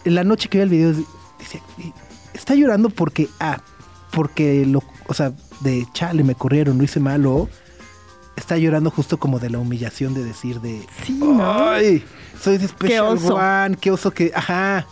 en 0.05 0.15
la 0.17 0.25
noche 0.25 0.49
que 0.49 0.59
vi 0.59 0.63
el 0.65 0.69
video, 0.69 0.93
dice, 1.39 1.63
está 2.35 2.55
llorando 2.55 2.91
porque, 2.91 3.29
ah, 3.41 3.61
porque 4.13 4.65
lo, 4.67 4.83
o 5.07 5.15
sea, 5.15 5.33
de 5.61 5.87
chale, 5.93 6.23
me 6.25 6.35
corrieron, 6.35 6.79
lo 6.79 6.85
hice 6.85 7.01
mal, 7.01 7.27
o 7.27 7.49
está 8.37 8.57
llorando 8.59 8.91
justo 8.91 9.19
como 9.19 9.39
de 9.39 9.51
la 9.51 9.59
humillación 9.59 10.15
de 10.15 10.25
decir 10.25 10.61
de, 10.61 10.81
Sí, 11.05 11.13
¿no? 11.15 11.71
ay, 11.71 12.03
soy 12.41 12.59
de 12.59 12.69
Special 12.69 13.07
oso. 13.17 13.35
One, 13.35 13.77
qué 13.81 13.91
oso 13.91 14.11
que, 14.11 14.33
ajá. 14.35 14.87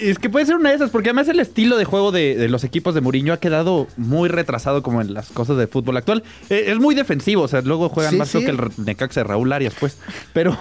Es 0.00 0.18
que 0.18 0.30
puede 0.30 0.46
ser 0.46 0.56
una 0.56 0.70
de 0.70 0.76
esas, 0.76 0.88
porque 0.90 1.10
además 1.10 1.28
el 1.28 1.40
estilo 1.40 1.76
de 1.76 1.84
juego 1.84 2.10
de, 2.10 2.34
de 2.34 2.48
los 2.48 2.64
equipos 2.64 2.94
de 2.94 3.02
Mourinho 3.02 3.34
ha 3.34 3.36
quedado 3.40 3.86
muy 3.98 4.30
retrasado 4.30 4.82
como 4.82 5.02
en 5.02 5.12
las 5.12 5.28
cosas 5.30 5.58
de 5.58 5.66
fútbol 5.66 5.96
actual. 5.98 6.22
Eh, 6.48 6.64
es 6.68 6.78
muy 6.78 6.94
defensivo, 6.94 7.42
o 7.42 7.48
sea, 7.48 7.60
luego 7.60 7.90
juegan 7.90 8.12
Sí, 8.12 8.18
más 8.18 8.28
sí. 8.30 8.42
que 8.44 8.50
el 8.50 8.58
Necaxa 8.78 9.20
de 9.20 9.24
Raúl 9.24 9.52
Arias, 9.52 9.74
pues. 9.78 9.98
Pero, 10.32 10.56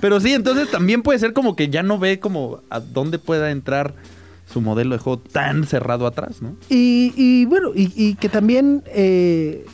pero 0.00 0.20
sí, 0.20 0.34
entonces 0.34 0.70
también 0.70 1.02
puede 1.02 1.18
ser 1.18 1.32
como 1.32 1.56
que 1.56 1.68
ya 1.68 1.82
no 1.82 1.98
ve 1.98 2.20
como 2.20 2.60
a 2.70 2.78
dónde 2.78 3.18
pueda 3.18 3.50
entrar 3.50 3.94
su 4.46 4.60
modelo 4.60 4.94
de 4.94 5.00
juego 5.00 5.18
tan 5.18 5.64
cerrado 5.64 6.06
atrás, 6.06 6.40
¿no? 6.40 6.56
Y, 6.68 7.12
y 7.16 7.44
bueno, 7.46 7.70
y, 7.74 8.14
que 8.14 8.28
también 8.28 8.82
eh, 8.86 9.66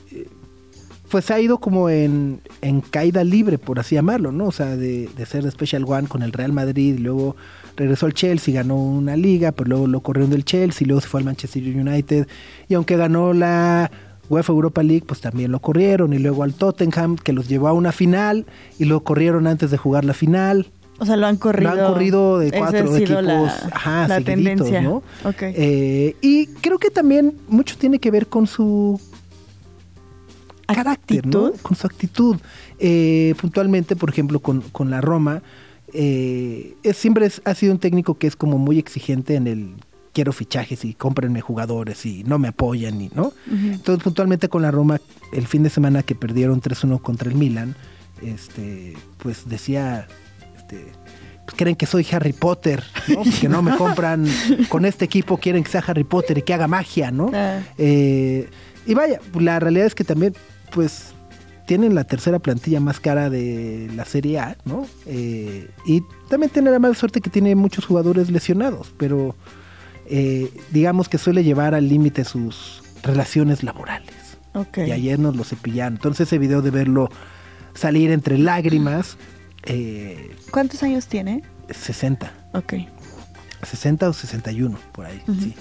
pues 1.11 1.31
ha 1.31 1.39
ido 1.39 1.59
como 1.59 1.91
en, 1.91 2.41
en 2.63 2.81
caída 2.81 3.23
libre, 3.23 3.59
por 3.59 3.79
así 3.79 3.95
llamarlo, 3.95 4.33
¿no? 4.33 4.47
O 4.47 4.53
sea, 4.53 4.77
de, 4.77 5.11
de 5.15 5.27
ser 5.27 5.45
de 5.45 5.51
Special 5.51 5.85
One 5.87 6.09
con 6.09 6.23
el 6.23 6.33
Real 6.33 6.53
Madrid, 6.53 6.99
luego 6.99 7.37
regresó 7.77 8.07
al 8.07 8.15
Chelsea, 8.15 8.55
ganó 8.55 8.77
una 8.77 9.17
liga, 9.17 9.53
pero 9.53 9.69
luego 9.69 9.87
lo 9.87 10.01
corrieron 10.01 10.31
del 10.31 10.45
Chelsea, 10.45 10.87
luego 10.87 11.03
se 11.03 11.09
fue 11.09 11.21
al 11.21 11.27
Manchester 11.27 11.63
United, 11.63 12.27
y 12.69 12.75
aunque 12.75 12.97
ganó 12.97 13.35
la 13.35 13.91
UEFA 14.31 14.53
Europa 14.53 14.83
League, 14.83 15.05
pues 15.07 15.21
también 15.21 15.53
lo 15.53 15.61
corrieron, 15.61 16.15
y 16.15 16.19
luego 16.19 16.45
al 16.45 16.55
Tottenham, 16.55 17.17
que 17.17 17.35
los 17.35 17.49
llevó 17.49 17.69
a 17.69 17.73
una 17.75 17.93
final, 17.93 18.47
y 18.79 18.87
lo 18.87 19.05
corrieron 19.05 19.47
antes 19.47 19.71
de 19.71 19.77
jugar 19.77 20.07
la 20.07 20.15
final. 20.15 20.69
O 21.03 21.07
sea, 21.07 21.17
lo 21.17 21.27
han 21.27 21.37
corrido. 21.37 21.75
Lo 21.75 21.83
han 21.87 21.93
corrido 21.93 22.39
de 22.39 22.53
cuatro 22.53 22.97
equipos, 22.97 23.25
la, 23.25 23.47
ajá, 23.73 24.07
la 24.09 24.21
tendencia. 24.21 24.81
¿no? 24.83 25.03
Ok. 25.25 25.43
Eh, 25.43 26.15
y 26.21 26.47
creo 26.47 26.79
que 26.79 26.91
también 26.91 27.35
mucho 27.49 27.77
tiene 27.77 27.99
que 27.99 28.13
ver 28.13 28.29
con 28.29 28.47
su 28.47 29.01
carácter, 30.67 31.27
¿no? 31.27 31.53
Con 31.63 31.77
su 31.77 31.87
actitud. 31.87 32.37
Eh, 32.79 33.35
puntualmente, 33.41 33.97
por 33.97 34.11
ejemplo, 34.11 34.41
con, 34.41 34.61
con 34.61 34.91
la 34.91 35.01
Roma, 35.01 35.43
eh, 35.93 36.75
es, 36.83 36.97
siempre 36.97 37.27
es- 37.27 37.43
ha 37.45 37.55
sido 37.55 37.73
un 37.73 37.79
técnico 37.79 38.15
que 38.17 38.27
es 38.27 38.37
como 38.37 38.59
muy 38.59 38.79
exigente 38.79 39.35
en 39.35 39.47
el 39.47 39.75
quiero 40.13 40.33
fichajes 40.33 40.85
y 40.85 40.95
cómprenme 40.95 41.41
jugadores 41.41 42.05
y 42.07 42.23
no 42.25 42.39
me 42.39 42.49
apoyan 42.49 43.01
y 43.01 43.11
no. 43.15 43.33
Entonces, 43.51 44.03
puntualmente 44.05 44.49
con 44.49 44.63
la 44.63 44.71
Roma, 44.71 45.01
el 45.33 45.47
fin 45.47 45.63
de 45.63 45.71
semana 45.71 46.03
que 46.03 46.15
perdieron 46.15 46.61
3-1 46.61 47.01
contra 47.01 47.29
el 47.31 47.35
Milan, 47.37 47.75
este, 48.23 48.95
pues 49.19 49.49
decía, 49.49 50.07
este, 50.73 50.93
pues 51.45 51.57
creen 51.57 51.77
que 51.77 51.87
soy 51.87 52.07
Harry 52.13 52.33
Potter, 52.33 52.83
¿no? 53.09 53.23
Que 53.41 53.49
no 53.49 53.63
me 53.63 53.77
compran 53.77 54.27
con 54.69 54.85
este 54.85 55.05
equipo, 55.05 55.39
quieren 55.39 55.65
que 55.65 55.71
sea 55.71 55.83
Harry 55.87 56.05
Potter 56.05 56.39
y 56.39 56.43
que 56.43 56.55
haga 56.55 56.69
magia, 56.69 57.11
¿no? 57.11 57.31
Ah. 57.35 57.61
Eh, 57.79 58.49
y 58.87 58.95
vaya, 58.95 59.21
la 59.39 59.59
realidad 59.61 59.87
es 59.87 59.95
que 59.95 60.05
también, 60.05 60.35
pues, 60.73 61.15
tienen 61.67 61.95
la 61.95 62.05
tercera 62.05 62.39
plantilla 62.39 62.81
más 62.81 63.01
cara 63.01 63.31
de 63.31 63.91
la 63.95 64.05
Serie 64.05 64.39
A, 64.39 64.57
¿no? 64.65 64.87
Eh, 65.07 65.69
y 65.87 66.03
también 66.29 66.51
tiene 66.51 66.71
la 66.71 66.79
mala 66.79 66.95
suerte 66.95 67.21
que 67.21 67.31
tiene 67.31 67.55
muchos 67.55 67.87
jugadores 67.87 68.31
lesionados, 68.31 68.93
pero 68.97 69.35
eh, 70.07 70.51
digamos 70.71 71.09
que 71.09 71.19
suele 71.19 71.45
llevar 71.45 71.75
al 71.75 71.89
límite 71.89 72.25
sus 72.25 72.83
relaciones 73.03 73.63
laborales. 73.63 74.15
Ok. 74.55 74.79
Y 74.79 74.93
ayer 74.93 75.19
nos 75.19 75.35
lo 75.37 75.45
cepillaron. 75.45 75.95
Entonces 75.95 76.29
ese 76.29 76.39
video 76.39 76.63
de 76.63 76.71
verlo 76.71 77.09
salir 77.75 78.11
entre 78.11 78.39
lágrimas, 78.39 79.17
eh, 79.65 80.35
¿Cuántos 80.51 80.83
años 80.83 81.07
tiene? 81.07 81.43
60. 81.71 82.33
Ok. 82.53 82.75
60 83.63 84.09
o 84.09 84.13
61, 84.13 84.79
por 84.93 85.07
ahí, 85.07 85.23
sí. 85.39 85.55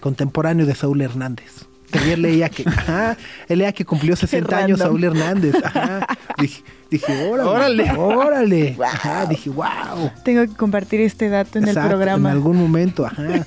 Contemporáneo 0.00 0.66
de 0.66 0.74
Saúl 0.74 1.00
Hernández. 1.02 1.66
Que 1.92 1.98
ayer 2.00 2.18
leía 2.18 2.48
que, 2.50 2.64
ajá, 2.66 3.16
él 3.48 3.58
leía 3.60 3.72
que 3.72 3.84
cumplió 3.84 4.14
60 4.16 4.56
años 4.56 4.78
random. 4.78 4.86
Saúl 4.88 5.04
Hernández. 5.04 5.54
Ajá. 5.64 6.06
Dije, 6.38 6.62
dije, 6.90 7.28
órale, 7.30 7.90
Órale. 7.90 7.92
órale. 7.96 8.76
Ajá, 8.84 9.26
dije, 9.26 9.50
wow. 9.50 10.10
Tengo 10.24 10.42
que 10.42 10.54
compartir 10.54 11.00
este 11.00 11.28
dato 11.28 11.58
en 11.58 11.64
Exacto, 11.68 11.82
el 11.88 11.96
programa. 11.96 12.30
En 12.30 12.36
algún 12.36 12.56
momento, 12.58 13.06
ajá. 13.06 13.46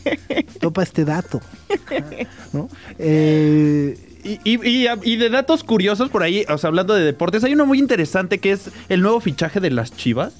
Topa 0.60 0.84
este 0.84 1.06
dato. 1.06 1.40
Ajá, 1.70 2.06
¿no? 2.54 2.70
Eh, 2.98 4.11
Y, 4.24 4.40
y- 4.44 4.68
y- 4.68 4.88
y 5.04 5.16
de 5.18 5.30
datos 5.30 5.64
curiosos 5.64 6.10
por 6.10 6.24
ahí, 6.24 6.46
o 6.50 6.58
sea, 6.58 6.68
hablando 6.70 6.94
de 6.94 7.04
deportes, 7.04 7.44
hay 7.44 7.54
uno 7.54 7.66
muy 7.66 7.80
interesante 7.80 8.40
que 8.40 8.52
es 8.52 8.70
el 8.90 9.02
nuevo 9.02 9.20
fichaje 9.20 9.60
de 9.60 9.72
las 9.72 9.96
Chivas. 9.96 10.34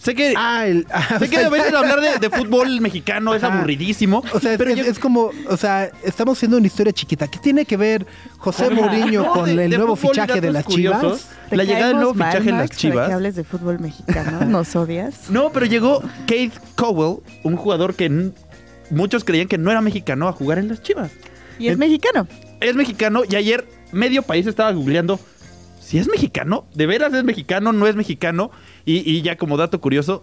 Sé 0.00 0.14
que, 0.14 0.32
ah, 0.36 0.64
el, 0.64 0.86
ah, 0.92 1.18
sé 1.18 1.28
que 1.28 1.36
sea, 1.38 1.48
a 1.48 1.50
veces 1.50 1.72
hablar 1.74 2.00
de, 2.00 2.18
de 2.20 2.30
fútbol 2.30 2.80
mexicano 2.80 3.34
es 3.34 3.42
Ajá. 3.42 3.56
aburridísimo. 3.58 4.22
O 4.32 4.38
sea, 4.38 4.52
es, 4.52 4.58
pero 4.58 4.70
es- 4.70 4.76
yo- 4.76 4.84
es 4.84 4.98
como, 5.00 5.30
o 5.48 5.56
sea, 5.56 5.90
estamos 6.04 6.38
haciendo 6.38 6.56
una 6.56 6.66
historia 6.68 6.92
chiquita. 6.92 7.26
¿Qué 7.26 7.38
tiene 7.40 7.64
que 7.64 7.76
ver 7.76 8.06
José 8.38 8.66
Ajá. 8.66 8.74
Mourinho 8.74 9.24
No, 9.24 9.32
con 9.32 9.46
de- 9.56 9.64
el 9.64 9.70
de 9.70 9.76
nuevo 9.76 9.96
fichaje 9.96 10.40
de 10.40 10.52
las 10.52 10.64
curiosos. 10.64 11.18
Chivas? 11.22 11.50
¿Te 11.50 11.56
La 11.56 11.64
llegada 11.64 11.88
del 11.88 11.96
nuevo 11.96 12.14
mal, 12.14 12.30
fichaje 12.30 12.46
de 12.52 12.52
las 12.58 12.68
para 12.68 12.78
Chivas. 12.80 13.08
que 13.08 13.12
hables 13.14 13.34
de 13.34 13.44
fútbol 13.44 13.80
mexicano. 13.80 14.40
¿Nos 14.46 14.76
odias? 14.76 15.28
No, 15.30 15.50
pero 15.50 15.66
llegó 15.66 16.00
Keith 16.28 16.54
Cowell, 16.76 17.18
un 17.42 17.56
jugador 17.56 17.94
que 17.94 18.30
muchos 18.90 19.24
creían 19.24 19.48
que 19.48 19.58
no 19.58 19.70
era 19.72 19.80
mexicano 19.80 20.28
a 20.28 20.32
jugar 20.32 20.58
en 20.58 20.68
las 20.68 20.80
Chivas. 20.80 21.10
Y 21.58 21.66
es 21.66 21.72
En- 21.72 21.80
mexicano. 21.80 22.28
Es 22.60 22.74
mexicano 22.74 23.22
y 23.28 23.36
ayer 23.36 23.66
medio 23.92 24.22
país 24.22 24.46
estaba 24.46 24.72
googleando 24.72 25.18
si 25.80 25.98
es 25.98 26.06
mexicano, 26.06 26.66
de 26.74 26.86
veras 26.86 27.14
es 27.14 27.24
mexicano, 27.24 27.72
no 27.72 27.86
es 27.86 27.96
mexicano. 27.96 28.50
Y, 28.84 29.10
y 29.10 29.22
ya 29.22 29.36
como 29.36 29.56
dato 29.56 29.80
curioso, 29.80 30.22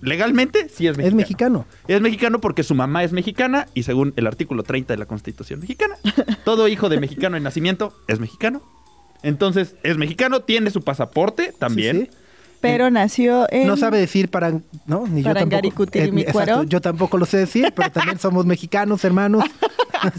legalmente 0.00 0.68
sí 0.68 0.86
es 0.86 0.96
mexicano. 0.96 1.08
Es 1.08 1.14
mexicano. 1.14 1.66
Es 1.88 2.00
mexicano 2.00 2.40
porque 2.40 2.62
su 2.62 2.76
mamá 2.76 3.02
es 3.02 3.12
mexicana 3.12 3.66
y 3.74 3.82
según 3.82 4.12
el 4.14 4.28
artículo 4.28 4.62
30 4.62 4.94
de 4.94 4.98
la 4.98 5.06
Constitución 5.06 5.58
mexicana, 5.58 5.96
todo 6.44 6.68
hijo 6.68 6.88
de 6.88 7.00
mexicano 7.00 7.36
en 7.36 7.42
nacimiento 7.42 7.92
es 8.06 8.20
mexicano 8.20 8.62
Entonces, 9.24 9.74
es 9.82 9.96
mexicano, 9.96 10.42
tiene 10.42 10.70
su 10.70 10.82
pasaporte 10.82 11.52
también. 11.58 11.96
Sí, 11.96 12.06
sí. 12.12 12.18
Pero 12.60 12.90
nació 12.90 13.46
en... 13.50 13.66
No 13.66 13.76
sabe 13.76 13.98
decir 13.98 14.28
para, 14.30 14.50
¿no? 14.50 15.06
Ni 15.06 15.22
yo 15.22 15.32
tampoco. 15.32 15.32
Parangaricutirimícuaro. 15.34 16.40
exacto, 16.52 16.62
yo 16.64 16.80
tampoco 16.80 17.16
lo 17.18 17.24
sé 17.26 17.38
decir, 17.38 17.72
pero 17.74 17.90
también 17.90 18.18
somos 18.20 18.46
mexicanos, 18.46 19.04
hermanos. 19.04 19.44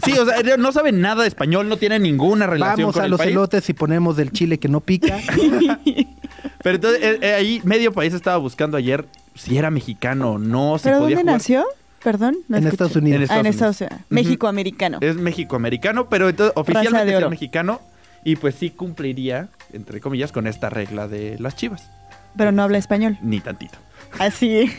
Sí, 0.04 0.12
o 0.12 0.24
sea, 0.24 0.56
no 0.58 0.70
sabe 0.70 0.92
nada 0.92 1.22
de 1.22 1.28
español, 1.28 1.68
no 1.68 1.76
tiene 1.76 1.98
ninguna 1.98 2.46
relación 2.46 2.82
Vamos 2.82 2.94
con 2.94 3.02
a 3.02 3.06
el 3.06 3.10
los 3.10 3.18
país. 3.18 3.32
elotes 3.32 3.68
y 3.68 3.72
ponemos 3.72 4.16
del 4.16 4.30
chile 4.30 4.58
que 4.58 4.68
no 4.68 4.78
pica. 4.78 5.18
Pero 6.62 6.76
entonces, 6.76 7.02
eh, 7.02 7.18
eh, 7.20 7.32
ahí 7.34 7.60
medio 7.64 7.92
país 7.92 8.14
estaba 8.14 8.36
buscando 8.36 8.76
ayer 8.76 9.04
si 9.34 9.58
era 9.58 9.70
mexicano 9.72 10.32
o 10.32 10.38
no, 10.38 10.78
si 10.78 10.84
¿Pero 10.84 11.00
podía 11.00 11.16
dónde 11.16 11.22
jugar. 11.22 11.34
nació? 11.34 11.64
Perdón. 12.02 12.36
no 12.48 12.56
En 12.58 12.62
escuché. 12.64 12.74
Estados 12.74 12.96
Unidos. 12.96 13.22
En 13.22 13.30
Ah, 13.36 13.40
en 13.40 13.46
Estados 13.46 13.80
Estados 13.80 13.92
Unidos. 14.00 14.10
México-americano. 14.10 14.98
Es 15.00 15.16
México-americano, 15.16 16.08
pero 16.08 16.28
entonces 16.28 16.52
oficialmente 16.56 17.18
es 17.18 17.28
mexicano 17.30 17.80
y 18.24 18.36
pues 18.36 18.54
sí 18.54 18.70
cumpliría, 18.70 19.48
entre 19.72 20.00
comillas, 20.00 20.30
con 20.30 20.46
esta 20.46 20.70
regla 20.70 21.08
de 21.08 21.36
las 21.40 21.56
chivas. 21.56 21.90
Pero 22.36 22.52
no 22.52 22.62
habla 22.62 22.78
español. 22.78 23.18
Ni 23.22 23.40
tantito. 23.40 23.78
Así. 24.18 24.70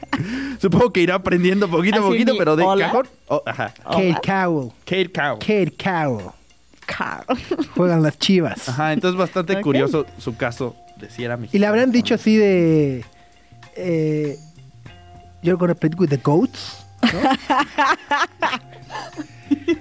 Supongo 0.60 0.92
que 0.92 1.00
irá 1.00 1.16
aprendiendo 1.16 1.68
poquito 1.68 1.98
a 1.98 2.02
poquito, 2.02 2.34
pero 2.36 2.56
de 2.56 2.64
hola. 2.64 2.86
cajón. 2.86 3.08
Oh, 3.28 3.42
ajá. 3.46 3.72
Kate 3.84 4.18
Cowell. 4.24 4.70
Kate 4.84 5.10
Cow. 5.10 5.38
Kate 5.38 5.72
Cowell. 5.82 6.26
Car. 6.86 7.24
Juegan 7.74 8.02
las 8.02 8.18
chivas. 8.18 8.68
Ajá, 8.68 8.92
entonces 8.92 9.18
bastante 9.18 9.60
curioso 9.60 10.04
su 10.18 10.36
caso 10.36 10.76
de 10.98 11.08
si 11.08 11.24
era 11.24 11.36
mexicano. 11.36 11.56
Y 11.56 11.60
le 11.60 11.66
habrán 11.66 11.92
dicho 11.92 12.14
así 12.14 12.36
de. 12.36 13.04
Eh, 13.76 14.36
You're 15.42 15.58
gonna 15.58 15.74
play 15.74 15.90
with 15.98 16.10
the 16.10 16.18
goats. 16.18 16.81
¿No? 17.02 17.20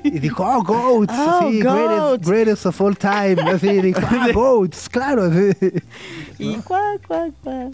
y 0.03 0.19
dijo, 0.19 0.43
oh, 0.45 0.63
goats. 0.63 1.13
Oh, 1.15 1.39
así, 1.47 1.61
goats. 1.61 1.75
Greatest, 1.75 2.25
greatest 2.27 2.65
of 2.65 2.81
all 2.81 2.97
time. 2.97 3.35
Así 3.51 3.81
dijo, 3.81 4.01
ah, 4.09 4.27
goats, 4.33 4.89
claro. 4.89 5.23
así. 5.23 5.51
Y 6.39 6.55
cuac, 6.57 7.05
cuac, 7.07 7.31
cuac. 7.43 7.71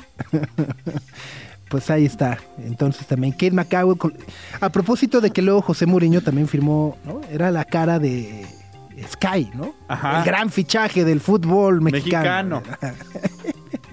Pues 1.70 1.90
ahí 1.90 2.06
está. 2.06 2.38
Entonces 2.60 3.06
también 3.08 3.34
Kate 3.34 3.52
McCowell. 3.52 3.98
con- 3.98 4.14
A 4.62 4.70
propósito 4.70 5.20
de 5.20 5.32
que 5.32 5.42
luego 5.42 5.62
José 5.62 5.86
Mourinho 5.86 6.22
también 6.22 6.48
firmó, 6.48 6.98
¿no? 7.04 7.22
Era 7.30 7.52
la 7.52 7.66
cara 7.66 8.00
de 8.00 8.46
Sky, 9.12 9.52
¿no? 9.54 9.74
Ajá. 9.90 10.20
El 10.20 10.26
gran 10.26 10.50
fichaje 10.50 11.04
del 11.04 11.20
fútbol 11.20 11.82
mexicano. 11.82 12.64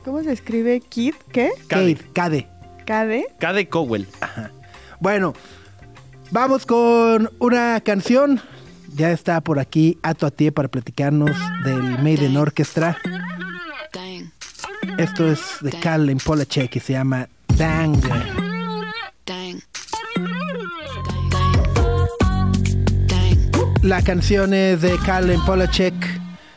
¿Cómo 0.05 0.23
se 0.23 0.33
escribe? 0.33 0.81
Kid, 0.81 1.15
¿qué? 1.33 1.51
Kate, 1.67 1.97
Cade. 2.13 2.49
Cade. 2.87 3.27
Cade 3.41 3.69
Cowell. 3.69 4.07
Bueno, 5.05 5.35
vamos 6.31 6.65
con 6.65 7.31
una 7.39 7.79
canción. 7.83 8.41
Ya 8.97 9.11
está 9.11 9.43
por 9.43 9.59
aquí 9.59 9.99
Ato 10.03 10.25
a 10.25 10.31
ti 10.31 10.51
para 10.51 10.69
platicarnos 10.69 11.31
del 11.63 12.03
Maiden 12.03 12.39
Orchestra. 12.39 12.97
Esto 14.97 15.31
es 15.31 15.59
de 15.61 15.73
Carl 15.73 16.11
Polachek 16.25 16.71
que 16.71 16.81
se 16.81 16.95
llama 16.95 17.29
Dang. 17.49 18.01
La 23.83 24.01
canción 24.01 24.55
es 24.55 24.81
de 24.81 24.97
Carl 25.05 25.35
Polachek. 25.45 25.95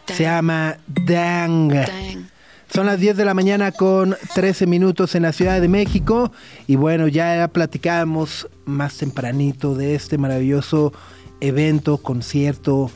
Se 0.05 0.23
llama 0.23 0.77
Dang. 0.87 1.73
Son 2.77 2.85
las 2.85 2.99
10 2.99 3.17
de 3.17 3.25
la 3.25 3.33
mañana 3.33 3.71
con 3.71 4.15
13 4.35 4.67
minutos 4.67 5.15
en 5.15 5.23
la 5.23 5.33
Ciudad 5.33 5.59
de 5.59 5.67
México. 5.67 6.31
Y 6.67 6.75
bueno, 6.75 7.07
ya 7.07 7.47
platicábamos 7.47 8.47
más 8.65 8.97
tempranito 8.97 9.73
de 9.73 9.95
este 9.95 10.19
maravilloso 10.19 10.93
evento, 11.41 11.97
concierto, 11.97 12.91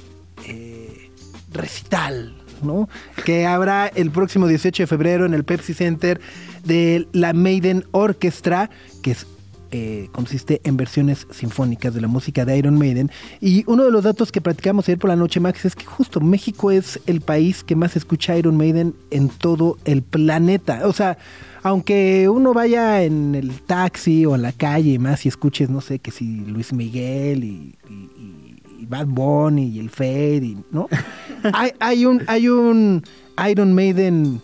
eh, 0.45 1.09
recital, 1.51 2.36
¿no? 2.61 2.89
Que 3.25 3.47
habrá 3.47 3.88
el 3.88 4.11
próximo 4.11 4.45
18 4.45 4.84
de 4.84 4.86
febrero 4.86 5.25
en 5.25 5.34
el 5.34 5.45
Pepsi 5.45 5.73
Center 5.73 6.21
de 6.63 7.07
la 7.11 7.34
Maiden 7.34 7.86
Orchestra, 7.89 8.69
que 9.01 9.09
es 9.09 9.25
eh, 9.72 10.09
consiste 10.11 10.61
en 10.63 10.78
versiones 10.78 11.28
sinfónicas 11.32 11.93
de 11.93 12.01
la 12.01 12.07
música 12.07 12.45
de 12.45 12.57
Iron 12.57 12.78
Maiden. 12.78 13.09
Y 13.39 13.63
uno 13.67 13.84
de 13.86 13.91
los 13.91 14.03
datos 14.03 14.32
que 14.32 14.41
platicamos 14.41 14.88
ayer 14.88 14.99
por 14.99 15.09
la 15.09 15.15
noche, 15.15 15.39
Max, 15.39 15.65
es 15.65 15.76
que 15.76 15.86
justo 15.86 16.19
México 16.19 16.72
es 16.72 16.99
el 17.07 17.22
país 17.22 17.63
que 17.63 17.76
más 17.76 17.95
escucha 17.95 18.38
Iron 18.38 18.57
Maiden 18.57 18.93
en 19.11 19.30
todo 19.30 19.78
el 19.86 20.01
planeta. 20.03 20.82
O 20.86 20.93
sea, 20.93 21.17
aunque 21.63 22.28
uno 22.30 22.53
vaya 22.53 23.03
en 23.03 23.36
el 23.36 23.61
taxi 23.61 24.26
o 24.26 24.36
en 24.36 24.41
la 24.41 24.51
calle 24.51 24.91
y 24.93 24.99
más 24.99 25.26
y 25.26 25.30
escuches, 25.30 25.69
no 25.69 25.82
sé, 25.82 25.99
que 25.99 26.11
si 26.11 26.38
Luis 26.45 26.74
Miguel 26.74 27.43
y, 27.43 27.76
y- 27.89 27.93
y- 27.93 28.61
y 28.82 28.86
Bad 28.88 29.05
Bunny 29.07 29.67
y 29.69 29.80
el 29.80 29.89
Fade, 29.91 30.38
y- 30.43 30.57
¿no? 30.72 30.88
hay, 31.53 31.72
hay 31.80 32.05
un, 32.05 32.24
hay 32.28 32.49
un 32.49 33.03
Iron 33.49 33.74
Maiden, 33.74 34.41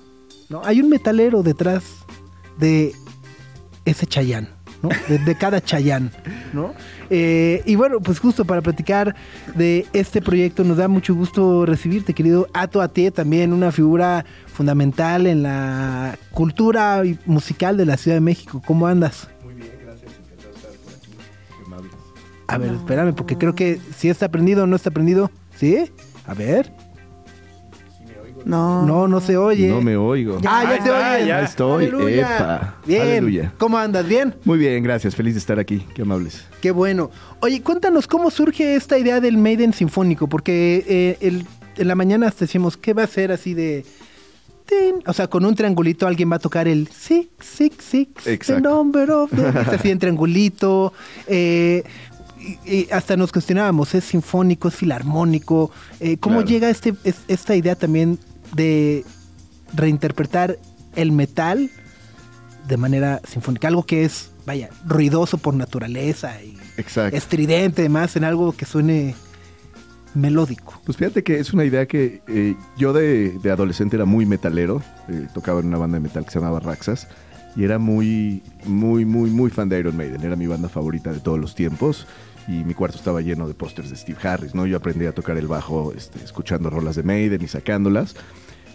¿no? 0.50 0.62
Hay 0.64 0.80
un 0.80 0.90
metalero 0.90 1.42
detrás 1.44 1.84
de 2.60 2.94
ese 3.86 4.06
Chayán, 4.06 4.50
¿no? 4.82 4.90
De, 5.08 5.18
de 5.20 5.36
cada 5.36 5.62
Chayán, 5.62 6.12
¿no? 6.54 6.74
Eh, 7.10 7.62
y 7.66 7.76
bueno, 7.76 8.00
pues 8.00 8.20
justo 8.20 8.46
para 8.46 8.62
platicar 8.62 9.16
de 9.56 9.86
este 9.94 10.22
proyecto 10.22 10.64
nos 10.64 10.78
da 10.78 10.88
mucho 10.88 11.16
gusto 11.16 11.66
recibirte, 11.66 12.14
querido 12.14 12.48
Ato 12.54 12.82
Ate, 12.82 13.12
también 13.12 13.54
una 13.54 13.72
figura 13.72 14.26
fundamental 14.48 15.28
en 15.28 15.44
la 15.44 16.18
cultura 16.32 17.06
y 17.06 17.18
musical 17.26 17.78
de 17.78 17.86
la 17.86 17.98
Ciudad 17.98 18.18
de 18.18 18.22
México. 18.22 18.62
¿Cómo 18.66 18.88
andas? 18.88 19.28
A 22.48 22.58
ver, 22.58 22.74
espérame, 22.74 23.14
porque 23.14 23.38
creo 23.38 23.56
que 23.56 23.80
si 23.96 24.10
está 24.10 24.30
prendido 24.30 24.64
o 24.64 24.68
no 24.68 24.76
está 24.76 24.90
prendido. 24.90 25.30
¿Sí? 25.56 25.92
A 26.26 26.34
ver. 26.34 26.72
No. 28.48 28.86
No, 28.86 29.08
no 29.08 29.20
se 29.20 29.36
oye. 29.38 29.68
No 29.68 29.82
me 29.82 29.98
oigo. 29.98 30.38
Ah, 30.46 30.64
ya 30.64 30.84
te 30.84 30.90
oyes. 30.90 31.28
ya. 31.28 31.42
Estoy. 31.42 31.86
Aleluya. 31.86 32.36
Epa. 32.36 32.76
Bien. 32.86 33.02
Aleluya. 33.02 33.54
¿Cómo 33.58 33.78
andas? 33.78 34.08
¿Bien? 34.08 34.34
Muy 34.46 34.58
bien, 34.58 34.82
gracias. 34.84 35.16
Feliz 35.16 35.34
de 35.34 35.40
estar 35.40 35.60
aquí. 35.60 35.86
Qué 35.94 36.04
amables. 36.04 36.46
Qué 36.62 36.72
bueno. 36.72 37.12
Oye, 37.42 37.62
cuéntanos 37.62 38.08
cómo 38.08 38.32
surge 38.32 38.76
esta 38.76 38.98
idea 38.98 39.20
del 39.20 39.38
Maiden 39.38 39.74
Sinfónico, 39.74 40.28
porque 40.28 40.84
eh, 40.88 41.18
el- 41.20 41.46
en 41.78 41.88
la 41.88 41.96
mañana 41.96 42.32
te 42.32 42.46
decimos, 42.46 42.78
¿qué 42.78 42.94
va 42.94 43.04
a 43.04 43.08
ser 43.08 43.32
así 43.32 43.54
de... 43.54 43.86
tin? 44.66 45.04
O 45.06 45.14
sea, 45.14 45.28
con 45.28 45.46
un 45.46 45.54
triangulito 45.54 46.08
alguien 46.08 46.32
va 46.32 46.38
a 46.38 46.40
tocar 46.40 46.68
el 46.68 46.88
six, 46.88 47.28
six, 47.40 47.76
six, 47.84 48.24
the 48.24 48.34
Exacto. 48.34 48.68
number 48.70 49.12
of... 49.12 49.30
the-". 49.30 49.48
Está 49.62 49.76
así 49.76 49.92
en 49.92 50.00
triangulito. 50.00 50.94
eh, 51.28 51.84
y, 52.66 52.72
y 52.76 52.88
hasta 52.92 53.18
nos 53.18 53.32
cuestionábamos, 53.32 53.94
¿es 53.96 54.06
sinfónico, 54.06 54.68
es 54.70 54.76
filarmónico? 54.76 55.70
Eh, 56.00 56.18
¿Cómo 56.18 56.38
Claro. 56.38 56.48
llega 56.50 56.70
este, 56.70 56.94
es- 57.04 57.22
esta 57.28 57.56
idea 57.56 57.76
también 57.76 58.18
de 58.54 59.04
reinterpretar 59.74 60.58
el 60.96 61.12
metal 61.12 61.70
de 62.68 62.78
manera 62.78 63.22
sinfónica? 63.28 63.68
Algo 63.68 63.84
que 63.86 64.06
es, 64.06 64.32
vaya, 64.46 64.70
ruidoso 64.86 65.38
por 65.38 65.54
naturaleza 65.54 66.42
y 66.42 66.58
Exacto. 66.78 67.16
estridente 67.18 67.82
además 67.84 68.16
en 68.16 68.24
algo 68.24 68.52
que 68.54 68.66
suene 68.66 69.16
melódico. 70.14 70.82
Pues 70.86 70.98
fíjate 70.98 71.24
que 71.24 71.40
es 71.40 71.54
una 71.54 71.64
idea 71.66 71.86
que 71.86 72.22
eh, 72.28 72.56
yo 72.78 72.94
de, 72.94 73.38
de 73.40 73.52
adolescente 73.52 73.96
era 73.96 74.06
muy 74.06 74.26
metalero. 74.26 74.82
eh, 75.10 75.28
tocaba 75.34 75.60
en 75.60 75.68
una 75.68 75.78
banda 75.78 75.98
de 75.98 76.02
metal 76.04 76.26
que 76.26 76.32
se 76.32 76.40
llamaba 76.40 76.60
Raxas. 76.60 77.08
Y 77.56 77.64
era 77.64 77.80
muy, 77.80 78.44
muy, 78.66 79.04
muy, 79.06 79.32
muy 79.32 79.50
fan 79.50 79.68
de 79.70 79.80
Iron 79.80 79.98
Maiden. 79.98 80.24
Era 80.24 80.36
mi 80.36 80.46
banda 80.46 80.70
favorita 80.70 81.12
de 81.12 81.20
todos 81.20 81.40
los 81.40 81.56
tiempos. 81.56 82.06
Y 82.48 82.64
mi 82.64 82.74
cuarto 82.74 82.98
estaba 82.98 83.22
lleno 83.22 83.48
de 83.48 83.54
pósters 83.54 83.90
de 83.90 83.98
Steve 83.98 84.20
Harris, 84.24 84.56
¿no? 84.56 84.66
Yo 84.66 84.78
aprendí 84.78 85.06
a 85.06 85.12
tocar 85.12 85.38
el 85.38 85.48
bajo 85.48 85.94
este, 85.96 86.24
escuchando 86.24 86.70
rolas 86.70 86.96
de 86.96 87.04
Maiden 87.04 87.42
y 87.42 87.48
sacándolas. 87.48 88.16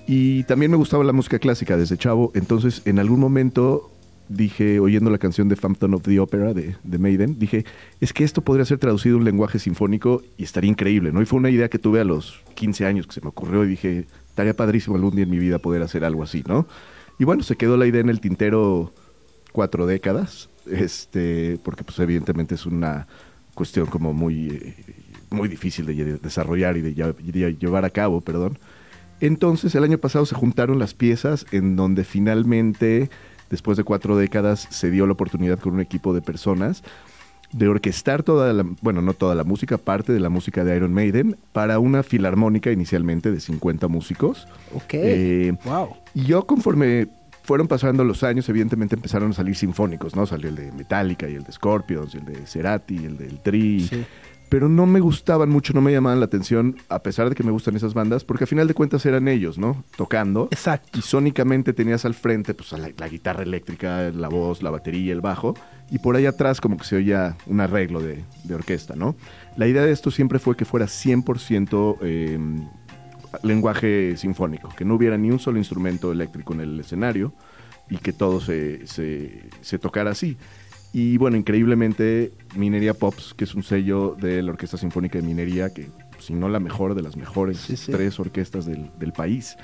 Y 0.07 0.45
también 0.45 0.71
me 0.71 0.77
gustaba 0.77 1.05
la 1.05 1.13
música 1.13 1.39
clásica 1.39 1.77
desde 1.77 1.97
chavo. 1.97 2.33
Entonces, 2.35 2.83
en 2.85 2.99
algún 2.99 3.21
momento 3.21 3.91
dije, 4.29 4.81
oyendo 4.81 5.11
la 5.11 5.19
canción 5.19 5.49
de 5.49 5.57
Phantom 5.57 5.95
of 5.95 6.03
the 6.03 6.19
Opera 6.21 6.55
de, 6.55 6.77
de 6.83 6.99
Maiden, 6.99 7.39
dije, 7.39 7.65
es 8.01 8.13
que 8.13 8.25
esto 8.25 8.43
podría 8.43 8.65
ser 8.65 8.79
traducido 8.79 9.17
a 9.17 9.19
un 9.19 9.25
lenguaje 9.25 9.59
sinfónico 9.59 10.23
y 10.37 10.45
estaría 10.45 10.71
increíble, 10.71 11.13
¿no? 11.13 11.23
Y 11.23 11.27
fue 11.27 11.39
una 11.39 11.51
idea 11.51 11.69
que 11.69 11.79
tuve 11.79 12.01
a 12.01 12.05
los 12.05 12.43
15 12.55 12.87
años 12.87 13.07
que 13.07 13.13
se 13.13 13.21
me 13.21 13.29
ocurrió 13.29 13.65
y 13.65 13.69
dije, 13.69 14.07
estaría 14.29 14.55
padrísimo 14.55 14.97
algún 14.97 15.15
día 15.15 15.25
en 15.25 15.31
mi 15.31 15.39
vida 15.39 15.59
poder 15.59 15.83
hacer 15.83 16.05
algo 16.05 16.23
así, 16.23 16.43
¿no? 16.47 16.67
Y 17.19 17.25
bueno, 17.25 17.43
se 17.43 17.57
quedó 17.57 17.77
la 17.77 17.87
idea 17.87 18.01
en 18.01 18.09
el 18.09 18.21
tintero 18.21 18.93
cuatro 19.53 19.87
décadas, 19.87 20.49
este, 20.67 21.59
porque 21.63 21.85
pues 21.85 21.99
evidentemente 21.99 22.55
es 22.55 22.67
una 22.67 23.07
cuestión 23.55 23.87
como 23.87 24.13
muy, 24.13 24.49
eh, 24.49 24.75
muy 25.31 25.49
difícil 25.49 25.87
de 25.87 26.19
desarrollar 26.19 26.77
y 26.77 26.81
de 26.83 27.57
llevar 27.59 27.85
a 27.85 27.91
cabo, 27.91 28.21
perdón. 28.21 28.59
Entonces, 29.21 29.75
el 29.77 29.85
año 29.85 29.99
pasado 29.99 30.27
se 30.27 30.35
juntaron 30.35 30.81
las 30.81 30.95
piezas 30.95 31.47
en 31.53 31.77
donde 31.77 32.03
finalmente, 32.03 33.09
después 33.51 33.77
de 33.77 33.85
cuatro 33.85 34.17
décadas, 34.17 34.67
se 34.71 34.91
dio 34.91 35.07
la 35.07 35.13
oportunidad 35.13 35.61
con 35.61 35.75
un 35.75 35.81
equipo 35.81 36.13
de 36.13 36.23
personas 36.23 36.83
de 37.53 37.69
orquestar 37.69 38.23
toda 38.23 38.53
la, 38.53 38.65
bueno, 38.81 39.03
no 39.03 39.15
toda 39.15 39.35
la 39.35 39.45
música, 39.45 39.79
parte 39.79 40.13
de 40.13 40.21
la 40.21 40.29
música 40.29 40.65
de 40.65 40.75
Iron 40.75 40.93
Maiden, 40.93 41.37
para 41.53 41.79
una 41.79 42.03
filarmónica 42.03 42.73
inicialmente 42.73 43.31
de 43.31 43.41
50 43.41 43.89
músicos. 43.89 44.49
Ok. 44.75 44.95
Eh, 44.95 45.55
wow. 45.65 45.91
y 46.15 46.25
yo 46.25 46.47
conforme 46.47 47.09
fueron 47.43 47.69
pasando 47.69 48.05
los 48.05 48.23
años, 48.23 48.49
evidentemente 48.49 48.95
empezaron 48.95 49.31
a 49.31 49.35
salir 49.35 49.57
sinfónicos, 49.57 50.15
¿no? 50.17 50.27
Salió 50.27 50.49
el 50.49 50.57
de 50.57 50.73
Metallica 50.73 51.29
y 51.29 51.35
el 51.35 51.45
de 51.45 51.53
Scorpions, 51.53 52.15
y 52.15 52.19
el 52.19 52.25
de 52.25 52.47
Cerati, 52.47 52.97
y 52.97 53.05
el 53.05 53.17
del 53.17 53.41
Tri. 53.41 53.81
Sí. 53.89 54.05
pero 54.49 54.69
no 54.69 54.85
me 54.85 55.01
gustaban 55.01 55.49
mucho, 55.49 55.73
no 55.73 55.81
me 55.81 55.93
llamaban 55.93 56.21
la 56.21 56.27
atención, 56.27 56.77
a 56.91 57.03
pesar 57.03 57.31
de 57.31 57.35
que 57.35 57.43
me 57.43 57.51
gustan 57.51 57.75
esas 57.75 57.95
bandas, 57.95 58.23
porque 58.23 58.45
a 58.45 58.47
final 58.47 58.69
de 58.69 58.75
cuentas 58.75 59.05
eran 59.07 59.27
ellos, 59.27 59.57
¿no? 59.59 59.83
Tocando. 59.97 60.49
Exacto. 60.51 60.99
Y 60.99 61.03
sónicamente 61.03 61.73
tenías 61.73 62.05
al 62.05 62.15
frente 62.15 62.53
pues, 62.53 62.73
a 62.75 62.79
la, 62.79 62.91
la 62.97 63.09
guitarra 63.09 63.43
eléctrica, 63.43 64.11
la 64.11 64.29
voz, 64.29 64.63
la 64.63 64.71
batería, 64.71 65.13
el 65.13 65.23
bajo, 65.23 65.55
y 65.91 65.99
por 65.99 66.17
ahí 66.17 66.27
atrás 66.27 66.61
como 66.61 66.77
que 66.77 66.85
se 66.85 66.97
oía 66.97 67.37
un 67.47 67.61
arreglo 67.61 68.01
de, 68.01 68.25
de 68.45 68.55
orquesta, 68.55 68.95
¿no? 68.95 69.17
La 69.57 69.67
idea 69.67 69.83
de 69.83 69.93
esto 69.93 70.11
siempre 70.11 70.39
fue 70.39 70.57
que 70.57 70.65
fuera 70.65 70.87
100% 70.87 71.97
eh, 72.03 72.39
lenguaje 73.43 74.17
sinfónico, 74.17 74.69
que 74.77 74.85
no 74.85 74.95
hubiera 74.95 75.17
ni 75.19 75.31
un 75.31 75.39
solo 75.39 75.59
instrumento 75.59 76.13
eléctrico 76.13 76.53
en 76.55 76.61
el 76.61 76.81
escenario 76.81 77.33
y 77.91 77.99
que 77.99 78.13
todo 78.13 78.41
se, 78.41 78.87
se, 78.87 79.49
se 79.61 79.79
tocara 79.79 80.11
así. 80.11 80.37
Y 80.93 81.17
bueno, 81.17 81.37
increíblemente 81.37 82.33
Minería 82.55 82.93
Pops, 82.95 83.35
que 83.35 83.45
es 83.45 83.55
un 83.55 83.63
sello 83.63 84.15
de 84.21 84.43
la 84.43 84.53
Orquesta 84.53 84.77
Sinfónica 84.77 85.19
de 85.19 85.25
Minería, 85.27 85.73
que 85.73 85.89
si 86.19 86.35
no 86.35 86.49
la 86.49 86.61
mejor 86.61 86.95
de 86.95 87.03
las 87.03 87.17
mejores 87.17 87.59
Sí, 87.59 87.77
sí. 87.77 87.91
tres 87.91 88.21
orquestas 88.21 88.67
del, 88.67 88.91
del 88.99 89.13
país, 89.13 89.57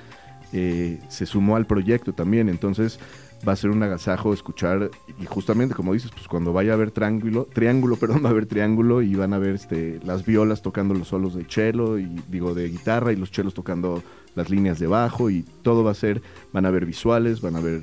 eh, 0.53 0.99
se 1.09 1.27
sumó 1.27 1.57
al 1.57 1.66
proyecto 1.66 2.14
también. 2.14 2.49
Entonces 2.49 2.99
va 3.47 3.53
a 3.53 3.57
ser 3.57 3.70
un 3.70 3.82
agasajo 3.82 4.32
escuchar, 4.32 4.91
y 5.20 5.26
justamente 5.26 5.74
como 5.74 5.93
dices, 5.93 6.11
pues 6.11 6.26
cuando 6.26 6.53
vaya 6.53 6.72
a 6.72 6.74
haber 6.74 6.91
triángulo, 6.91 7.47
triángulo, 7.53 7.97
perdón, 8.01 8.22
va 8.24 8.28
a 8.28 8.32
haber 8.32 8.47
triángulo 8.47 9.03
y 9.03 9.14
van 9.14 9.32
a 9.32 9.39
ver 9.39 9.55
este, 9.55 10.01
las 10.05 10.24
violas 10.24 10.62
tocando 10.62 10.95
los 10.95 11.09
solos 11.09 11.34
de 11.34 11.45
cello 11.45 11.99
y 11.99 12.09
digo 12.28 12.55
de 12.55 12.68
guitarra 12.68 13.12
y 13.12 13.16
los 13.16 13.30
chelos 13.30 13.55
tocando 13.55 14.03
las 14.34 14.51
líneas 14.51 14.78
de 14.78 14.86
bajo 14.86 15.30
y 15.30 15.45
todo 15.62 15.84
va 15.84 15.93
a 15.93 15.95
ser, 15.95 16.22
van 16.53 16.66
a 16.66 16.70
ver 16.70 16.86
visuales, 16.86 17.41
van 17.41 17.57
a 17.57 17.61
ver 17.61 17.82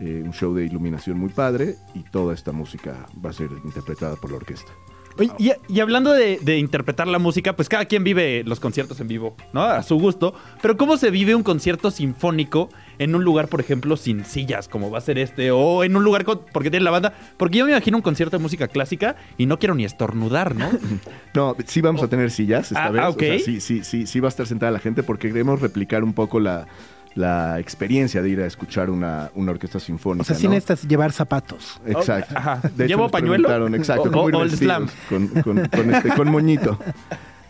eh, 0.00 0.22
un 0.24 0.32
show 0.32 0.54
de 0.54 0.64
iluminación 0.64 1.18
muy 1.18 1.30
padre 1.30 1.76
y 1.94 2.02
toda 2.04 2.34
esta 2.34 2.52
música 2.52 3.06
va 3.24 3.30
a 3.30 3.32
ser 3.32 3.50
interpretada 3.64 4.16
por 4.16 4.30
la 4.30 4.36
orquesta. 4.36 4.70
Oye, 5.18 5.32
y, 5.38 5.50
y 5.66 5.80
hablando 5.80 6.12
de, 6.12 6.38
de 6.40 6.58
interpretar 6.58 7.08
la 7.08 7.18
música, 7.18 7.56
pues 7.56 7.68
cada 7.68 7.86
quien 7.86 8.04
vive 8.04 8.44
los 8.44 8.60
conciertos 8.60 9.00
en 9.00 9.08
vivo, 9.08 9.36
¿no? 9.52 9.62
A 9.62 9.82
su 9.82 9.98
gusto. 9.98 10.32
Pero 10.62 10.76
¿cómo 10.76 10.96
se 10.96 11.10
vive 11.10 11.34
un 11.34 11.42
concierto 11.42 11.90
sinfónico 11.90 12.68
en 12.98 13.14
un 13.14 13.24
lugar, 13.24 13.48
por 13.48 13.60
ejemplo, 13.60 13.96
sin 13.96 14.24
sillas, 14.24 14.68
como 14.68 14.90
va 14.90 14.98
a 14.98 15.00
ser 15.00 15.18
este? 15.18 15.50
O 15.50 15.84
en 15.84 15.96
un 15.96 16.04
lugar 16.04 16.24
con, 16.24 16.40
porque 16.52 16.70
tiene 16.70 16.84
la 16.84 16.90
banda. 16.90 17.12
Porque 17.36 17.58
yo 17.58 17.64
me 17.64 17.70
imagino 17.72 17.96
un 17.96 18.02
concierto 18.02 18.36
de 18.38 18.42
música 18.42 18.68
clásica 18.68 19.16
y 19.36 19.46
no 19.46 19.58
quiero 19.58 19.74
ni 19.74 19.84
estornudar, 19.84 20.54
¿no? 20.56 20.68
No, 21.34 21.54
sí 21.66 21.80
vamos 21.80 22.02
a 22.02 22.08
tener 22.08 22.30
sillas 22.30 22.72
esta 22.72 22.86
Ah, 22.86 22.90
vez. 22.90 23.02
ah, 23.04 23.08
o 23.10 23.12
sea, 23.18 23.38
sí, 23.38 23.60
sí, 23.60 23.84
sí, 23.84 24.06
sí 24.06 24.20
va 24.20 24.28
a 24.28 24.30
estar 24.30 24.46
sentada 24.46 24.72
la 24.72 24.78
gente 24.80 25.02
porque 25.02 25.28
queremos 25.28 25.60
replicar 25.60 26.02
un 26.02 26.12
poco 26.14 26.40
la, 26.40 26.66
la 27.14 27.60
experiencia 27.60 28.22
de 28.22 28.28
ir 28.30 28.40
a 28.40 28.46
escuchar 28.46 28.90
una, 28.90 29.30
una 29.34 29.52
orquesta 29.52 29.78
sinfónica. 29.78 30.22
O 30.22 30.24
sea, 30.24 30.34
sí 30.36 30.44
¿no? 30.46 30.54
necesitas 30.54 30.82
llevar 30.88 31.12
zapatos. 31.12 31.80
Exacto. 31.86 32.34
Ajá. 32.36 32.60
De 32.74 32.84
hecho, 32.86 32.96
¿Llevo 32.96 33.08
pañuelo? 33.10 33.68
Exacto. 33.74 34.10
O- 34.12 34.48
slam. 34.48 34.88
Con, 35.08 35.28
con- 35.28 35.68
con 35.68 35.94
este, 35.94 36.08
con 36.10 36.30
moñito. 36.30 36.78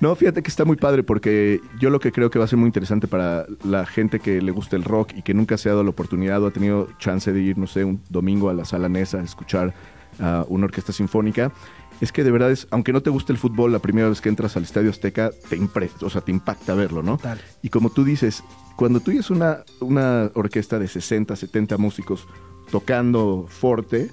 No, 0.01 0.15
fíjate 0.15 0.43
que 0.43 0.49
está 0.49 0.65
muy 0.65 0.77
padre 0.77 1.03
porque 1.03 1.61
yo 1.81 1.91
lo 1.91 1.99
que 1.99 2.13
creo 2.13 2.31
que 2.31 2.39
va 2.39 2.45
a 2.45 2.49
ser 2.49 2.57
muy 2.59 2.67
interesante 2.67 3.09
para 3.09 3.47
la 3.65 3.85
gente 3.85 4.21
que 4.21 4.41
le 4.41 4.53
gusta 4.53 4.77
el 4.77 4.85
rock 4.85 5.13
y 5.17 5.23
que 5.23 5.35
nunca 5.35 5.59
se 5.59 5.69
ha 5.69 5.73
dado 5.73 5.83
la 5.83 5.91
oportunidad 5.91 6.41
o 6.43 6.47
ha 6.47 6.51
tenido 6.53 6.89
chance 6.99 7.33
de 7.33 7.41
ir, 7.41 7.59
no 7.59 7.67
sé, 7.67 7.85
un 7.85 8.01
domingo 8.09 8.49
a 8.49 8.55
la 8.55 8.65
sala 8.65 8.89
Nesa 8.89 9.19
a 9.19 9.25
escuchar 9.25 9.75
a 10.21 10.45
una 10.49 10.67
orquesta 10.67 10.93
sinfónica, 10.93 11.53
es 12.01 12.13
que 12.13 12.23
de 12.23 12.31
verdad 12.31 12.53
es, 12.53 12.69
aunque 12.71 12.93
no 12.93 13.01
te 13.03 13.11
guste 13.11 13.33
el 13.33 13.39
fútbol, 13.39 13.73
la 13.73 13.81
primera 13.81 14.09
vez 14.09 14.21
que 14.21 14.29
entras 14.29 14.57
al 14.57 14.63
Estadio 14.63 14.91
Azteca 14.91 15.31
te, 15.49 15.59
impre- 15.59 15.91
o 16.03 16.09
sea, 16.11 16.21
te 16.21 16.31
impacta 16.31 16.75
verlo, 16.75 17.03
¿no? 17.03 17.17
Y 17.63 17.69
como 17.71 17.91
tú 17.91 18.05
dices, 18.05 18.45
cuando 18.77 19.01
tú 19.01 19.11
oyes 19.11 19.31
una, 19.31 19.65
una 19.81 20.31
orquesta 20.35 20.79
de 20.79 20.87
60, 20.87 21.35
70 21.35 21.77
músicos 21.77 22.27
tocando 22.71 23.47
forte, 23.49 24.11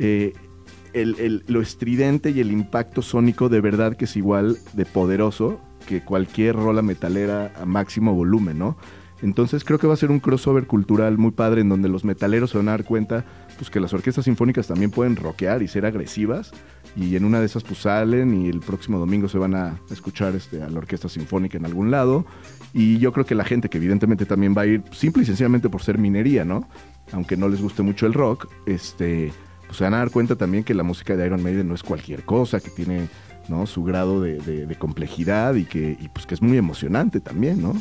eh, 0.00 0.32
el- 0.92 1.18
el- 1.18 1.44
lo 1.46 1.60
estridente 1.60 2.30
y 2.30 2.40
el 2.40 2.50
impacto 2.52 3.02
sónico 3.02 3.48
de 3.48 3.60
verdad 3.60 3.96
que 3.96 4.04
es 4.06 4.16
igual 4.16 4.56
de 4.74 4.84
poderoso 4.84 5.60
que 5.86 6.02
cualquier 6.02 6.56
rola 6.56 6.82
metalera 6.82 7.52
a 7.60 7.64
máximo 7.64 8.14
volumen, 8.14 8.58
¿no? 8.58 8.76
Entonces 9.20 9.64
creo 9.64 9.78
que 9.80 9.88
va 9.88 9.94
a 9.94 9.96
ser 9.96 10.12
un 10.12 10.20
crossover 10.20 10.66
cultural 10.68 11.18
muy 11.18 11.32
padre 11.32 11.62
en 11.62 11.68
donde 11.68 11.88
los 11.88 12.04
metaleros 12.04 12.50
se 12.50 12.58
van 12.58 12.68
a 12.68 12.72
dar 12.72 12.84
cuenta 12.84 13.24
pues 13.56 13.68
que 13.68 13.80
las 13.80 13.92
orquestas 13.92 14.26
sinfónicas 14.26 14.68
también 14.68 14.92
pueden 14.92 15.16
rockear 15.16 15.60
y 15.62 15.66
ser 15.66 15.84
agresivas 15.86 16.52
y 16.94 17.16
en 17.16 17.24
una 17.24 17.40
de 17.40 17.46
esas 17.46 17.64
pues 17.64 17.80
salen 17.80 18.32
y 18.44 18.48
el 18.48 18.60
próximo 18.60 18.98
domingo 19.00 19.28
se 19.28 19.38
van 19.38 19.56
a 19.56 19.80
escuchar 19.90 20.36
este, 20.36 20.62
a 20.62 20.68
la 20.68 20.78
orquesta 20.78 21.08
sinfónica 21.08 21.58
en 21.58 21.64
algún 21.66 21.90
lado 21.90 22.26
y 22.72 22.98
yo 22.98 23.12
creo 23.12 23.26
que 23.26 23.34
la 23.34 23.44
gente 23.44 23.68
que 23.68 23.78
evidentemente 23.78 24.24
también 24.24 24.54
va 24.56 24.62
a 24.62 24.66
ir 24.66 24.82
simple 24.92 25.24
y 25.24 25.26
sencillamente 25.26 25.68
por 25.68 25.82
ser 25.82 25.98
minería, 25.98 26.44
¿no? 26.44 26.68
Aunque 27.10 27.36
no 27.36 27.48
les 27.48 27.60
guste 27.60 27.82
mucho 27.82 28.06
el 28.06 28.14
rock, 28.14 28.46
este, 28.66 29.32
pues 29.68 29.78
se 29.78 29.84
van 29.84 29.94
a 29.94 29.98
dar 29.98 30.10
cuenta 30.10 30.34
también 30.34 30.64
que 30.64 30.74
la 30.74 30.82
música 30.82 31.14
de 31.14 31.26
Iron 31.26 31.42
Maiden 31.42 31.68
no 31.68 31.74
es 31.74 31.82
cualquier 31.82 32.24
cosa, 32.24 32.58
que 32.58 32.70
tiene 32.70 33.08
¿no? 33.48 33.66
su 33.66 33.84
grado 33.84 34.20
de, 34.20 34.76
complejidad 34.78 35.54
y 35.54 35.64
que 35.64 35.96
pues 36.12 36.26
que 36.26 36.34
es 36.34 36.42
muy 36.42 36.56
emocionante 36.56 37.20
también, 37.20 37.62
¿no? 37.62 37.74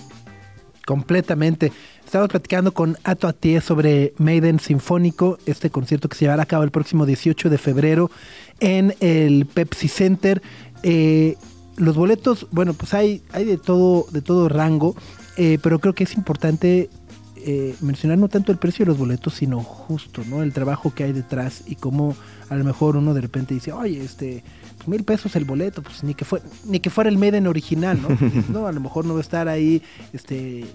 Completamente. 0.86 1.72
Estamos 2.06 2.30
platicando 2.30 2.74
con 2.74 2.98
Ato 3.04 3.28
Atié 3.28 3.60
sobre 3.60 4.14
Maiden 4.18 4.60
Sinfónico, 4.60 5.38
este 5.46 5.70
concierto 5.70 6.08
que 6.08 6.16
se 6.16 6.26
llevará 6.26 6.44
a 6.44 6.46
cabo 6.46 6.64
el 6.64 6.72
próximo 6.72 7.06
18 7.06 7.50
de 7.50 7.58
febrero 7.58 8.12
en 8.60 8.96
el 9.00 9.46
Pepsi 9.46 9.90
Center. 9.90 10.42
Eh, 10.84 11.36
los 11.78 11.96
boletos, 11.96 12.48
bueno, 12.52 12.74
pues 12.74 12.94
hay, 12.94 13.22
hay 13.32 13.46
de 13.46 13.58
todo, 13.58 14.06
de 14.12 14.22
todo 14.22 14.50
rango, 14.50 14.96
eh, 15.36 15.60
pero 15.62 15.80
creo 15.80 15.94
que 15.94 16.06
es 16.06 16.16
importante 16.16 16.90
eh, 17.46 17.76
mencionar 17.82 18.18
no 18.18 18.28
tanto 18.28 18.52
el 18.52 18.58
precio 18.58 18.86
de 18.86 18.92
los 18.92 18.98
boletos, 18.98 19.36
sino 19.36 19.62
justo, 19.62 20.24
¿no? 20.28 20.44
El 20.44 20.54
trabajo 20.54 20.94
que 20.94 21.04
hay 21.04 21.14
detrás 21.14 21.64
y 21.66 21.76
cómo 21.76 22.16
a 22.50 22.56
lo 22.56 22.64
mejor 22.64 22.96
uno 22.96 23.14
de 23.14 23.22
repente 23.22 23.54
dice, 23.54 23.72
oye, 23.72 24.04
este, 24.04 24.44
pues, 24.78 24.88
mil 24.88 25.04
pesos 25.04 25.36
el 25.36 25.46
boleto, 25.46 25.82
pues 25.82 26.04
ni 26.04 26.14
que 26.14 26.26
fue, 26.26 26.42
ni 26.66 26.80
que 26.80 26.90
fuera 26.90 27.10
el 27.10 27.18
Maiden 27.18 27.48
original, 27.48 28.00
¿no? 28.02 28.10
No, 28.50 28.68
a 28.68 28.72
lo 28.72 28.80
mejor 28.80 29.06
no 29.06 29.14
va 29.14 29.20
a 29.20 29.22
estar 29.22 29.48
ahí, 29.48 29.82
este, 30.14 30.66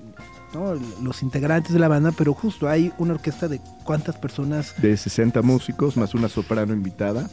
¿no? 0.55 0.75
Los 1.03 1.23
integrantes 1.23 1.73
de 1.73 1.79
la 1.79 1.89
banda, 1.89 2.13
pero 2.17 2.35
justo 2.35 2.69
hay 2.69 2.93
una 2.99 3.15
orquesta 3.15 3.49
de 3.49 3.61
cuántas 3.85 4.17
personas 4.17 4.75
De 4.81 4.97
60 4.97 5.43
músicos, 5.43 5.97
más 5.97 6.15
una 6.15 6.29
soprano 6.29 6.73
invitada, 6.73 7.31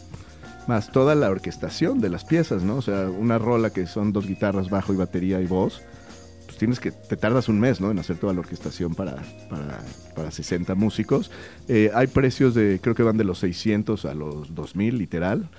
más 0.68 0.92
toda 0.92 1.16
la 1.16 1.30
orquestación 1.30 2.00
de 2.00 2.10
las 2.10 2.24
piezas, 2.26 2.64
¿no? 2.64 2.78
O 2.78 2.82
sea, 2.82 3.10
una 3.10 3.38
rola 3.38 3.72
que 3.72 3.88
son 3.88 4.14
dos 4.14 4.28
guitarras, 4.28 4.70
bajo 4.70 4.94
y 4.94 4.98
batería 4.98 5.42
y 5.42 5.48
voz, 5.48 5.82
tienes 6.60 6.80
que, 6.80 6.92
te 6.92 7.18
tardas 7.18 7.50
un 7.50 7.60
mes, 7.60 7.82
¿no? 7.82 7.90
En 7.90 7.98
hacer 7.98 8.18
toda 8.18 8.34
la 8.34 8.42
orquestación 8.42 8.94
para, 8.94 9.16
para, 9.50 9.80
para 10.16 10.30
60 10.30 10.76
músicos. 10.76 11.32
Eh, 11.68 11.90
hay 11.96 12.06
precios 12.08 12.54
de, 12.54 12.80
creo 12.84 12.94
que 12.94 13.02
van 13.02 13.18
de 13.18 13.24
los 13.24 13.40
600 13.40 14.06
a 14.06 14.14
los 14.14 14.54
2000, 14.54 14.98
literal. 14.98 15.50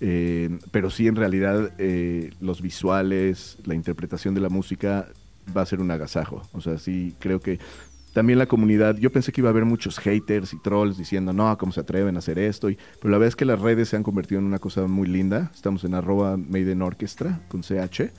Eh, 0.00 0.58
pero 0.70 0.90
sí, 0.90 1.08
en 1.08 1.16
realidad, 1.16 1.72
eh, 1.78 2.30
los 2.40 2.62
visuales, 2.62 3.58
la 3.64 3.74
interpretación 3.74 4.34
de 4.34 4.40
la 4.40 4.48
música 4.48 5.08
va 5.56 5.62
a 5.62 5.66
ser 5.66 5.80
un 5.80 5.90
agasajo. 5.90 6.42
O 6.52 6.60
sea, 6.60 6.78
sí, 6.78 7.14
creo 7.18 7.40
que 7.40 7.58
también 8.12 8.38
la 8.38 8.46
comunidad, 8.46 8.96
yo 8.96 9.10
pensé 9.10 9.32
que 9.32 9.40
iba 9.40 9.48
a 9.48 9.52
haber 9.52 9.64
muchos 9.64 9.98
haters 9.98 10.52
y 10.52 10.58
trolls 10.58 10.98
diciendo, 10.98 11.32
no, 11.32 11.56
¿cómo 11.58 11.72
se 11.72 11.80
atreven 11.80 12.16
a 12.16 12.18
hacer 12.18 12.38
esto? 12.38 12.68
Pero 12.68 13.10
la 13.10 13.18
verdad 13.18 13.28
es 13.28 13.36
que 13.36 13.44
las 13.44 13.60
redes 13.60 13.88
se 13.88 13.96
han 13.96 14.02
convertido 14.02 14.40
en 14.40 14.46
una 14.46 14.58
cosa 14.58 14.86
muy 14.86 15.08
linda. 15.08 15.50
Estamos 15.54 15.84
en 15.84 15.94
arroba 15.94 16.36
Maiden 16.36 16.82
Orchestra 16.82 17.40
con 17.48 17.62
CH. 17.62 18.12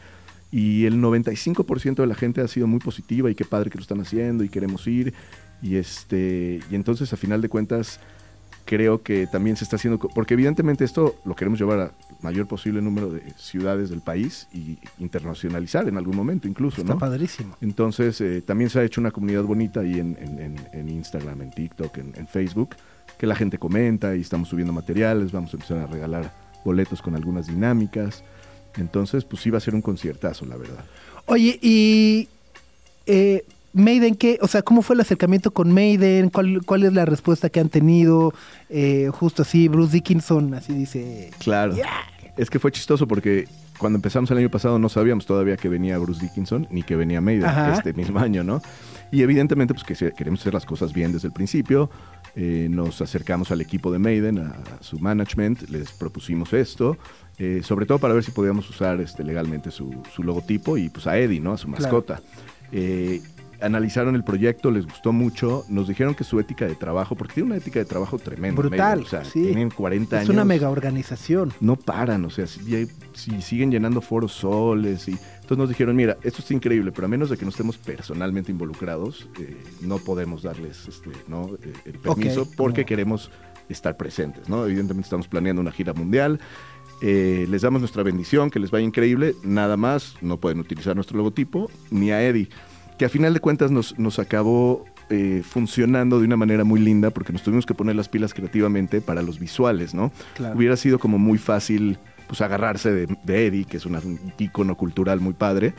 Y 0.52 0.86
el 0.86 0.96
95% 1.02 1.96
de 1.96 2.08
la 2.08 2.16
gente 2.16 2.42
ha 2.42 2.48
sido 2.48 2.68
muy 2.68 2.80
positiva 2.80 3.32
y 3.32 3.36
qué 3.36 3.46
padre 3.46 3.70
que 3.70 3.78
lo 3.78 3.82
están 3.82 4.02
haciendo 4.02 4.44
y 4.44 4.50
queremos 4.50 4.86
ir. 4.88 5.14
Y, 5.62 5.76
este, 5.78 6.60
y 6.70 6.76
entonces, 6.76 7.14
a 7.14 7.18
final 7.18 7.42
de 7.42 7.48
cuentas, 7.50 8.00
creo 8.66 9.02
que 9.02 9.28
también 9.28 9.56
se 9.56 9.64
está 9.64 9.76
haciendo, 9.78 9.98
porque 10.00 10.34
evidentemente 10.34 10.84
esto 10.84 11.16
lo 11.26 11.36
queremos 11.36 11.60
llevar 11.60 11.80
a 11.80 11.92
mayor 12.22 12.48
posible 12.48 12.82
número 12.82 13.10
de 13.10 13.22
ciudades 13.38 13.90
del 13.90 14.02
país 14.02 14.48
y 14.54 14.78
internacionalizar 15.00 15.88
en 15.88 15.98
algún 15.98 16.16
momento 16.16 16.48
incluso, 16.48 16.82
está 16.82 16.94
¿no? 16.94 17.00
padrísimo. 17.00 17.56
Entonces, 17.62 18.20
eh, 18.22 18.42
también 18.42 18.70
se 18.70 18.80
ha 18.80 18.84
hecho 18.84 19.02
una 19.02 19.12
comunidad 19.12 19.44
bonita 19.44 19.80
ahí 19.82 20.00
en, 20.00 20.18
en- 20.22 20.40
en- 20.40 20.68
en 20.74 20.90
Instagram, 20.90 21.42
en 21.42 21.52
TikTok, 21.52 21.98
en, 21.98 22.14
en 22.16 22.28
Facebook, 22.28 22.76
que 23.18 23.26
la 23.28 23.36
gente 23.36 23.58
comenta 23.58 24.16
y 24.16 24.22
estamos 24.22 24.50
subiendo 24.50 24.74
materiales, 24.74 25.32
vamos 25.32 25.54
a 25.54 25.58
empezar 25.58 25.78
a 25.80 25.88
regalar 25.88 26.34
boletos 26.64 27.02
con 27.02 27.16
algunas 27.16 27.48
dinámicas. 27.48 28.24
Entonces, 28.78 29.26
pues 29.26 29.44
va 29.52 29.58
a 29.58 29.62
ser 29.62 29.76
un 29.76 29.82
conciertazo, 29.82 30.46
la 30.46 30.58
verdad. 30.58 30.84
Oye, 31.26 31.60
y 31.62 32.28
eh, 33.06 33.44
Maiden, 33.74 34.16
¿qué? 34.16 34.38
O 34.42 34.48
sea, 34.48 34.62
¿cómo 34.62 34.82
fue 34.82 34.96
el 34.96 35.02
acercamiento 35.02 35.52
con 35.52 35.72
Maiden? 35.72 36.30
¿Cuál, 36.30 36.62
cuál 36.66 36.84
es 36.84 36.94
la 36.94 37.06
respuesta 37.06 37.50
que 37.50 37.60
han 37.60 37.70
tenido? 37.70 38.34
Eh, 38.70 39.10
justo 39.14 39.44
así, 39.44 39.68
Bruce 39.68 39.94
Dickinson, 39.94 40.54
así 40.54 40.74
dice. 40.74 41.32
Claro. 41.40 41.76
Es 42.38 42.50
que 42.50 42.60
fue 42.60 42.72
chistoso 42.72 43.08
porque 43.08 43.48
cuando 43.78 43.98
empezamos 43.98 44.30
el 44.32 44.38
año 44.38 44.50
pasado 44.50 44.80
no 44.80 44.90
sabíamos 44.90 45.26
todavía 45.26 45.58
que 45.58 45.68
venía 45.68 45.98
Bruce 45.98 46.22
Dickinson 46.22 46.68
ni 46.70 46.84
que 46.84 46.96
venía 46.96 47.20
Maiden 47.20 47.46
Ajá. 47.46 47.74
este 47.74 47.94
mismo 47.94 48.20
año, 48.20 48.44
¿no? 48.44 48.62
Y 49.12 49.22
evidentemente 49.22 49.74
pues 49.74 49.84
que 49.84 50.14
queremos 50.14 50.40
hacer 50.42 50.54
las 50.54 50.66
cosas 50.66 50.94
bien 50.94 51.12
desde 51.12 51.28
el 51.28 51.34
principio. 51.34 51.90
Eh, 52.36 52.68
nos 52.70 53.02
acercamos 53.02 53.52
al 53.52 53.60
equipo 53.62 53.92
de 53.92 54.00
Maiden, 54.00 54.40
a, 54.40 54.50
a 54.80 54.82
su 54.84 55.00
management, 55.00 55.70
les 55.70 55.92
propusimos 55.92 56.54
esto, 56.54 56.98
eh, 57.38 57.62
sobre 57.64 57.86
todo 57.86 58.00
para 58.00 58.14
ver 58.14 58.24
si 58.24 58.32
podíamos 58.32 58.70
usar 58.70 59.02
este, 59.02 59.24
legalmente 59.24 59.70
su, 59.72 59.94
su 60.16 60.24
logotipo 60.24 60.78
y 60.78 60.90
pues 60.90 61.08
a 61.08 61.18
Eddie, 61.18 61.40
¿no? 61.42 61.54
A 61.54 61.58
su 61.58 61.68
Claro. 61.68 61.82
mascota. 61.82 62.22
Eh, 62.72 63.22
analizaron 63.60 64.16
el 64.16 64.24
proyecto, 64.24 64.72
les 64.72 64.86
gustó 64.86 65.12
mucho, 65.12 65.66
nos 65.70 65.88
dijeron 65.88 66.16
que 66.16 66.24
su 66.24 66.40
ética 66.40 66.66
de 66.66 66.74
trabajo, 66.76 67.16
porque 67.16 67.36
tiene 67.36 67.48
una 67.48 67.58
ética 67.58 67.78
de 67.80 67.86
trabajo 67.86 68.18
tremenda. 68.18 68.60
Brutal, 68.60 68.80
Maiden, 69.00 69.06
o 69.06 69.10
sea, 69.10 69.24
sí. 69.24 69.44
tienen 69.44 69.70
40 69.70 70.16
Es 70.16 70.22
años. 70.22 70.30
una 70.34 70.46
mega 70.46 70.70
organización. 70.70 71.54
no 71.60 71.76
paran, 71.76 72.26
o 72.26 72.30
sea, 72.32 72.48
si, 72.48 72.88
si 73.14 73.42
siguen 73.42 73.70
llenando 73.70 74.02
foros 74.02 74.32
soles 74.32 75.08
y 75.10 75.18
entonces 75.52 75.64
nos 75.64 75.70
dijeron, 75.70 75.96
mira, 75.98 76.18
esto 76.24 76.40
está 76.40 76.54
increíble, 76.54 76.94
pero 76.94 77.08
a 77.08 77.10
menos 77.10 77.30
de 77.30 77.36
que 77.36 77.44
no 77.44 77.50
estemos 77.50 77.78
personalmente 77.78 78.54
involucrados, 78.54 79.28
eh, 79.38 79.62
no 79.82 79.98
podemos 79.98 80.44
darles 80.44 80.88
este, 80.88 81.10
¿no? 81.28 81.58
Eh, 81.62 81.74
el 81.84 82.00
permiso 82.00 82.48
porque 82.56 82.86
queremos 82.86 83.30
estar 83.68 83.98
presentes, 83.98 84.48
¿no? 84.48 84.66
Evidentemente 84.66 85.08
estamos 85.08 85.28
planeando 85.28 85.62
una 85.62 85.74
gira 85.74 85.92
mundial. 85.94 86.40
eh, 87.02 87.48
les 87.50 87.64
damos 87.64 87.82
nuestra 87.82 88.02
bendición, 88.02 88.50
que 88.50 88.60
les 88.60 88.72
vaya 88.72 88.86
increíble, 88.86 89.36
nada 89.44 89.76
más, 89.76 90.16
no 90.22 90.38
pueden 90.38 90.60
utilizar 90.60 90.96
nuestro 90.96 91.18
logotipo, 91.18 91.70
ni 91.90 92.12
a 92.12 92.24
Eddie, 92.24 92.48
que 92.98 93.04
a 93.04 93.10
final 93.10 93.34
de 93.34 93.42
cuentas 93.42 93.72
nos, 93.72 94.00
nos 94.00 94.20
acabó 94.20 94.86
eh, 95.10 95.42
funcionando 95.44 96.20
de 96.20 96.26
una 96.26 96.38
manera 96.38 96.64
muy 96.64 96.80
linda 96.80 97.10
porque 97.10 97.34
nos 97.34 97.44
tuvimos 97.44 97.66
que 97.66 97.74
poner 97.74 97.98
las 97.98 98.08
pilas 98.08 98.34
creativamente 98.34 99.02
para 99.02 99.22
los 99.22 99.38
visuales, 99.38 99.94
¿no? 99.94 100.14
Claro. 100.36 100.56
Hubiera 100.56 100.78
sido 100.78 100.98
como 101.00 101.18
muy 101.18 101.38
fácil 101.38 101.98
pues 102.32 102.40
agarrarse 102.40 102.94
de, 102.94 103.18
de 103.26 103.48
Eddie, 103.48 103.66
que 103.66 103.76
es 103.76 103.86
una- 103.86 104.00
un 104.00 104.18
ícono 104.38 104.78
cultural 104.78 105.20
muy 105.20 105.34
padre, 105.34 105.74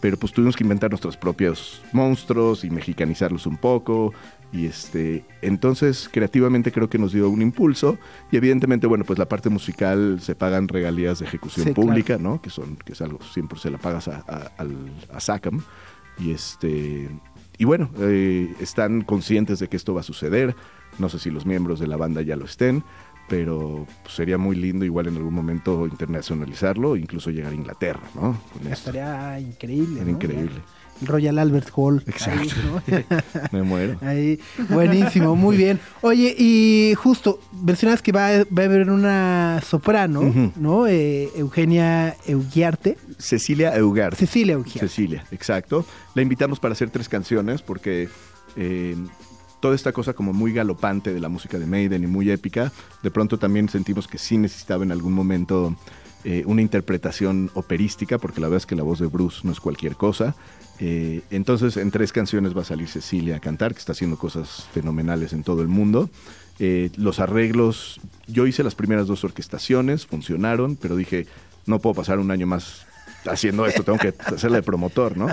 pero 0.00 0.16
pues 0.16 0.32
tuvimos 0.32 0.54
que 0.54 0.62
inventar 0.62 0.90
nuestros 0.90 1.16
propios 1.16 1.82
monstruos 1.92 2.62
y 2.62 2.70
mexicanizarlos 2.70 3.46
un 3.46 3.56
poco. 3.56 4.14
Y 4.52 4.66
este 4.66 5.24
entonces 5.42 6.08
creativamente 6.12 6.70
creo 6.70 6.88
que 6.88 6.98
nos 6.98 7.12
dio 7.12 7.28
un 7.28 7.42
impulso. 7.42 7.98
Y 8.30 8.36
evidentemente 8.36 8.86
bueno 8.86 9.04
pues 9.04 9.18
la 9.18 9.26
parte 9.28 9.48
musical 9.50 10.20
se 10.22 10.36
pagan 10.36 10.68
regalías 10.68 11.18
de 11.18 11.26
ejecución 11.26 11.66
Sí, 11.66 11.72
pública 11.72 12.16
no 12.16 12.40
que 12.40 12.50
son 12.50 12.76
que 12.76 12.92
es 12.92 13.00
algo 13.02 13.18
siempre 13.34 13.58
se 13.58 13.70
la 13.70 13.78
pagas 13.78 14.06
a, 14.06 14.22
a, 14.28 14.52
a 15.16 15.18
SACAM. 15.20 15.62
Y 16.20 16.30
este 16.30 17.08
y 17.58 17.64
bueno 17.64 17.90
eh, 17.98 18.54
están 18.60 19.02
conscientes 19.02 19.58
de 19.58 19.66
que 19.68 19.76
esto 19.76 19.94
va 19.94 20.00
a 20.02 20.04
suceder. 20.04 20.54
No 20.98 21.08
sé 21.08 21.18
si 21.18 21.30
los 21.30 21.44
miembros 21.44 21.78
de 21.80 21.86
la 21.88 21.96
banda 21.96 22.22
ya 22.22 22.36
lo 22.36 22.44
estén 22.44 22.82
pero 23.28 23.86
pues, 24.02 24.14
sería 24.14 24.38
muy 24.38 24.56
lindo 24.56 24.84
igual 24.84 25.08
en 25.08 25.16
algún 25.16 25.34
momento 25.34 25.86
internacionalizarlo 25.86 26.96
e 26.96 27.00
incluso 27.00 27.30
llegar 27.30 27.52
a 27.52 27.54
Inglaterra 27.54 28.02
no 28.14 28.38
con 28.52 28.72
Estaría 28.72 29.38
increíble. 29.40 29.96
Era 29.96 30.04
¿no? 30.04 30.10
increíble 30.10 30.60
Royal 31.02 31.38
Albert 31.38 31.70
Hall. 31.74 32.02
Exacto. 32.06 32.54
Ahí, 32.86 33.04
¿no? 33.10 33.16
me 33.52 33.62
muero 33.62 33.98
Ahí, 34.02 34.40
buenísimo, 34.68 35.36
muy 35.36 35.56
bien. 35.56 35.78
Oye, 36.00 36.34
y 36.36 36.94
justo, 36.96 37.40
mencionas 37.62 38.02
que 38.02 38.12
va, 38.12 38.44
va 38.44 38.62
a 38.62 38.64
haber 38.64 38.90
una 38.90 39.60
soprano. 39.64 40.52
¿no? 40.56 40.86
Eh, 40.86 41.30
Eugenia 41.36 42.16
Eugiarte. 42.26 42.96
Cecilia 43.18 43.76
Eugard 43.76 44.14
Cecilia 44.14 44.54
Eugiarte. 44.54 44.88
Cecilia, 44.88 45.24
exacto. 45.30 45.84
La 46.14 46.22
invitamos 46.22 46.60
para 46.60 46.72
hacer 46.72 46.90
tres 46.90 47.08
canciones 47.08 47.62
porque 47.62 48.08
eh, 48.56 48.96
toda 49.60 49.74
esta 49.74 49.92
cosa 49.92 50.12
como 50.12 50.32
muy 50.32 50.52
galopante 50.52 51.12
de 51.12 51.20
la 51.20 51.28
música 51.28 51.58
de 51.58 51.66
Maiden 51.66 52.04
y 52.04 52.06
muy 52.06 52.30
épica, 52.30 52.72
de 53.02 53.10
pronto 53.10 53.38
también 53.38 53.68
sentimos 53.68 54.06
que 54.06 54.18
sí 54.18 54.38
necesitaba 54.38 54.84
en 54.84 54.92
algún 54.92 55.12
momento 55.12 55.76
eh, 56.24 56.42
una 56.46 56.62
interpretación 56.62 57.50
operística, 57.54 58.18
porque 58.18 58.40
la 58.40 58.48
verdad 58.48 58.58
es 58.58 58.66
que 58.66 58.74
la 58.74 58.82
voz 58.82 58.98
de 58.98 59.06
Bruce 59.06 59.40
no 59.44 59.52
es 59.52 59.60
cualquier 59.60 59.94
cosa. 59.94 60.34
Eh, 60.80 61.22
entonces 61.30 61.76
en 61.76 61.90
tres 61.90 62.12
canciones 62.12 62.56
va 62.56 62.62
a 62.62 62.64
salir 62.64 62.88
Cecilia 62.88 63.36
a 63.36 63.40
cantar, 63.40 63.72
que 63.72 63.78
está 63.78 63.92
haciendo 63.92 64.16
cosas 64.16 64.66
fenomenales 64.72 65.32
en 65.32 65.44
todo 65.44 65.62
el 65.62 65.68
mundo. 65.68 66.10
Eh, 66.58 66.90
los 66.96 67.20
arreglos, 67.20 68.00
yo 68.26 68.46
hice 68.48 68.64
las 68.64 68.74
primeras 68.74 69.06
dos 69.06 69.22
orquestaciones, 69.22 70.06
funcionaron, 70.06 70.76
pero 70.76 70.96
dije, 70.96 71.26
no 71.66 71.78
puedo 71.78 71.94
pasar 71.94 72.18
un 72.18 72.32
año 72.32 72.48
más 72.48 72.87
haciendo 73.26 73.66
esto, 73.66 73.82
tengo 73.82 73.98
que 73.98 74.14
hacerla 74.26 74.58
de 74.58 74.62
promotor, 74.62 75.16
¿no? 75.16 75.26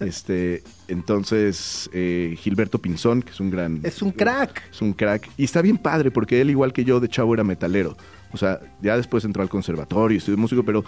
Este, 0.00 0.62
entonces, 0.88 1.88
eh, 1.92 2.36
Gilberto 2.38 2.78
Pinzón, 2.78 3.22
que 3.22 3.30
es 3.30 3.40
un 3.40 3.50
gran... 3.50 3.80
Es 3.84 4.02
un 4.02 4.10
crack. 4.12 4.62
Es 4.70 4.82
un 4.82 4.92
crack. 4.92 5.28
Y 5.36 5.44
está 5.44 5.62
bien 5.62 5.78
padre, 5.78 6.10
porque 6.10 6.40
él, 6.40 6.50
igual 6.50 6.72
que 6.72 6.84
yo, 6.84 7.00
de 7.00 7.08
chavo 7.08 7.34
era 7.34 7.44
metalero. 7.44 7.96
O 8.32 8.36
sea, 8.36 8.60
ya 8.82 8.96
después 8.96 9.24
entró 9.24 9.42
al 9.42 9.48
conservatorio, 9.48 10.18
estudió 10.18 10.36
músico, 10.36 10.62
pero 10.62 10.84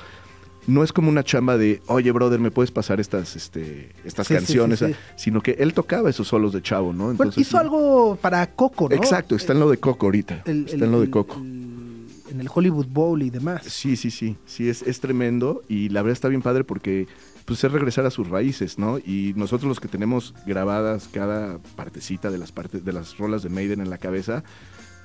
no 0.66 0.84
es 0.84 0.92
como 0.92 1.08
una 1.08 1.24
chamba 1.24 1.56
de, 1.56 1.80
oye, 1.86 2.12
brother, 2.12 2.38
¿me 2.38 2.50
puedes 2.50 2.70
pasar 2.70 3.00
estas, 3.00 3.34
este, 3.34 3.90
estas 4.04 4.26
Sí, 4.26 4.34
canciones? 4.34 4.78
sí, 4.80 4.86
sí. 4.88 4.94
Sino 5.16 5.40
que 5.40 5.52
él 5.52 5.72
tocaba 5.72 6.10
esos 6.10 6.28
solos 6.28 6.52
de 6.52 6.60
chavo, 6.60 6.92
¿no? 6.92 7.04
Bueno, 7.04 7.12
Entonces, 7.12 7.46
hizo 7.46 7.58
algo 7.58 8.16
para 8.20 8.46
Coco, 8.54 8.88
¿no? 8.90 8.94
Exacto, 8.94 9.34
está 9.36 9.54
en 9.54 9.60
lo 9.60 9.70
de 9.70 9.78
Coco 9.78 10.06
ahorita. 10.06 10.42
El- 10.44 10.64
está 10.66 10.76
el- 10.76 10.82
en 10.84 10.92
lo 10.92 11.00
de 11.00 11.08
Coco. 11.10 11.36
el- 11.38 11.69
en 12.30 12.40
el 12.40 12.48
Hollywood 12.52 12.86
Bowl 12.86 13.22
y 13.22 13.30
demás. 13.30 13.62
Sí, 13.64 13.96
sí, 13.96 14.10
sí, 14.10 14.36
sí, 14.46 14.68
es, 14.68 14.82
es 14.82 15.00
tremendo 15.00 15.62
y 15.68 15.88
la 15.88 16.02
verdad 16.02 16.12
está 16.12 16.28
bien 16.28 16.42
padre 16.42 16.64
porque 16.64 17.06
pues 17.44 17.64
es 17.64 17.72
regresar 17.72 18.06
a 18.06 18.10
sus 18.10 18.28
raíces, 18.28 18.78
¿no? 18.78 18.98
Y 18.98 19.32
nosotros 19.36 19.68
los 19.68 19.80
que 19.80 19.88
tenemos 19.88 20.34
grabadas 20.46 21.08
cada 21.12 21.58
partecita 21.76 22.30
de 22.30 22.38
las 22.38 22.52
partes 22.52 22.84
de 22.84 22.92
las 22.92 23.18
rolas 23.18 23.42
de 23.42 23.48
Maiden 23.48 23.80
en 23.80 23.90
la 23.90 23.98
cabeza, 23.98 24.44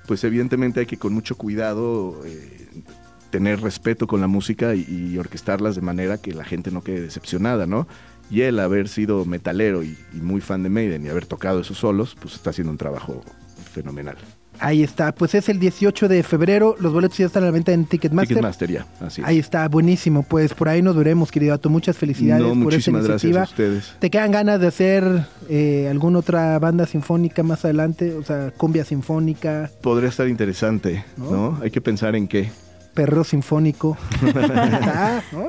pues 0.07 0.23
evidentemente 0.23 0.81
hay 0.81 0.85
que 0.85 0.97
con 0.97 1.13
mucho 1.13 1.35
cuidado 1.37 2.21
eh, 2.25 2.67
tener 3.31 3.61
respeto 3.61 4.05
con 4.07 4.21
la 4.21 4.27
música 4.27 4.75
y, 4.75 5.17
orquestarlas 5.17 5.75
de 5.75 5.81
manera 5.81 6.17
que 6.19 6.33
la 6.33 6.45
gente 6.45 6.71
no 6.71 6.83
quede 6.83 7.01
decepcionada, 7.01 7.65
¿no? 7.65 7.87
Y 8.29 8.41
él 8.41 8.59
haber 8.59 8.87
sido 8.87 9.25
metalero 9.25 9.83
y, 9.83 9.97
y 10.13 10.17
muy 10.17 10.41
fan 10.41 10.63
de 10.63 10.69
Maiden 10.69 11.05
y 11.05 11.09
haber 11.09 11.25
tocado 11.25 11.61
esos 11.61 11.77
solos, 11.77 12.15
pues 12.19 12.35
está 12.35 12.51
haciendo 12.51 12.71
un 12.71 12.77
trabajo 12.77 13.23
fenomenal. 13.73 14.17
Ahí 14.59 14.83
está, 14.83 15.13
pues 15.13 15.35
es 15.35 15.49
el 15.49 15.59
18 15.59 16.07
de 16.07 16.23
febrero, 16.23 16.75
los 16.79 16.93
boletos 16.93 17.17
ya 17.17 17.25
están 17.25 17.43
a 17.43 17.47
la 17.47 17.51
venta 17.51 17.71
en 17.71 17.85
Ticketmaster. 17.85 18.29
Ticketmaster 18.29 18.71
ya, 18.71 18.85
así 19.01 19.21
es. 19.21 19.27
Ahí 19.27 19.39
está, 19.39 19.67
buenísimo, 19.67 20.23
pues 20.23 20.53
por 20.53 20.69
ahí 20.69 20.81
nos 20.81 20.95
veremos, 20.95 21.31
querido 21.31 21.53
Ato, 21.53 21.69
muchas 21.69 21.97
felicidades 21.97 22.41
No, 22.43 22.49
por 22.49 22.57
esta 22.57 22.63
muchísimas 22.63 23.03
gracias 23.05 23.23
iniciativa. 23.23 23.41
a 23.41 23.43
ustedes. 23.75 23.95
¿Te 23.99 24.09
quedan 24.09 24.31
ganas 24.31 24.59
de 24.59 24.67
hacer 24.67 25.25
eh, 25.49 25.87
alguna 25.89 26.19
otra 26.19 26.57
banda 26.59 26.85
sinfónica 26.85 27.43
más 27.43 27.63
adelante? 27.65 28.13
O 28.13 28.23
sea, 28.23 28.51
cumbia 28.55 28.85
sinfónica, 28.85 29.69
Podría 29.81 30.09
estar 30.09 30.27
interesante, 30.27 31.03
¿No? 31.17 31.31
¿no? 31.31 31.59
Hay 31.61 31.71
que 31.71 31.81
pensar 31.81 32.15
en 32.15 32.27
qué. 32.27 32.49
perro 32.93 33.23
sinfónico. 33.23 33.97
Ah, 34.35 35.21
¿no? 35.31 35.47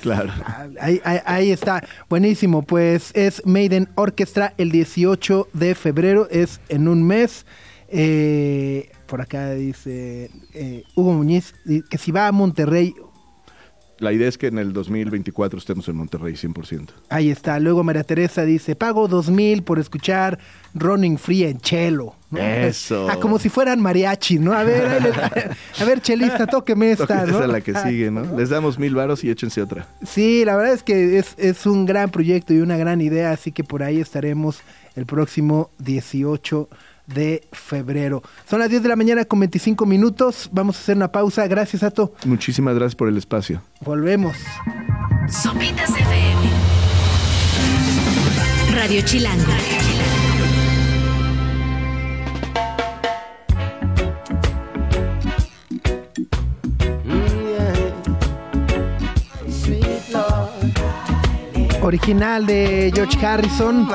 Claro. 0.00 0.30
Ah, 0.44 0.66
Ahí, 0.80 1.00
ahí- 1.04 1.20
ahí 1.26 1.50
está, 1.50 1.82
buenísimo. 2.08 2.62
Pues 2.62 3.10
es 3.14 3.42
Maiden 3.44 3.88
Orchestra 3.94 4.54
el 4.58 4.70
18 4.72 5.48
de 5.52 5.74
febrero, 5.74 6.26
es 6.30 6.60
en 6.68 6.88
un 6.88 7.06
mes. 7.06 7.44
Eh, 7.92 8.88
por 9.06 9.20
acá 9.20 9.50
dice 9.50 10.30
eh, 10.54 10.84
Hugo 10.94 11.12
Muñiz 11.12 11.54
que 11.90 11.98
si 11.98 12.12
va 12.12 12.28
a 12.28 12.32
Monterrey, 12.32 12.94
La 13.98 14.12
idea 14.12 14.28
es 14.28 14.38
que 14.38 14.46
en 14.46 14.58
el 14.58 14.72
2024 14.72 15.58
estemos 15.58 15.88
en 15.88 15.96
Monterrey 15.96 16.34
100%. 16.34 16.88
ahí 17.08 17.30
está. 17.30 17.58
Luego 17.58 17.82
María 17.82 18.04
Teresa 18.04 18.44
dice, 18.44 18.76
pago 18.76 19.08
dos 19.08 19.28
mil 19.28 19.62
por 19.64 19.78
escuchar 19.78 20.38
Running 20.74 21.18
Free 21.18 21.44
en 21.44 21.58
chelo. 21.58 22.14
¿no? 22.30 22.38
Eso. 22.40 23.08
Ah, 23.10 23.18
como 23.20 23.38
si 23.40 23.48
fueran 23.48 23.82
mariachi, 23.82 24.38
¿no? 24.38 24.52
A 24.52 24.62
ver, 24.62 25.12
a 25.80 25.84
ver, 25.84 26.00
chelista, 26.00 26.46
tóqueme 26.46 26.92
esta, 26.92 27.24
Esa 27.24 27.26
¿no? 27.26 27.42
es 27.42 27.48
la 27.50 27.60
que 27.60 27.74
sigue, 27.74 28.10
¿no? 28.10 28.22
Les 28.36 28.48
damos 28.50 28.78
mil 28.78 28.94
varos 28.94 29.24
y 29.24 29.30
échense 29.30 29.60
otra. 29.60 29.88
Sí, 30.06 30.44
la 30.44 30.56
verdad 30.56 30.74
es 30.74 30.82
que 30.84 31.18
es, 31.18 31.34
es 31.38 31.66
un 31.66 31.84
gran 31.86 32.10
proyecto 32.10 32.54
y 32.54 32.60
una 32.60 32.76
gran 32.76 33.00
idea, 33.00 33.32
así 33.32 33.50
que 33.50 33.64
por 33.64 33.82
ahí 33.82 34.00
estaremos 34.00 34.60
el 34.94 35.06
próximo 35.06 35.70
18 35.78 36.68
de 36.70 36.89
febrero. 37.52 38.22
Son 38.48 38.58
las 38.58 38.70
10 38.70 38.82
de 38.82 38.88
la 38.88 38.96
mañana 38.96 39.24
con 39.24 39.40
25 39.40 39.86
minutos. 39.86 40.48
Vamos 40.52 40.76
a 40.76 40.80
hacer 40.80 40.96
una 40.96 41.12
pausa. 41.12 41.46
Gracias, 41.46 41.82
Ato. 41.82 42.14
Muchísimas 42.24 42.74
gracias 42.74 42.94
por 42.94 43.08
el 43.08 43.16
espacio. 43.16 43.62
Volvemos. 43.80 44.36
Sopitas 45.28 45.90
FM. 45.90 46.40
Radio 48.74 49.02
Chilango. 49.02 49.52
Original 61.82 62.46
de 62.46 62.92
George 62.94 63.26
Harrison. 63.26 63.88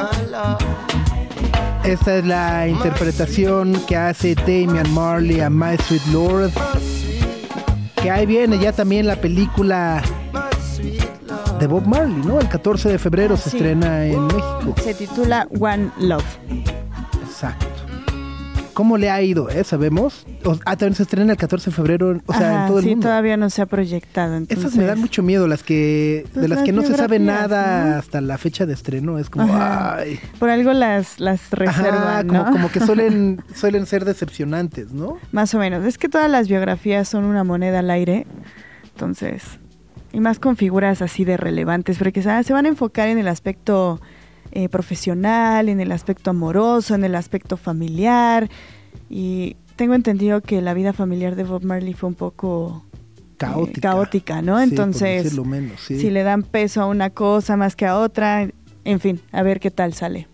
Esta 1.85 2.17
es 2.17 2.25
la 2.25 2.67
interpretación 2.67 3.73
que 3.87 3.95
hace 3.95 4.35
Damian 4.35 4.91
Marley 4.93 5.39
a 5.41 5.49
My 5.49 5.77
Sweet 5.77 6.05
Lord. 6.11 6.51
Que 8.01 8.09
ahí 8.11 8.25
viene 8.25 8.57
ya 8.59 8.71
también 8.71 9.07
la 9.07 9.15
película 9.15 10.01
de 11.59 11.67
Bob 11.67 11.85
Marley, 11.87 12.21
¿no? 12.25 12.39
El 12.39 12.49
14 12.49 12.89
de 12.89 12.97
febrero 12.99 13.37
se 13.37 13.49
Sí. 13.51 13.57
estrena 13.57 14.05
en 14.05 14.25
México. 14.27 14.75
Se 14.83 14.93
titula 14.93 15.47
One 15.59 15.89
Love. 15.99 16.25
Exacto. 17.23 17.65
¿Cómo 18.75 18.97
le 18.97 19.09
ha 19.09 19.19
ido, 19.23 19.49
eh? 19.49 19.63
¿Sabemos? 19.63 20.27
O- 20.43 20.59
ah, 20.65 20.75
también 20.77 20.93
se 20.93 21.01
estrena 21.03 21.31
el 21.31 21.37
14 21.37 21.71
de 21.71 21.75
febrero, 21.75 22.19
o 22.27 22.33
sea, 22.33 22.49
Ajá, 22.49 22.61
en 22.63 22.67
todo 22.67 22.77
el 22.79 22.83
sí, 22.83 22.89
mundo. 22.91 23.07
todavía 23.07 23.37
no 23.37 23.49
se 23.49 23.61
ha 23.63 23.65
proyectado. 23.65 24.35
Entonces, 24.35 24.65
Esas 24.65 24.77
me 24.77 24.83
dan 24.85 24.99
mucho 24.99 25.23
miedo, 25.23 25.47
las 25.47 25.63
que 25.63 26.25
Pues 26.33 26.41
de 26.43 26.47
las 26.49 26.57
las 26.59 26.65
que 26.65 26.71
no 26.73 26.83
se 26.83 26.95
sabe 26.95 27.17
nada 27.17 27.85
¿no? 27.91 27.95
hasta 27.95 28.21
la 28.21 28.37
fecha 28.37 28.65
de 28.67 28.73
estreno. 28.73 29.17
Es 29.17 29.29
como, 29.31 29.51
Ajá. 29.51 29.95
ay. 29.95 30.19
Por 30.37 30.49
algo 30.49 30.73
las, 30.73 31.19
las 31.19 31.49
reservan, 31.51 32.03
Ajá, 32.03 32.23
¿no? 32.23 32.39
como, 32.45 32.51
como 32.51 32.69
que 32.71 32.79
suelen, 32.85 33.41
suelen 33.55 33.85
ser 33.87 34.05
decepcionantes, 34.05 34.91
¿no? 34.91 35.17
Más 35.31 35.55
o 35.55 35.57
menos. 35.57 35.83
Es 35.85 35.97
que 35.97 36.09
todas 36.09 36.29
las 36.29 36.47
biografías 36.49 37.07
son 37.07 37.23
una 37.23 37.43
moneda 37.43 37.79
al 37.79 37.89
aire. 37.89 38.27
Entonces, 38.93 39.41
y 40.13 40.19
más 40.19 40.39
con 40.39 40.57
figuras 40.57 41.01
así 41.01 41.25
de 41.25 41.37
relevantes, 41.37 41.97
porque 41.97 42.21
ah, 42.29 42.43
se 42.43 42.53
van 42.53 42.65
a 42.65 42.69
enfocar 42.69 43.07
en 43.09 43.17
el 43.17 43.27
aspecto 43.27 43.99
eh, 44.55 44.67
profesional, 44.69 45.69
en 45.69 45.79
el 45.79 45.91
aspecto 45.91 46.31
amoroso, 46.31 46.95
en 46.95 47.03
el 47.03 47.13
aspecto 47.13 47.57
familiar. 47.57 48.49
Y 49.09 49.55
tengo 49.75 49.93
entendido 49.93 50.41
que 50.41 50.61
la 50.61 50.73
vida 50.73 50.93
familiar 50.93 51.35
de 51.35 51.43
Bob 51.43 51.63
Marley 51.63 51.93
fue 51.93 52.09
un 52.09 52.15
poco 52.15 52.83
eh, 53.33 53.71
Caótica. 53.81 54.41
¿no? 54.41 54.57
Sí, 54.57 54.63
Entonces, 54.63 55.23
decirlo 55.25 55.45
menos, 55.45 55.79
sí. 55.81 55.99
si 55.99 56.09
le 56.09 56.23
dan 56.23 56.41
peso 56.43 56.81
a 56.81 56.87
una 56.87 57.09
cosa 57.11 57.55
más 57.57 57.75
que 57.75 57.85
a 57.85 57.97
otra, 57.99 58.49
en 58.85 58.99
fin, 58.99 59.19
a 59.31 59.43
ver 59.43 59.59
qué 59.59 59.69
tal 59.71 59.93
sale. 59.93 60.27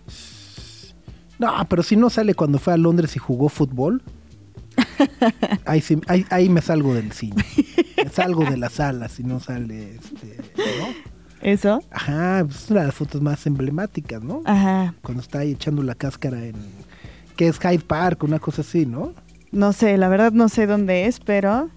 No, 1.39 1.51
pero 1.67 1.81
si 1.81 1.95
no 1.95 2.09
sale 2.11 2.35
cuando 2.35 2.59
fue 2.59 2.73
a 2.73 2.77
Londres 2.77 3.15
y 3.15 3.19
jugó 3.19 3.49
fútbol, 3.49 4.03
ahí, 5.65 5.81
sí- 5.81 5.99
ahí, 6.07 6.25
ahí 6.29 6.49
me 6.49 6.61
salgo 6.61 6.93
del 6.93 7.11
cine. 7.11 7.43
Me 7.97 8.09
salgo 8.09 8.45
de 8.45 8.57
la 8.57 8.69
sala 8.69 9.09
si 9.09 9.23
no 9.23 9.39
sale, 9.39 9.95
este, 9.95 10.37
¿no? 10.57 11.10
¿Eso? 11.41 11.81
Ajá, 11.91 12.43
pues, 12.45 12.63
es 12.63 12.71
una 12.71 12.81
de 12.81 12.85
las 12.87 12.95
fotos 12.95 13.21
más 13.21 13.45
emblemáticas, 13.45 14.21
¿no? 14.21 14.41
Ajá. 14.45 14.93
Cuando 15.01 15.21
está 15.21 15.39
ahí 15.39 15.51
echando 15.51 15.83
la 15.83 15.95
cáscara 15.95 16.43
en... 16.45 16.55
que 17.35 17.47
es 17.47 17.59
Hyde 17.59 17.79
Park, 17.79 18.23
una 18.23 18.39
cosa 18.39 18.61
así, 18.61 18.85
¿no? 18.85 19.13
No 19.51 19.73
sé, 19.73 19.97
la 19.97 20.07
verdad 20.07 20.31
no 20.31 20.49
sé 20.49 20.65
dónde 20.65 21.07
es, 21.07 21.19
pero 21.19 21.69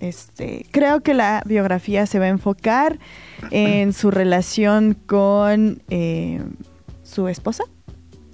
este 0.00 0.64
creo 0.70 1.00
que 1.00 1.12
la 1.12 1.42
biografía 1.44 2.06
se 2.06 2.18
va 2.18 2.26
a 2.26 2.28
enfocar 2.28 2.98
en 3.50 3.92
su 3.92 4.10
relación 4.10 4.94
con 4.94 5.82
eh, 5.90 6.40
su 7.02 7.28
esposa. 7.28 7.64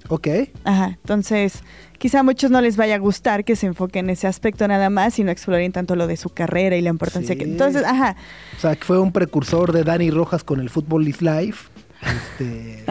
Ok. 0.09 0.27
Ajá, 0.63 0.97
entonces 1.01 1.63
quizá 1.97 2.19
a 2.19 2.23
muchos 2.23 2.51
no 2.51 2.61
les 2.61 2.77
vaya 2.77 2.95
a 2.95 2.99
gustar 2.99 3.43
que 3.43 3.55
se 3.55 3.65
enfoque 3.65 3.99
en 3.99 4.09
ese 4.09 4.27
aspecto 4.27 4.67
nada 4.67 4.89
más 4.89 5.17
y 5.19 5.23
no 5.23 5.31
exploren 5.31 5.71
tanto 5.71 5.95
lo 5.95 6.07
de 6.07 6.17
su 6.17 6.29
carrera 6.29 6.75
y 6.75 6.81
la 6.81 6.89
importancia 6.89 7.33
Sí. 7.33 7.39
que... 7.39 7.45
Entonces, 7.45 7.83
ajá, 7.83 8.15
O 8.57 8.59
sea, 8.59 8.75
que 8.75 8.83
fue 8.83 8.99
un 8.99 9.11
precursor 9.11 9.71
de 9.71 9.83
Danny 9.83 10.11
Rojas 10.11 10.43
con 10.43 10.59
el 10.59 10.69
Football 10.69 11.07
is 11.07 11.21
Life. 11.21 11.69
Este, 12.01 12.85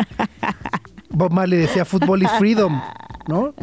Bob 1.11 1.33
Marley 1.33 1.59
decía 1.61 1.85
Football 1.85 2.23
is 2.25 2.31
Freedom, 2.39 2.81
¿no? 3.29 3.55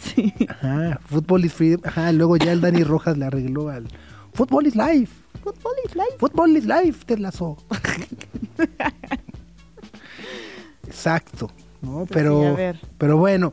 sí. 0.00 0.32
Ajá, 0.48 0.98
Football 1.04 1.44
is 1.44 1.52
Freedom. 1.52 1.80
Ajá, 1.84 2.10
luego 2.10 2.36
ya 2.36 2.50
el 2.52 2.60
Danny 2.60 2.82
Rojas 2.82 3.16
le 3.16 3.26
arregló 3.26 3.68
al 3.68 3.86
Football 4.32 4.66
is 4.66 4.74
Life. 4.74 5.12
Fútbol 5.42 5.72
is 5.86 5.96
life. 5.96 6.16
Football 6.18 6.54
is 6.56 6.66
Life, 6.66 7.04
te 7.06 7.16
lazo. 7.16 7.56
Exacto. 10.86 11.50
¿No? 11.82 11.98
Pues 12.06 12.10
Pero, 12.10 12.56
sí, 12.56 12.78
pero 12.98 13.16
bueno, 13.16 13.52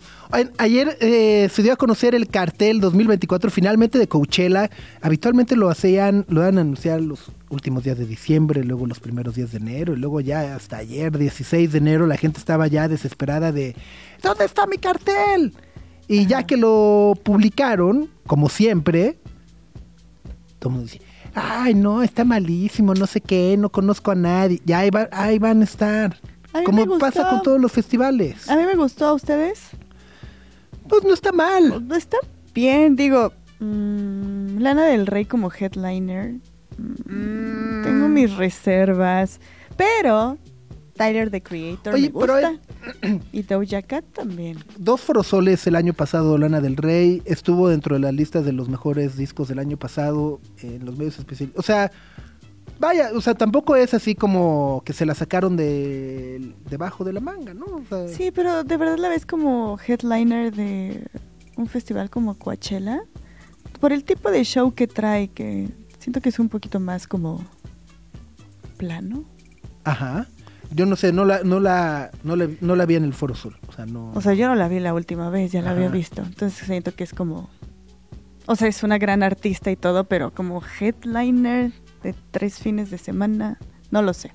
ayer 0.57 0.97
eh, 0.99 1.49
se 1.51 1.63
dio 1.63 1.73
a 1.73 1.75
conocer 1.77 2.13
el 2.15 2.27
cartel 2.27 2.79
2024 2.81 3.49
finalmente 3.49 3.97
de 3.97 4.07
Coachella. 4.07 4.69
Habitualmente 5.01 5.55
lo 5.55 5.69
hacían, 5.69 6.25
lo 6.27 6.41
dan 6.41 6.57
a 6.57 6.61
anunciar 6.61 7.01
los 7.01 7.31
últimos 7.49 7.83
días 7.85 7.97
de 7.97 8.05
diciembre, 8.05 8.63
luego 8.63 8.85
los 8.85 8.99
primeros 8.99 9.35
días 9.35 9.51
de 9.51 9.57
enero, 9.59 9.93
y 9.93 9.97
luego 9.97 10.19
ya 10.19 10.55
hasta 10.55 10.77
ayer, 10.77 11.17
16 11.17 11.71
de 11.71 11.77
enero, 11.77 12.05
la 12.07 12.17
gente 12.17 12.39
estaba 12.39 12.67
ya 12.67 12.87
desesperada 12.87 13.51
de 13.51 13.75
¿dónde 14.21 14.45
está 14.45 14.67
mi 14.67 14.77
cartel? 14.77 15.53
Y 16.09 16.25
ya 16.25 16.43
que 16.45 16.57
lo 16.57 17.13
publicaron, 17.23 18.09
como 18.25 18.49
siempre, 18.49 19.17
todo 20.59 20.69
el 20.69 20.75
mundo 20.75 20.91
dice, 20.91 21.01
ay 21.33 21.73
no, 21.73 22.01
está 22.03 22.23
malísimo, 22.25 22.93
no 22.93 23.07
sé 23.07 23.21
qué, 23.21 23.55
no 23.57 23.69
conozco 23.69 24.11
a 24.11 24.15
nadie. 24.15 24.61
Ya 24.65 24.79
ahí, 24.79 24.89
va- 24.89 25.09
ahí 25.11 25.37
van 25.39 25.61
a 25.61 25.63
estar. 25.65 26.17
A 26.57 26.59
mí 26.59 26.65
Como 26.65 26.85
me 26.85 26.99
pasa 26.99 27.21
gustó. 27.21 27.35
con 27.35 27.43
todos 27.43 27.61
los 27.61 27.71
festivales. 27.71 28.49
A 28.49 28.55
mí 28.55 28.63
me 28.63 28.75
gustó 28.75 29.05
a 29.07 29.13
ustedes. 29.13 29.61
Pues 30.87 31.03
no 31.03 31.13
está 31.13 31.31
mal. 31.31 31.85
Está 31.95 32.17
bien, 32.53 32.95
digo, 32.95 33.33
mm, 33.59 34.59
Lana 34.59 34.85
del 34.85 35.05
Rey 35.07 35.25
como 35.25 35.51
headliner. 35.51 36.35
mm, 36.77 37.83
Tengo 37.83 38.07
mis 38.07 38.35
reservas, 38.35 39.39
pero 39.75 40.37
Tyler 40.95 41.29
the 41.29 41.41
Creator 41.43 41.93
Oye, 41.93 42.09
me 42.11 42.19
pero 42.19 42.33
gusta. 42.33 42.53
y 43.31 43.43
Doja 43.43 43.81
Cat 43.83 44.03
también. 44.13 44.57
Dos 44.77 45.01
Forosoles 45.01 45.67
el 45.67 45.75
año 45.75 45.93
pasado, 45.93 46.37
Lana 46.37 46.61
del 46.61 46.75
Rey, 46.77 47.21
estuvo 47.25 47.69
dentro 47.69 47.95
de 47.95 48.01
las 48.01 48.13
listas 48.13 48.45
de 48.45 48.53
los 48.53 48.69
mejores 48.69 49.15
discos 49.17 49.47
del 49.49 49.59
año 49.59 49.77
pasado 49.77 50.39
en 50.61 50.85
los 50.85 50.97
medios 50.97 51.19
especiales. 51.19 51.55
O 51.57 51.61
sea, 51.61 51.91
vaya, 52.79 53.11
o 53.13 53.21
sea, 53.21 53.33
tampoco 53.33 53.75
es 53.75 53.93
así 53.93 54.15
como 54.15 54.81
que 54.85 54.93
se 54.93 55.05
la 55.05 55.15
sacaron 55.15 55.55
de 55.55 56.53
debajo 56.69 57.03
de 57.03 57.13
la 57.13 57.19
manga, 57.19 57.53
¿no? 57.53 57.65
O 57.65 57.83
sea, 57.87 58.07
Sí, 58.07 58.31
pero 58.31 58.63
de 58.63 58.77
verdad 58.77 58.97
la 58.97 59.09
ves 59.09 59.25
como 59.25 59.77
headliner 59.85 60.53
de 60.53 61.07
un 61.55 61.67
festival 61.67 62.09
como 62.09 62.37
Coachella. 62.37 63.01
Por 63.79 63.93
el 63.93 64.03
tipo 64.03 64.31
de 64.31 64.43
show 64.43 64.73
que 64.73 64.87
trae, 64.87 65.27
que 65.27 65.69
siento 65.99 66.21
que 66.21 66.29
es 66.29 66.39
un 66.39 66.49
poquito 66.49 66.79
más 66.79 67.07
como 67.07 67.43
plano. 68.77 69.25
Ajá. 69.83 70.27
Yo 70.71 70.85
no 70.85 70.95
sé, 70.95 71.13
no 71.13 71.25
la, 71.25 71.43
no 71.43 71.59
la, 71.59 72.11
no 72.23 72.35
la, 72.35 72.49
no 72.59 72.75
la 72.75 72.85
vi 72.85 72.95
en 72.95 73.03
el 73.03 73.13
Foro 73.13 73.35
Sol. 73.35 73.57
O 73.67 73.71
sea, 73.71 73.85
no. 73.85 74.11
O 74.13 74.21
sea, 74.21 74.33
yo 74.33 74.47
no 74.47 74.55
la 74.55 74.67
vi 74.67 74.79
la 74.79 74.93
última 74.93 75.29
vez, 75.29 75.51
ya 75.51 75.61
la 75.61 75.71
había 75.71 75.89
visto. 75.89 76.21
Entonces 76.21 76.65
siento 76.65 76.93
que 76.93 77.03
es 77.03 77.13
como... 77.13 77.49
O 78.47 78.55
sea, 78.55 78.67
es 78.67 78.83
una 78.83 78.97
gran 78.97 79.23
artista 79.23 79.71
y 79.71 79.75
todo, 79.75 80.05
pero 80.05 80.33
como 80.33 80.61
headliner 80.79 81.71
de 82.07 82.15
tres 82.31 82.59
fines 82.59 82.89
de 82.89 82.97
semana, 82.97 83.57
no 83.91 84.01
lo 84.01 84.13
sé. 84.13 84.31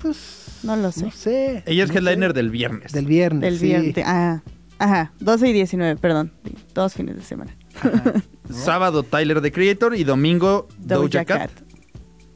pues, 0.00 0.58
No 0.62 0.76
lo 0.76 0.92
sé. 0.92 1.04
No 1.06 1.10
sé. 1.10 1.62
Ella 1.66 1.84
es 1.84 1.88
no 1.90 1.94
sé. 1.94 1.98
headliner 2.00 2.34
del 2.34 2.50
viernes. 2.50 2.92
Del 2.92 3.06
viernes. 3.06 3.40
Del 3.42 3.58
sí. 3.58 3.66
viernes. 3.66 3.94
Ah, 4.06 4.42
ajá, 4.78 5.12
12 5.20 5.48
y 5.48 5.52
19, 5.52 5.96
perdón. 5.96 6.32
Dos 6.74 6.94
fines 6.94 7.16
de 7.16 7.22
semana. 7.22 7.56
Ajá. 7.80 8.12
Sábado 8.50 9.02
Tyler 9.02 9.40
the 9.40 9.50
Creator 9.52 9.96
y 9.96 10.04
domingo 10.04 10.68
Doja, 10.78 11.24
Cat. 11.24 11.50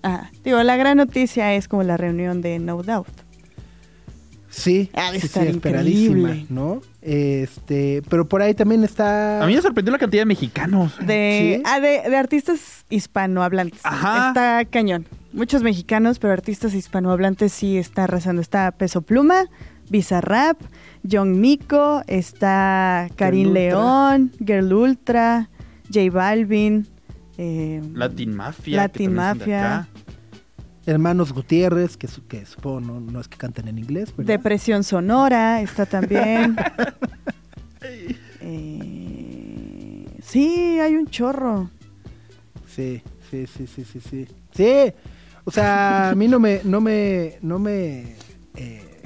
Ajá. 0.03 0.31
Digo, 0.43 0.63
la 0.63 0.77
gran 0.77 0.97
noticia 0.97 1.55
es 1.55 1.69
como 1.69 1.83
la 1.83 1.97
reunión 1.99 2.41
de 2.41 2.59
No 2.59 2.83
Doubt. 2.83 3.09
Sí, 4.51 4.91
de 4.95 5.03
sí, 5.13 5.21
sí, 5.21 5.27
estar 5.27 5.47
esperadísima, 5.47 6.19
increíble. 6.31 6.47
¿no? 6.49 6.81
Este, 7.09 8.03
pero 8.11 8.29
por 8.29 8.43
ahí 8.43 8.53
también 8.53 8.85
está. 8.85 9.43
A 9.43 9.47
mí 9.47 9.55
me 9.55 9.63
sorprendió 9.63 9.91
la 9.93 9.99
cantidad 9.99 10.21
de 10.21 10.27
mexicanos. 10.27 10.93
De, 10.99 11.55
¿Sí? 11.57 11.63
ah, 11.65 11.81
de, 11.81 12.03
de 12.03 12.17
artistas 12.19 12.85
hispanohablantes. 12.91 13.81
Ajá. 13.83 14.29
Está 14.29 14.65
cañón. 14.67 15.07
Muchos 15.33 15.63
mexicanos, 15.63 16.19
pero 16.19 16.35
artistas 16.35 16.75
hispanohablantes 16.75 17.51
sí 17.51 17.79
está 17.79 18.05
arrasando. 18.05 18.43
Está 18.43 18.71
Peso 18.73 19.01
Pluma, 19.01 19.47
Bizarrap, 19.89 20.61
John 21.11 21.41
Mico, 21.41 22.03
está 22.09 23.09
Karim 23.17 23.55
Girl 23.55 23.57
Ultra. 23.57 23.63
León, 23.63 24.33
Girl 24.45 24.73
Ultra, 24.75 25.49
J 25.91 26.11
Balvin, 26.13 26.87
eh, 27.39 27.81
Latin 27.95 28.35
Mafia. 28.35 28.77
Latin 28.77 29.15
Mafia. 29.15 29.89
Hermanos 30.93 31.33
Gutiérrez, 31.35 31.97
que, 31.99 32.09
su- 32.09 32.27
que 32.27 32.47
supongo 32.47 32.81
no, 32.81 32.99
no 33.01 33.21
es 33.21 33.29
que 33.29 33.37
canten 33.37 33.69
en 33.69 33.79
inglés, 33.79 34.15
¿verdad? 34.17 34.33
Depresión 34.33 34.83
Sonora 34.85 35.61
está 35.61 35.85
también. 35.87 36.57
Eh, 38.41 40.07
sí, 40.23 40.79
hay 40.81 40.97
un 40.97 41.07
chorro. 41.09 41.71
Sí, 42.75 43.03
sí, 43.31 43.47
sí, 43.47 43.67
sí, 43.67 43.85
sí, 43.85 44.01
sí. 44.01 44.27
Sí, 44.53 44.93
o 45.45 45.51
sea, 45.51 46.11
a 46.11 46.15
mí 46.15 46.29
no 46.29 46.39
me, 46.41 46.61
no 46.65 46.81
me, 46.81 47.39
no 47.43 47.59
me 47.59 48.17
eh, 48.57 49.03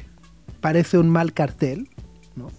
parece 0.61 0.99
un 0.99 1.09
mal 1.11 1.33
cartel, 1.33 1.89
¿no? 2.37 2.51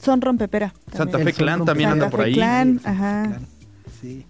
Son 0.00 0.20
Rompepera. 0.20 0.72
Santa. 0.94 1.18
Fe 1.18 1.32
Clan 1.32 1.64
también 1.64 1.90
anda 1.90 2.04
Santa 2.06 2.10
por 2.16 2.20
Fe 2.20 2.26
ahí. 2.26 2.34
Clan. 2.34 2.78
Sí, 2.78 2.84
ajá. 2.88 3.22
Clan. 3.28 3.46
Sí, 4.00 4.26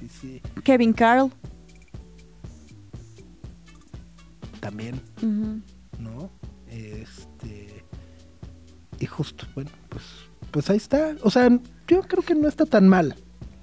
sí, 0.00 0.08
sí, 0.20 0.42
Kevin 0.62 0.92
Carl. 0.92 1.30
También. 4.60 5.00
¿no? 5.98 6.30
Este, 6.68 7.84
y 8.98 9.06
justo, 9.06 9.46
bueno, 9.54 9.70
pues, 9.88 10.04
pues 10.50 10.70
ahí 10.70 10.76
está. 10.76 11.14
O 11.22 11.30
sea, 11.30 11.48
yo 11.88 12.02
creo 12.02 12.22
que 12.22 12.34
no 12.34 12.48
está 12.48 12.66
tan 12.66 12.88
mal. 12.88 13.14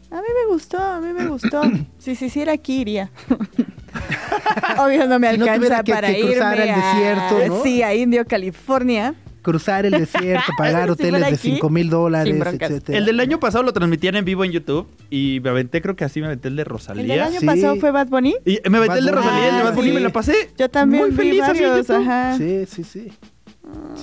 A 0.10 0.16
mí 0.16 0.28
me 0.46 0.54
gustó, 0.54 0.78
a 0.78 1.00
mí 1.02 1.14
me 1.14 1.28
gustó. 1.28 1.62
si 2.00 2.16
se 2.16 2.26
hiciera 2.28 2.54
aquí, 2.54 2.82
iría. 2.82 3.12
Obvio 4.80 5.08
no 5.08 5.20
me 5.20 5.32
Si 5.32 5.38
no 5.38 5.44
alcanza 5.46 5.56
tuviera 5.60 5.84
que- 5.84 5.94
para 5.94 6.08
que 6.08 6.20
irme 6.20 6.54
el 6.54 6.76
desierto, 6.76 7.38
a, 7.38 7.48
¿no? 7.48 7.64
Sí, 7.64 7.82
a 7.84 7.96
Indio, 7.96 8.26
California. 8.26 9.16
Cruzar 9.52 9.86
el 9.86 9.92
desierto, 9.98 10.52
pagar 10.58 10.90
hoteles 10.92 11.22
de 11.22 11.28
aquí, 11.28 11.38
5 11.54 11.70
mil 11.70 11.90
dólares, 11.90 12.36
etcétera. 12.60 12.98
El 12.98 13.06
del 13.06 13.20
año 13.22 13.40
pasado 13.40 13.64
lo 13.64 13.72
transmitían 13.72 14.16
en 14.16 14.26
vivo 14.26 14.44
en 14.44 14.52
YouTube 14.52 14.88
y 15.10 15.40
me 15.42 15.50
aventé, 15.52 15.82
creo 15.82 15.96
que 15.96 16.04
así 16.04 16.20
me 16.20 16.26
aventé 16.28 16.50
el 16.50 16.58
de 16.58 16.64
Rosalía. 16.66 17.02
El 17.04 17.08
del 17.08 17.20
año 17.22 17.40
Sí. 17.40 17.46
pasado 17.46 17.76
fue 17.78 17.92
Bad 17.92 18.08
Bunny. 18.08 18.36
Y 18.46 18.60
me 18.70 18.78
aventé 18.80 19.00
el 19.00 19.06
de. 19.06 19.12
Rosalía, 19.14 19.50
el 19.50 19.56
de 19.58 19.64
Bad 19.64 19.74
Bunny 19.76 19.90
Ah, 19.90 19.94
me 19.94 20.00
sí. 20.00 20.04
la 20.04 20.10
pasé. 20.12 20.34
Yo 20.58 20.70
también 20.70 21.04
Muy 21.04 21.12
feliz 21.14 21.40
varios, 21.40 21.90
ajá. 21.90 22.38
Sí, 22.38 22.66
sí, 22.68 22.84
sí. 22.84 23.12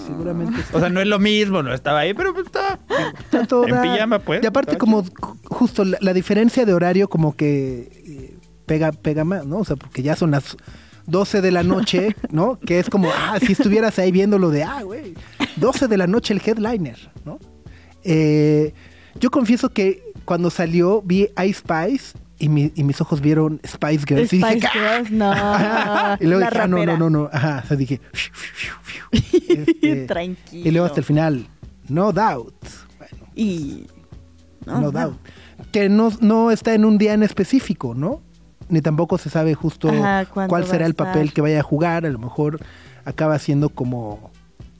Seguramente 0.07 0.61
O 0.73 0.81
sea, 0.81 0.89
no 0.91 1.01
es 1.01 1.07
lo 1.07 1.19
mismo, 1.19 1.63
no 1.63 1.73
estaba 1.73 2.01
ahí, 2.01 2.15
pero 2.15 2.33
pues 2.35 2.47
estaba. 2.47 2.79
está 3.19 3.47
todo 3.47 3.67
en 3.67 3.81
pijama, 3.81 4.19
pues. 4.19 4.43
Y 4.43 4.47
aparte 4.47 4.77
como 4.77 5.05
ju- 5.05 5.39
justo 5.45 5.85
la, 5.85 5.99
la 6.01 6.13
diferencia 6.13 6.65
de 6.67 6.75
horario 6.75 7.09
como 7.09 7.35
que 7.37 7.91
eh, 8.07 8.37
pega 8.67 8.93
pega 8.93 9.25
más, 9.25 9.47
¿no? 9.47 9.59
O 9.59 9.65
sea, 9.65 9.77
porque 9.77 10.03
ya 10.03 10.17
son 10.17 10.31
las 10.33 10.57
12 11.07 11.41
de 11.43 11.51
la 11.51 11.63
noche, 11.63 12.17
¿no? 12.31 12.59
Que 12.61 12.79
es 12.79 12.89
como, 12.91 13.11
ah, 13.15 13.39
si 13.41 13.53
estuvieras 13.53 13.99
ahí 13.99 14.11
viéndolo 14.11 14.51
de, 14.51 14.65
ah, 14.65 14.83
güey, 14.83 15.15
12 15.65 15.89
de 15.89 15.97
la 15.97 16.07
noche 16.07 16.35
el 16.35 16.43
headliner, 16.45 17.11
¿no? 17.25 17.39
Eh, 18.05 18.73
yo 19.19 19.31
confieso 19.31 19.71
que 19.71 20.03
cuando 20.25 20.51
salió 20.51 21.01
vi 21.03 21.29
Ice 21.45 21.61
Spice 21.61 22.19
y, 22.39 22.49
mi- 22.49 22.73
y 22.75 22.83
mis 22.85 23.01
ojos 23.01 23.21
vieron 23.21 23.61
Spice 23.67 24.05
Girls. 24.07 24.33
y 24.33 24.37
dije, 24.39 24.51
Spice 24.51 24.67
"¡Ah!". 24.67 24.73
Girls, 24.99 25.11
no. 25.11 25.33
y 26.21 26.25
luego 26.27 26.41
La 26.41 26.51
dije, 26.51 26.63
"Ah, 26.63 26.67
no, 26.69 26.85
no, 26.85 26.97
no, 26.99 27.09
no. 27.11 27.31
Ajá, 27.33 27.63
o 27.65 27.69
sea, 27.69 27.77
dije, 27.77 28.01
este, 29.13 30.07
Tranquilo. 30.07 30.69
y 30.69 30.71
luego 30.71 30.87
hasta 30.87 31.01
el 31.01 31.05
final, 31.07 31.47
no 31.89 32.13
doubt. 32.13 32.55
Bueno, 32.99 33.27
Y. 33.35 33.87
no, 34.67 34.91
doubt. 34.91 35.17
Que 35.73 35.89
no, 35.89 36.13
no 36.21 36.51
está 36.51 36.75
en 36.75 36.85
un 36.85 36.99
día 36.99 37.15
en 37.15 37.23
específico, 37.23 37.95
¿no? 37.95 38.21
Ni 38.69 38.81
tampoco 38.81 39.19
se 39.19 39.31
sabe 39.31 39.55
justo 39.55 39.89
Ajá, 39.89 40.25
cuál 40.27 40.67
será 40.67 40.87
el 40.87 40.95
papel 40.95 41.33
que 41.33 41.41
vaya 41.41 41.61
a 41.61 41.63
jugar. 41.63 42.07
A 42.07 42.11
lo 42.11 42.19
mejor 42.19 42.61
acaba 43.05 43.39
siendo 43.39 43.69
como 43.69 44.31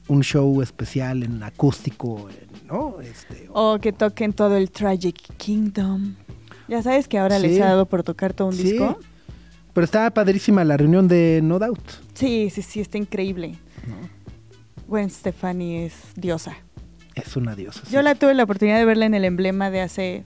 un 0.07 0.21
show 0.23 0.61
especial 0.61 1.23
en 1.23 1.41
acústico, 1.43 2.27
¿no? 2.67 3.01
Este, 3.01 3.47
O 3.53 3.79
que 3.79 3.91
toquen 3.91 4.33
todo 4.33 4.55
el 4.57 4.69
Tragic 4.71 5.17
Kingdom. 5.37 6.15
Ya 6.67 6.81
sabes 6.83 7.07
que 7.07 7.17
ahora 7.19 7.39
Sí. 7.39 7.47
les 7.47 7.61
ha 7.61 7.65
dado 7.65 7.85
por 7.85 8.03
tocar 8.03 8.33
todo 8.33 8.47
un 8.49 8.53
Sí. 8.55 8.63
disco. 8.63 8.99
Pero 9.73 9.83
estaba 9.85 10.09
padrísima 10.11 10.63
la 10.63 10.77
reunión 10.77 11.07
de 11.07 11.41
No 11.43 11.59
Doubt. 11.59 11.81
Sí, 12.13 12.49
sí, 12.49 12.61
sí, 12.61 12.79
está 12.79 12.97
increíble. 12.97 13.55
Gwen 14.87 15.09
Stefani 15.09 15.77
es 15.83 15.93
diosa. 16.15 16.55
Es 17.15 17.35
una 17.35 17.55
diosa. 17.55 17.81
sí. 17.85 17.91
Yo 17.91 18.01
la 18.01 18.15
tuve 18.15 18.33
la 18.33 18.43
oportunidad 18.43 18.77
de 18.77 18.85
verla 18.85 19.05
en 19.05 19.13
el 19.15 19.25
emblema 19.25 19.69
de 19.71 19.81
hace 19.81 20.23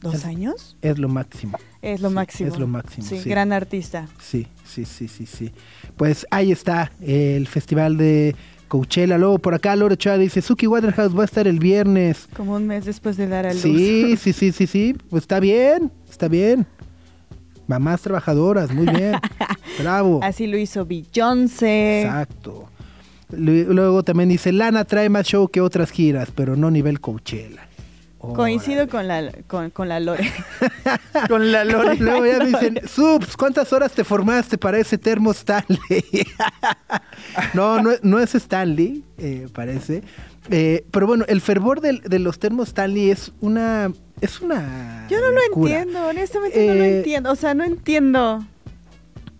dos 0.00 0.16
Es- 0.16 0.24
años. 0.24 0.76
Es 0.82 0.98
lo 0.98 1.08
máximo. 1.08 1.58
Es 1.82 2.00
lo 2.00 2.08
Sí, 2.08 2.14
máximo. 2.14 2.48
es 2.52 2.58
lo 2.58 2.66
máximo, 2.66 3.06
Sí, 3.06 3.18
sí. 3.20 3.28
gran 3.28 3.52
artista. 3.52 4.08
Sí, 4.20 4.46
sí, 4.64 4.84
sí, 4.84 5.06
sí, 5.08 5.26
sí. 5.26 5.52
Pues 5.96 6.26
ahí 6.30 6.50
está 6.50 6.92
el 7.00 7.46
festival 7.46 7.96
de 7.96 8.34
Coachella. 8.78 9.18
Luego 9.18 9.38
por 9.38 9.54
acá 9.54 9.76
Lore 9.76 9.94
Ochoa 9.94 10.18
dice, 10.18 10.42
Suki 10.42 10.66
Waterhouse 10.66 11.16
va 11.16 11.22
a 11.22 11.26
estar 11.26 11.46
el 11.46 11.60
viernes. 11.60 12.26
Como 12.36 12.56
un 12.56 12.66
mes 12.66 12.84
después 12.84 13.16
de 13.16 13.28
dar 13.28 13.46
a 13.46 13.52
luz. 13.52 13.62
Sí, 13.62 14.16
sí, 14.16 14.32
sí, 14.32 14.50
sí, 14.50 14.66
sí. 14.66 14.96
Pues 15.10 15.22
está 15.22 15.38
bien, 15.38 15.92
está 16.10 16.26
bien. 16.26 16.66
Mamás 17.68 18.00
trabajadoras, 18.02 18.72
muy 18.74 18.86
bien. 18.86 19.14
Bravo. 19.78 20.18
Así 20.24 20.48
lo 20.48 20.58
hizo 20.58 20.84
Beyoncé. 20.84 22.02
Exacto. 22.02 22.68
Lu- 23.30 23.72
Luego 23.72 24.02
también 24.02 24.28
dice, 24.28 24.50
Lana 24.50 24.84
trae 24.84 25.08
más 25.08 25.24
show 25.26 25.46
que 25.48 25.60
otras 25.60 25.90
giras, 25.92 26.30
pero 26.34 26.56
no 26.56 26.68
nivel 26.68 27.00
Coachella. 27.00 27.63
Coincido 28.32 28.88
con 28.88 29.06
la, 29.08 29.30
con, 29.46 29.70
con 29.70 29.88
la 29.88 30.00
Lore. 30.00 30.30
Con 31.28 31.52
la 31.52 31.64
Lore. 31.64 31.96
Luego 31.96 32.26
ya 32.26 32.38
me 32.38 32.46
dicen, 32.46 32.80
Subs, 32.88 33.36
¿cuántas 33.36 33.72
horas 33.72 33.92
te 33.92 34.04
formaste 34.04 34.56
para 34.58 34.78
ese 34.78 34.98
termo 34.98 35.30
Stanley? 35.32 36.04
no, 37.54 37.80
no, 37.82 37.90
no 38.02 38.18
es 38.20 38.34
Stanley, 38.34 39.04
eh, 39.18 39.48
parece. 39.52 40.02
Eh, 40.50 40.84
pero 40.90 41.06
bueno, 41.06 41.24
el 41.28 41.40
fervor 41.40 41.80
del- 41.80 42.00
de, 42.02 42.18
los 42.18 42.38
termos 42.38 42.68
Stanley 42.68 43.10
es 43.10 43.32
una... 43.40 43.92
Es 44.20 44.40
una 44.40 45.06
Yo 45.10 45.20
no 45.20 45.30
lo 45.30 45.40
entiendo, 45.62 46.06
honestamente 46.06 46.66
no 46.66 46.74
lo 46.74 46.84
Eh, 46.84 46.96
entiendo. 46.98 47.30
O 47.32 47.36
sea, 47.36 47.54
no 47.54 47.64
entiendo 47.64 48.44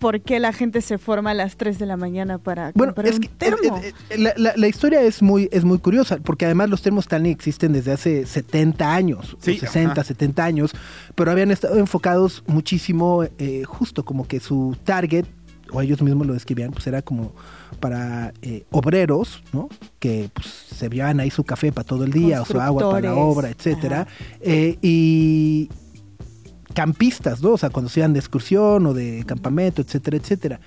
por 0.04 0.20
qué 0.20 0.38
la 0.38 0.52
gente 0.52 0.82
se 0.82 0.98
forma 0.98 1.30
a 1.30 1.34
las 1.34 1.56
3 1.56 1.78
de 1.78 1.86
la 1.86 1.96
mañana 1.96 2.36
para 2.36 2.72
Bueno, 2.74 2.92
comprar 2.94 3.06
es 3.06 3.14
un 3.14 3.20
que 3.22 3.28
termo. 3.28 3.78
eh, 3.78 3.94
eh, 4.10 4.18
la, 4.18 4.34
la- 4.36 4.52
la 4.54 4.68
historia 4.68 5.00
es 5.00 5.22
muy, 5.22 5.48
es 5.50 5.64
muy 5.64 5.78
curiosa, 5.78 6.18
porque 6.22 6.44
además 6.44 6.68
los 6.68 6.82
termos 6.82 7.04
Stanley 7.06 7.32
existen 7.32 7.72
desde 7.72 7.92
hace 7.92 8.26
70 8.26 8.94
años, 8.94 9.34
Sí, 9.40 9.56
60, 9.56 9.92
ajá. 9.92 10.04
70 10.04 10.44
años, 10.44 10.72
pero 11.14 11.30
habían 11.30 11.50
estado 11.50 11.78
enfocados 11.78 12.44
muchísimo, 12.46 13.24
eh, 13.38 13.64
justo 13.66 14.04
como 14.04 14.28
que 14.28 14.40
su 14.40 14.76
target, 14.84 15.24
o 15.72 15.80
ellos 15.80 16.02
mismos 16.02 16.26
lo 16.26 16.34
describían, 16.34 16.70
pues 16.72 16.86
era 16.86 17.00
como 17.00 17.32
para 17.80 18.34
eh, 18.42 18.64
obreros, 18.72 19.42
¿no? 19.54 19.70
Que 20.00 20.28
pues, 20.34 20.46
se 20.46 20.90
llevaban 20.90 21.18
ahí 21.18 21.30
su 21.30 21.44
café 21.44 21.72
para 21.72 21.86
todo 21.86 22.04
el 22.04 22.12
día, 22.12 22.42
o 22.42 22.44
su 22.44 22.60
agua 22.60 22.90
para 22.90 23.08
la 23.08 23.14
obra, 23.14 23.48
etcétera. 23.48 24.06
Eh, 24.42 24.76
y 24.82 25.70
campistas, 26.74 27.42
¿no? 27.42 27.52
O 27.52 27.58
sea, 27.58 27.70
cuando 27.70 27.88
se 27.88 28.00
iban 28.00 28.12
de 28.12 28.18
excursión 28.18 28.86
o 28.86 28.92
de 28.92 29.24
campamento, 29.26 29.80
etcétera, 29.80 30.16
etcétera. 30.18 30.60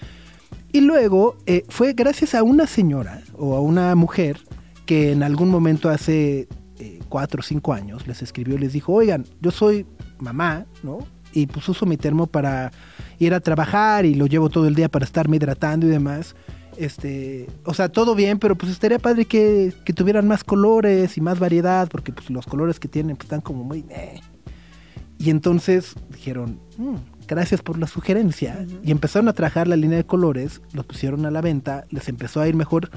Y 0.72 0.82
luego 0.82 1.38
eh, 1.46 1.64
fue 1.70 1.94
gracias 1.94 2.36
a 2.36 2.44
una 2.44 2.68
señora 2.68 3.22
o 3.38 3.56
a 3.56 3.62
una 3.62 3.94
mujer 3.96 4.40
que 4.86 5.12
en 5.12 5.24
algún 5.24 5.50
momento 5.50 5.90
hace 5.90 6.48
eh, 6.80 7.00
cuatro 7.10 7.42
o 7.42 7.44
cinco 7.44 7.74
años 7.74 8.08
les 8.08 8.22
escribió 8.22 8.56
y 8.56 8.60
les 8.60 8.74
dijo, 8.74 8.94
oigan, 8.94 9.26
yo 9.42 9.52
soy 9.52 9.86
mamá, 10.20 10.66
¿no? 10.84 11.00
Y 11.34 11.48
pues 11.48 11.68
uso 11.70 11.86
mi 11.86 11.98
termo 11.98 12.28
para 12.28 12.72
ir 13.20 13.34
a 13.34 13.40
trabajar 13.40 14.06
y 14.06 14.16
lo 14.16 14.26
llevo 14.28 14.50
todo 14.50 14.68
el 14.68 14.76
día 14.76 14.90
para 14.90 15.06
estarme 15.06 15.38
hidratando 15.38 15.86
y 15.86 15.90
demás. 15.90 16.36
Este, 16.78 17.48
o 17.66 17.74
sea, 17.74 17.90
todo 17.90 18.14
bien, 18.16 18.38
pero 18.40 18.56
pues 18.56 18.72
estaría 18.72 19.00
padre 19.00 19.26
que, 19.26 19.74
que 19.84 19.94
tuvieran 19.94 20.28
más 20.28 20.44
colores 20.44 21.18
y 21.18 21.22
más 21.22 21.40
variedad, 21.40 21.90
porque 21.90 22.12
pues 22.12 22.30
los 22.30 22.46
colores 22.46 22.80
que 22.80 22.88
tienen 22.88 23.16
pues, 23.16 23.26
están 23.26 23.42
como 23.42 23.64
muy... 23.64 23.86
eh. 23.90 24.22
Y 25.20 25.30
entonces 25.32 25.96
dijeron, 26.12 26.60
"Mm, 26.78 26.96
gracias 27.28 27.62
por 27.62 27.78
la 27.80 27.88
sugerencia. 27.88 28.66
Y 28.84 28.92
empezaron 28.92 29.28
a 29.30 29.34
trabajar 29.34 29.68
la 29.68 29.76
línea 29.76 29.98
de 29.98 30.06
colores, 30.06 30.62
los 30.74 30.86
pusieron 30.86 31.26
a 31.26 31.32
la 31.32 31.42
venta, 31.42 31.86
les 31.90 32.08
empezó 32.10 32.40
a 32.42 32.48
ir 32.48 32.56
mejor 32.56 32.90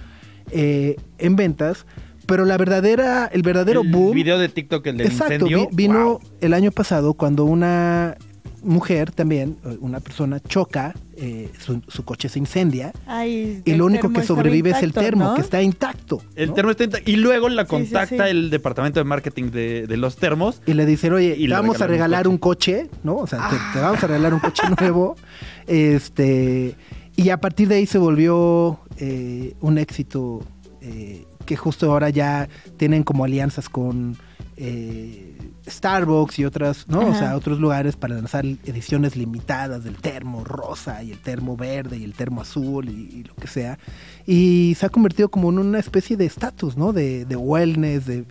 eh, 0.52 0.96
en 1.18 1.36
ventas. 1.36 1.86
Pero 2.26 2.44
la 2.44 2.56
verdadera, 2.58 3.26
el 3.32 3.42
verdadero 3.42 3.80
el 3.82 3.90
boom. 3.90 4.12
video 4.14 4.38
de 4.38 4.48
TikTok, 4.48 4.86
el 4.88 4.96
del 4.98 5.06
Exacto, 5.08 5.34
incendio. 5.34 5.68
vi- 5.70 5.76
vino 5.76 6.04
wow. 6.04 6.20
el 6.40 6.54
año 6.54 6.70
pasado 6.72 7.14
cuando 7.14 7.44
una 7.44 8.16
mujer 8.62 9.10
también, 9.12 9.56
eh, 9.64 9.76
una 9.80 10.00
persona 10.00 10.40
choca, 10.40 10.94
eh, 11.16 11.50
su, 11.58 11.82
su 11.88 12.04
coche 12.04 12.28
se 12.28 12.38
incendia 12.38 12.92
Ay, 13.06 13.62
y 13.64 13.72
el 13.72 13.78
lo 13.78 13.86
único 13.86 14.10
que 14.10 14.22
sobrevive 14.22 14.70
es 14.70 14.82
el 14.82 14.92
termo, 14.92 15.24
¿no? 15.24 15.34
que 15.34 15.42
está 15.42 15.60
intacto. 15.62 16.22
El 16.34 16.48
¿no? 16.48 16.54
termo 16.54 16.70
está 16.70 16.84
intacto. 16.84 17.10
Y 17.10 17.16
luego 17.16 17.48
la 17.48 17.62
Sí, 17.62 17.68
sí, 17.68 17.70
contacta 17.70 18.24
sí. 18.24 18.30
el 18.30 18.50
departamento 18.50 19.00
de 19.00 19.04
marketing 19.04 19.50
de, 19.50 19.86
de 19.86 19.96
los 19.96 20.16
termos. 20.16 20.62
Y 20.66 20.74
le 20.74 20.86
dicen, 20.86 21.12
oye, 21.12 21.34
Y 21.38 21.46
te 21.46 21.52
vamos 21.52 21.80
a 21.80 21.86
regalar 21.86 22.26
un 22.26 22.30
un 22.30 22.38
coche, 22.38 22.88
¿no? 23.02 23.16
O 23.16 23.26
sea, 23.26 23.50
te, 23.50 23.56
te 23.72 23.80
vamos 23.80 24.02
a 24.04 24.06
regalar 24.06 24.32
un 24.32 24.40
coche 24.40 24.62
nuevo. 24.80 25.16
Este, 25.66 26.74
y 27.16 27.30
a 27.30 27.36
partir 27.36 27.68
de 27.68 27.76
ahí 27.76 27.86
se 27.86 27.98
volvió 27.98 28.80
eh, 28.96 29.54
un 29.60 29.78
éxito 29.78 30.42
eh, 30.80 31.24
que 31.46 31.56
justo 31.56 31.92
ahora 31.92 32.10
ya 32.10 32.48
tienen 32.76 33.04
como 33.04 33.24
alianzas 33.24 33.68
con 33.68 34.16
eh, 34.56 35.29
Starbucks 35.68 36.38
y 36.38 36.44
otras, 36.44 36.88
¿no? 36.88 37.08
O 37.08 37.14
sea, 37.14 37.36
otros 37.36 37.60
lugares 37.60 37.96
para 37.96 38.14
lanzar 38.14 38.44
ediciones 38.44 39.16
limitadas 39.16 39.84
del 39.84 39.96
termo 39.96 40.44
rosa 40.44 41.02
y 41.02 41.12
el 41.12 41.18
termo 41.18 41.56
verde 41.56 41.98
y 41.98 42.04
el 42.04 42.14
termo 42.14 42.40
azul 42.40 42.88
y, 42.88 43.18
y 43.18 43.24
lo 43.24 43.34
que 43.34 43.46
sea. 43.46 43.78
Y 44.26 44.76
se 44.78 44.86
ha 44.86 44.88
convertido 44.88 45.30
como 45.30 45.50
en 45.50 45.58
una 45.58 45.78
especie 45.78 46.16
de 46.16 46.26
estatus, 46.26 46.76
¿no? 46.76 46.92
De, 46.92 47.24
de 47.24 47.36
wellness, 47.36 48.06
de, 48.06 48.24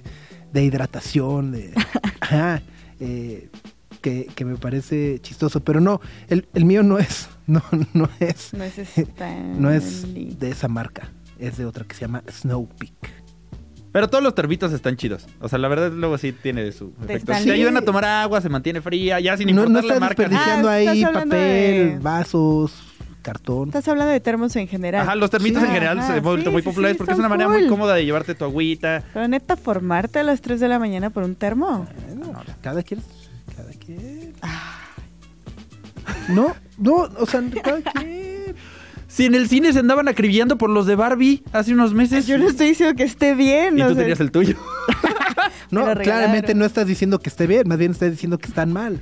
de 0.51 0.63
hidratación, 0.63 1.51
de... 1.51 1.73
Ajá, 2.21 2.61
eh, 2.99 3.49
que, 4.01 4.25
que 4.33 4.45
me 4.45 4.55
parece 4.55 5.19
chistoso, 5.21 5.61
pero 5.61 5.81
no, 5.81 6.01
el, 6.27 6.47
el 6.53 6.65
mío 6.65 6.83
no 6.83 6.99
es, 6.99 7.29
no, 7.47 7.61
no 7.93 8.09
es, 8.19 8.53
No 8.53 8.63
es 8.63 8.77
no 9.57 9.71
es 9.71 10.39
de 10.39 10.49
esa 10.49 10.67
marca, 10.67 11.09
es 11.37 11.57
de 11.57 11.65
otra 11.65 11.85
que 11.85 11.95
se 11.95 12.01
llama 12.01 12.23
Snow 12.29 12.67
Peak. 12.77 13.18
Pero 13.91 14.07
todos 14.07 14.23
los 14.23 14.35
termitos 14.35 14.71
están 14.71 14.95
chidos. 14.97 15.25
O 15.41 15.49
sea, 15.49 15.57
la 15.59 15.67
verdad 15.67 15.91
luego 15.91 16.17
sí 16.17 16.31
tiene 16.31 16.71
su 16.71 16.93
efecto. 17.03 17.31
Te 17.31 17.51
ayudan 17.51 17.77
a 17.77 17.81
tomar 17.81 18.05
agua, 18.05 18.39
se 18.41 18.49
mantiene 18.49 18.81
fría, 18.81 19.19
ya 19.19 19.35
sin 19.35 19.49
importar 19.49 19.71
no 19.71 19.79
la 19.81 19.81
estás 19.87 19.99
marca. 19.99 20.23
desperdiciando 20.23 20.69
Ah, 20.69 20.73
ahí 20.73 21.03
papel, 21.03 21.29
de- 21.29 21.99
vasos, 22.01 22.73
cartón. 23.23 23.69
Estás 23.69 23.87
hablando 23.87 24.11
de 24.13 24.19
termos 24.19 24.55
en 24.55 24.67
general. 24.67 25.01
Ajá, 25.01 25.15
los 25.15 25.29
termitos 25.31 25.61
Sí. 25.63 25.67
en 25.67 25.73
general 25.73 25.97
Ajá, 25.99 26.07
se 26.07 26.13
han 26.13 26.23
vuelto 26.23 26.49
sí, 26.49 26.53
muy 26.53 26.61
sí, 26.61 26.67
populares 26.69 26.95
sí, 26.95 26.97
porque 26.99 27.13
es 27.13 27.19
una 27.19 27.29
manera 27.29 27.49
muy 27.49 27.67
cómoda 27.67 27.95
de 27.95 28.05
llevarte 28.05 28.35
tu 28.35 28.45
agüita. 28.45 29.03
Pero 29.13 29.27
neta, 29.27 29.57
formarte 29.57 30.19
a 30.19 30.23
las 30.23 30.39
3 30.41 30.59
de 30.59 30.67
la 30.67 30.77
mañana 30.77 31.09
por 31.09 31.23
un 31.23 31.35
termo. 31.35 31.87
Bueno, 32.15 32.39
cada 32.61 32.83
quien, 32.83 33.01
cada 33.55 33.71
quien. 33.73 34.33
No, 36.29 36.55
no, 36.77 36.95
o 37.17 37.25
sea, 37.25 37.41
cada 37.63 37.81
quien. 37.81 38.18
Si 39.09 39.25
en 39.25 39.35
el 39.35 39.49
cine 39.49 39.73
se 39.73 39.79
andaban 39.79 40.07
acribillando 40.07 40.57
por 40.57 40.69
los 40.69 40.85
de 40.85 40.95
Barbie 40.95 41.43
hace 41.51 41.73
unos 41.73 41.93
meses. 41.93 42.27
Yo 42.27 42.37
no 42.37 42.47
estoy 42.47 42.69
diciendo 42.69 42.95
que 42.95 43.03
esté 43.03 43.33
bien. 43.33 43.77
Y 43.77 43.81
tú 43.81 43.89
sea, 43.89 43.97
tenías 43.97 44.19
el 44.21 44.31
tuyo. 44.31 44.55
No, 45.71 45.85
claramente 45.93 46.55
no 46.55 46.65
estás 46.65 46.87
diciendo 46.87 47.19
que 47.19 47.29
esté 47.29 47.45
bien, 47.45 47.67
más 47.67 47.77
bien 47.77 47.91
estás 47.91 48.09
diciendo 48.09 48.39
que 48.39 48.47
están 48.47 48.73
mal. 48.73 48.99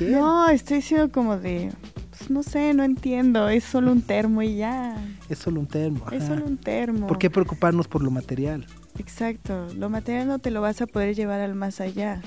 No, 0.00 0.50
estoy 0.50 0.76
diciendo 0.76 1.10
como 1.10 1.38
de... 1.38 1.72
pues, 2.10 2.30
no 2.30 2.42
sé, 2.42 2.74
no 2.74 2.84
entiendo. 2.84 3.48
Es 3.48 3.64
solo 3.64 3.90
un 3.90 4.02
termo 4.02 4.42
y 4.42 4.56
ya. 4.56 4.94
Es 5.30 5.38
solo 5.38 5.60
un 5.60 5.66
termo. 5.66 6.04
Es 6.10 6.24
solo 6.24 6.44
un 6.44 6.58
termo. 6.58 7.06
¿Por 7.06 7.18
qué 7.18 7.30
preocuparnos 7.30 7.88
por 7.88 8.02
lo 8.02 8.10
material? 8.10 8.66
Exacto. 8.98 9.66
Lo 9.76 9.88
material 9.88 10.28
no 10.28 10.38
te 10.38 10.50
lo 10.50 10.60
vas 10.60 10.82
a 10.82 10.86
poder 10.86 11.14
llevar 11.14 11.40
al 11.40 11.54
más 11.54 11.80
allá. 11.80 12.20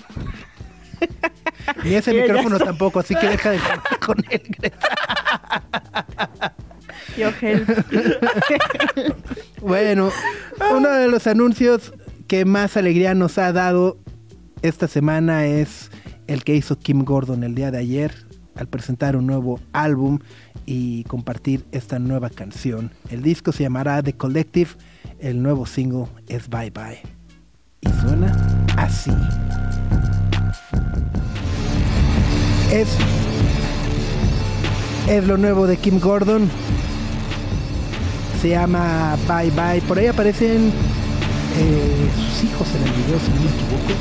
Ni 1.83 1.93
ese 1.93 2.13
micrófono 2.21 2.59
tampoco, 2.59 2.99
así 2.99 3.15
que 3.15 3.27
deja 3.27 3.51
de 3.51 3.59
jugar 3.59 3.81
con 3.99 4.17
él. 4.29 4.41
Yo, 7.17 7.29
help. 7.41 7.69
Bueno, 9.61 10.11
uno 10.75 10.89
de 10.91 11.07
los 11.07 11.25
anuncios 11.25 11.91
que 12.27 12.45
más 12.45 12.77
alegría 12.77 13.15
nos 13.15 13.39
ha 13.39 13.51
dado 13.51 13.97
esta 14.61 14.87
semana 14.87 15.47
es 15.47 15.89
el 16.27 16.43
que 16.43 16.55
hizo 16.55 16.77
Kim 16.77 17.03
Gordon 17.03 17.43
el 17.43 17.55
día 17.55 17.71
de 17.71 17.79
ayer 17.79 18.13
al 18.55 18.67
presentar 18.67 19.15
un 19.15 19.27
nuevo 19.27 19.59
álbum 19.73 20.19
y 20.65 21.03
compartir 21.05 21.65
esta 21.71 21.99
nueva 21.99 22.29
canción. 22.29 22.91
El 23.09 23.21
disco 23.21 23.51
se 23.51 23.63
llamará 23.63 24.01
The 24.01 24.13
Collective, 24.13 24.71
el 25.19 25.41
nuevo 25.41 25.65
single 25.65 26.05
es 26.27 26.49
Bye 26.49 26.71
Bye. 26.71 27.01
Y 27.81 27.89
suena 28.01 28.31
así. 28.77 29.11
Es, 32.71 32.87
es 35.07 35.27
lo 35.27 35.37
nuevo 35.37 35.67
de 35.67 35.77
Kim 35.77 35.99
Gordon. 35.99 36.49
Se 38.45 38.51
llama 38.51 39.17
Bye 39.27 39.49
Bye. 39.49 39.81
Por 39.87 39.97
ahí 39.97 40.05
aparecen 40.05 40.71
eh, 41.57 42.09
sus 42.15 42.43
hijos 42.43 42.67
en 42.75 42.83
el 42.83 42.91
video, 42.93 43.17
si 43.19 43.31
no 43.31 43.41
me 43.41 43.49
equivoco. 43.49 43.93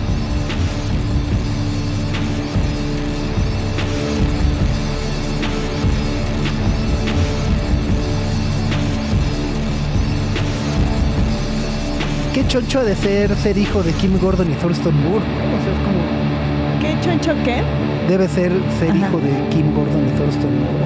Qué 12.35 12.47
choncho 12.49 12.81
ha 12.81 12.85
de 12.85 12.97
ser 12.97 13.35
ser 13.37 13.57
hijo 13.57 13.83
de 13.83 13.93
Kim 13.93 14.19
Gordon 14.19 14.51
y 14.51 14.55
Thurston 14.57 14.95
Moore. 15.05 15.25
O 15.25 15.63
sea, 15.63 15.73
es 15.73 15.79
como- 15.85 16.81
¿Qué 16.81 17.01
choncho 17.01 17.33
qué? 17.45 17.63
Debe 18.09 18.29
ser 18.29 18.53
ser 18.79 18.91
Ajá. 18.91 19.07
hijo 19.09 19.19
de 19.21 19.49
Kim 19.51 19.75
Gordon 19.75 20.07
y 20.07 20.11
Thurston 20.19 20.59
Moore. 20.61 20.85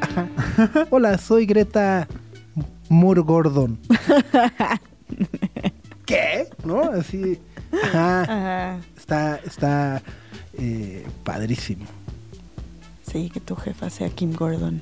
Ajá. 0.00 0.86
Hola, 0.90 1.18
soy 1.18 1.46
Greta 1.46 2.06
Moore 2.88 3.20
Gordon. 3.22 3.78
¿Qué? 6.06 6.48
¿No? 6.64 6.82
Así. 6.82 7.38
Ajá. 7.84 8.22
Ajá. 8.22 8.78
Está, 8.96 9.36
está 9.44 10.02
eh, 10.54 11.04
padrísimo. 11.24 11.84
Sí, 13.10 13.30
que 13.30 13.40
tu 13.40 13.56
jefa 13.56 13.90
sea 13.90 14.08
Kim 14.10 14.32
Gordon. 14.32 14.80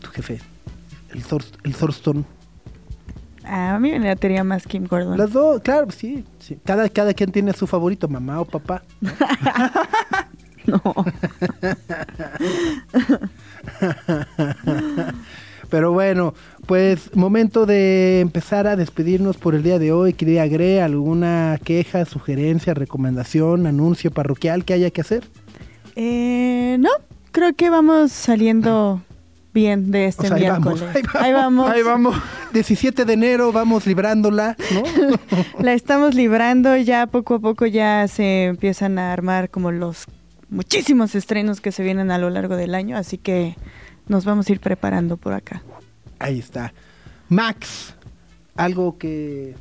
Tu 0.00 0.08
jefe. 0.10 0.40
El, 1.10 1.24
Thors- 1.24 1.52
el 1.64 1.74
Thurston. 1.74 2.24
Ah, 3.44 3.76
a 3.76 3.80
mí 3.80 3.90
me 3.92 4.00
latería 4.00 4.42
más 4.42 4.66
Kim 4.66 4.86
Gordon. 4.86 5.16
Las 5.16 5.32
dos, 5.32 5.60
claro, 5.62 5.90
sí. 5.92 6.24
sí. 6.40 6.58
Cada, 6.64 6.88
cada 6.88 7.14
quien 7.14 7.30
tiene 7.30 7.52
su 7.52 7.66
favorito, 7.66 8.08
mamá 8.08 8.40
o 8.40 8.44
papá. 8.44 8.82
No. 10.66 10.82
Pero 15.68 15.92
bueno, 15.92 16.34
pues 16.66 17.14
momento 17.14 17.66
de 17.66 18.20
empezar 18.20 18.66
a 18.66 18.76
despedirnos 18.76 19.36
por 19.36 19.54
el 19.54 19.62
día 19.62 19.78
de 19.78 19.92
hoy. 19.92 20.12
Quería 20.12 20.42
agregar 20.42 20.84
alguna 20.84 21.58
queja, 21.62 22.04
sugerencia, 22.04 22.74
recomendación, 22.74 23.66
anuncio 23.66 24.10
parroquial 24.10 24.64
que 24.64 24.74
haya 24.74 24.90
que 24.90 25.00
hacer. 25.00 25.24
Eh, 25.94 26.76
no, 26.78 26.90
creo 27.32 27.54
que 27.54 27.70
vamos 27.70 28.12
saliendo 28.12 29.02
bien 29.52 29.90
de 29.90 30.06
este 30.06 30.26
O 30.26 30.28
sea, 30.28 30.36
ahí 30.36 30.48
vamos, 30.48 30.84
ahí 31.14 31.32
vamos. 31.32 31.70
Ahí 31.70 31.82
vamos. 31.82 32.16
17 32.52 33.04
de 33.04 33.12
enero 33.12 33.52
vamos 33.52 33.86
librándola, 33.86 34.56
¿no? 34.72 34.82
La 35.62 35.72
estamos 35.72 36.14
librando, 36.14 36.76
ya 36.76 37.06
poco 37.06 37.34
a 37.34 37.38
poco 37.38 37.66
ya 37.66 38.06
se 38.08 38.44
empiezan 38.44 38.98
a 38.98 39.12
armar 39.12 39.50
como 39.50 39.72
los 39.72 40.06
muchísimos 40.48 41.14
estrenos 41.14 41.60
que 41.60 41.72
se 41.72 41.82
vienen 41.82 42.10
a 42.10 42.18
lo 42.18 42.30
largo 42.30 42.56
del 42.56 42.74
año, 42.74 42.96
así 42.96 43.18
que 43.18 43.56
nos 44.08 44.24
vamos 44.24 44.48
a 44.48 44.52
ir 44.52 44.60
preparando 44.60 45.16
por 45.16 45.32
acá. 45.32 45.62
Ahí 46.18 46.38
está. 46.38 46.72
Max, 47.28 47.94
algo 48.56 48.98
que... 48.98 49.54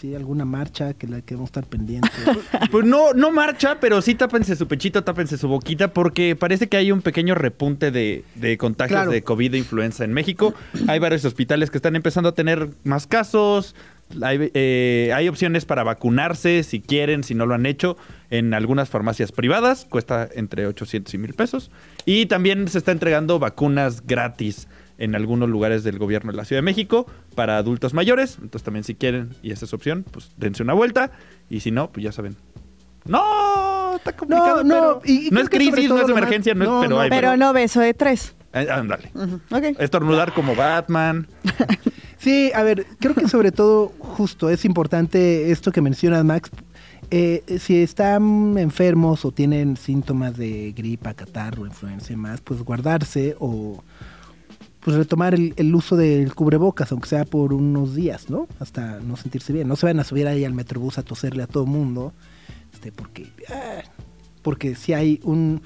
Sí, 0.00 0.14
alguna 0.14 0.44
marcha 0.44 0.92
que 0.92 1.06
la 1.06 1.22
que 1.22 1.34
vamos 1.34 1.48
a 1.48 1.50
estar 1.60 1.64
pendientes. 1.66 2.10
Pues 2.70 2.84
no, 2.84 3.12
no 3.14 3.30
marcha, 3.30 3.78
pero 3.80 4.02
sí 4.02 4.14
tápense 4.14 4.54
su 4.56 4.66
pechito, 4.68 5.02
tápense 5.04 5.38
su 5.38 5.48
boquita, 5.48 5.92
porque 5.94 6.36
parece 6.36 6.68
que 6.68 6.76
hay 6.76 6.90
un 6.92 7.00
pequeño 7.00 7.34
repunte 7.34 7.90
de, 7.90 8.24
de 8.34 8.58
contagios 8.58 8.96
Claro. 8.98 9.10
de 9.12 9.22
COVID 9.22 9.54
e 9.54 9.58
influenza 9.58 10.04
en 10.04 10.12
México. 10.12 10.52
Hay 10.88 10.98
varios 10.98 11.24
hospitales 11.24 11.70
que 11.70 11.78
están 11.78 11.94
empezando 11.96 12.28
a 12.30 12.34
tener 12.34 12.68
más 12.82 13.06
casos. 13.06 13.74
Hay, 14.20 14.50
eh, 14.54 15.12
hay 15.14 15.28
opciones 15.28 15.64
para 15.64 15.84
vacunarse 15.84 16.64
si 16.64 16.80
quieren, 16.80 17.22
si 17.24 17.34
no 17.34 17.46
lo 17.46 17.54
han 17.54 17.64
hecho, 17.64 17.96
en 18.38 18.54
algunas 18.54 18.88
farmacias 18.88 19.32
privadas. 19.32 19.86
Cuesta 19.88 20.28
entre 20.34 20.66
800 20.66 21.12
y 21.14 21.18
1000 21.18 21.34
pesos. 21.34 21.70
Y 22.04 22.26
también 22.26 22.68
se 22.68 22.78
está 22.78 22.92
entregando 22.92 23.38
vacunas 23.38 24.06
gratis 24.06 24.68
en 24.98 25.14
algunos 25.14 25.48
lugares 25.48 25.82
del 25.84 25.98
gobierno 25.98 26.30
de 26.32 26.36
la 26.36 26.44
Ciudad 26.44 26.58
de 26.58 26.64
México 26.64 27.06
para 27.34 27.56
adultos 27.58 27.94
mayores. 27.94 28.36
Entonces 28.40 28.62
también 28.64 28.84
si 28.84 28.94
quieren 28.94 29.30
y 29.42 29.50
esa 29.52 29.64
es 29.64 29.72
opción, 29.74 30.04
pues 30.10 30.30
dense 30.36 30.62
una 30.62 30.72
vuelta. 30.74 31.10
Y 31.50 31.60
si 31.60 31.70
no, 31.70 31.90
pues 31.90 32.04
ya 32.04 32.12
saben. 32.12 32.36
No, 33.06 33.96
está 33.96 34.12
complicado. 34.16 34.64
No, 34.64 34.74
no, 34.94 35.00
pero- 35.00 35.12
y- 35.12 35.28
y 35.28 35.30
no 35.30 35.40
es 35.40 35.48
crisis, 35.48 35.88
no 35.88 35.98
es 36.00 36.08
emergencia, 36.08 36.54
no, 36.54 36.64
no, 36.64 36.82
es, 36.82 36.88
pero 36.88 36.94
no, 36.96 37.00
hay. 37.00 37.10
Pero 37.10 37.36
no 37.36 37.52
beso 37.52 37.80
de 37.80 37.92
tres. 37.94 38.34
Eh, 38.52 38.68
ándale. 38.70 39.10
Estornudar 39.78 40.32
como 40.32 40.54
Batman. 40.54 41.26
Sí, 42.16 42.50
a 42.54 42.62
ver, 42.62 42.86
creo 43.00 43.14
que 43.14 43.28
sobre 43.28 43.52
todo, 43.52 43.92
justo, 43.98 44.48
es 44.48 44.64
importante 44.64 45.50
esto 45.50 45.70
que 45.72 45.82
mencionas, 45.82 46.24
Max. 46.24 46.48
Eh, 47.10 47.58
si 47.60 47.82
están 47.82 48.56
enfermos 48.58 49.24
o 49.24 49.32
tienen 49.32 49.76
síntomas 49.76 50.36
de 50.36 50.72
gripa, 50.72 51.14
catarro, 51.14 51.66
influenza 51.66 52.12
y 52.12 52.16
más, 52.16 52.40
pues 52.40 52.62
guardarse 52.62 53.36
o 53.38 53.82
pues 54.80 54.96
retomar 54.96 55.34
el, 55.34 55.74
uso 55.74 55.96
del 55.96 56.34
cubrebocas, 56.34 56.92
aunque 56.92 57.08
sea 57.08 57.24
por 57.24 57.54
unos 57.54 57.94
días, 57.94 58.28
¿no? 58.28 58.46
Hasta 58.60 59.00
no 59.00 59.16
sentirse 59.16 59.52
bien. 59.52 59.66
No 59.66 59.76
se 59.76 59.86
van 59.86 59.98
a 59.98 60.04
subir 60.04 60.28
ahí 60.28 60.44
al 60.44 60.52
metrobús 60.52 60.98
a 60.98 61.02
toserle 61.02 61.42
a 61.42 61.46
todo 61.46 61.64
mundo, 61.64 62.12
este, 62.72 62.92
porque, 62.92 63.28
ah, 63.48 63.82
porque 64.42 64.74
si 64.74 64.92
hay 64.92 65.20
un 65.24 65.62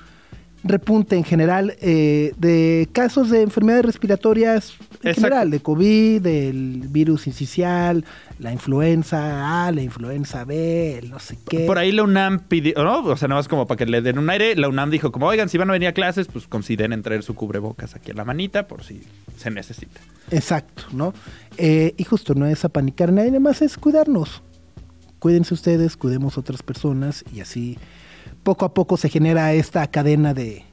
repunte 0.62 1.16
en 1.16 1.24
general 1.24 1.76
eh, 1.80 2.32
de 2.39 2.89
casos 2.93 3.30
de 3.30 3.43
enfermedades 3.43 3.86
respiratorias 3.86 4.74
en 5.03 5.09
Exacto. 5.11 5.20
general, 5.22 5.51
de 5.51 5.61
COVID, 5.61 6.22
del 6.22 6.88
virus 6.88 7.26
incisional, 7.28 8.05
la 8.40 8.53
influenza 8.53 9.66
A, 9.66 9.72
la 9.72 9.82
influenza 9.82 10.44
B, 10.44 10.99
el 10.99 11.11
no 11.11 11.18
sé 11.20 11.38
qué. 11.49 11.66
Por 11.66 11.78
ahí 11.78 11.92
la 11.92 12.03
UNAM 12.03 12.40
pidió, 12.40 12.82
¿no? 12.82 13.05
O 13.05 13.16
sea, 13.16 13.28
nada 13.28 13.38
más 13.38 13.49
como 13.49 13.66
para 13.66 13.78
que 13.78 13.86
le 13.86 14.03
den 14.03 14.18
un 14.18 14.28
aire. 14.28 14.57
La 14.57 14.68
UNAM 14.68 14.90
dijo 14.90 15.12
como, 15.12 15.26
oigan, 15.26 15.49
si 15.49 15.57
van 15.57 15.70
a 15.70 15.72
venir 15.72 15.88
a 15.88 15.92
clases, 15.92 16.26
pues 16.26 16.49
consideren 16.49 17.03
traer 17.03 17.22
su 17.22 17.34
cubrebocas 17.34 17.94
aquí 17.94 18.11
a 18.11 18.14
la 18.14 18.24
manita 18.24 18.66
por 18.66 18.82
si 18.82 19.03
se 19.36 19.51
necesita. 19.51 20.01
Exacto, 20.30 20.84
¿no? 20.92 21.14
Eh, 21.57 21.94
y 21.96 22.05
justo 22.05 22.34
no 22.34 22.46
es 22.46 22.64
apanicar 22.64 23.11
a 23.11 23.12
nadie, 23.12 23.30
nada 23.30 23.40
más 23.40 23.62
es 23.62 23.78
cuidarnos. 23.78 24.42
Cuídense 25.20 25.55
ustedes, 25.55 25.96
cuidemos 25.96 26.38
otras 26.38 26.62
personas 26.62 27.24
y 27.32 27.40
así 27.40 27.78
poco 28.42 28.64
a 28.64 28.74
poco 28.74 28.96
se 28.96 29.09
genera 29.09 29.53
esta 29.53 29.86
cadena 29.88 30.34
de 30.34 30.64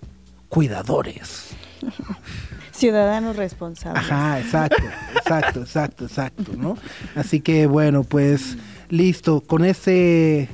cuidadores. 0.50 1.52
Ciudadanos 2.76 3.36
responsables. 3.36 4.04
Ajá, 4.04 4.40
exacto, 4.40 4.84
exacto, 5.16 5.62
exacto, 5.62 6.06
exacto, 6.06 6.52
¿no? 6.58 6.78
Así 7.16 7.40
que 7.42 7.68
bueno, 7.68 8.04
pues 8.04 8.58
listo, 8.90 9.42
con 9.42 9.64
ese, 9.66 10.50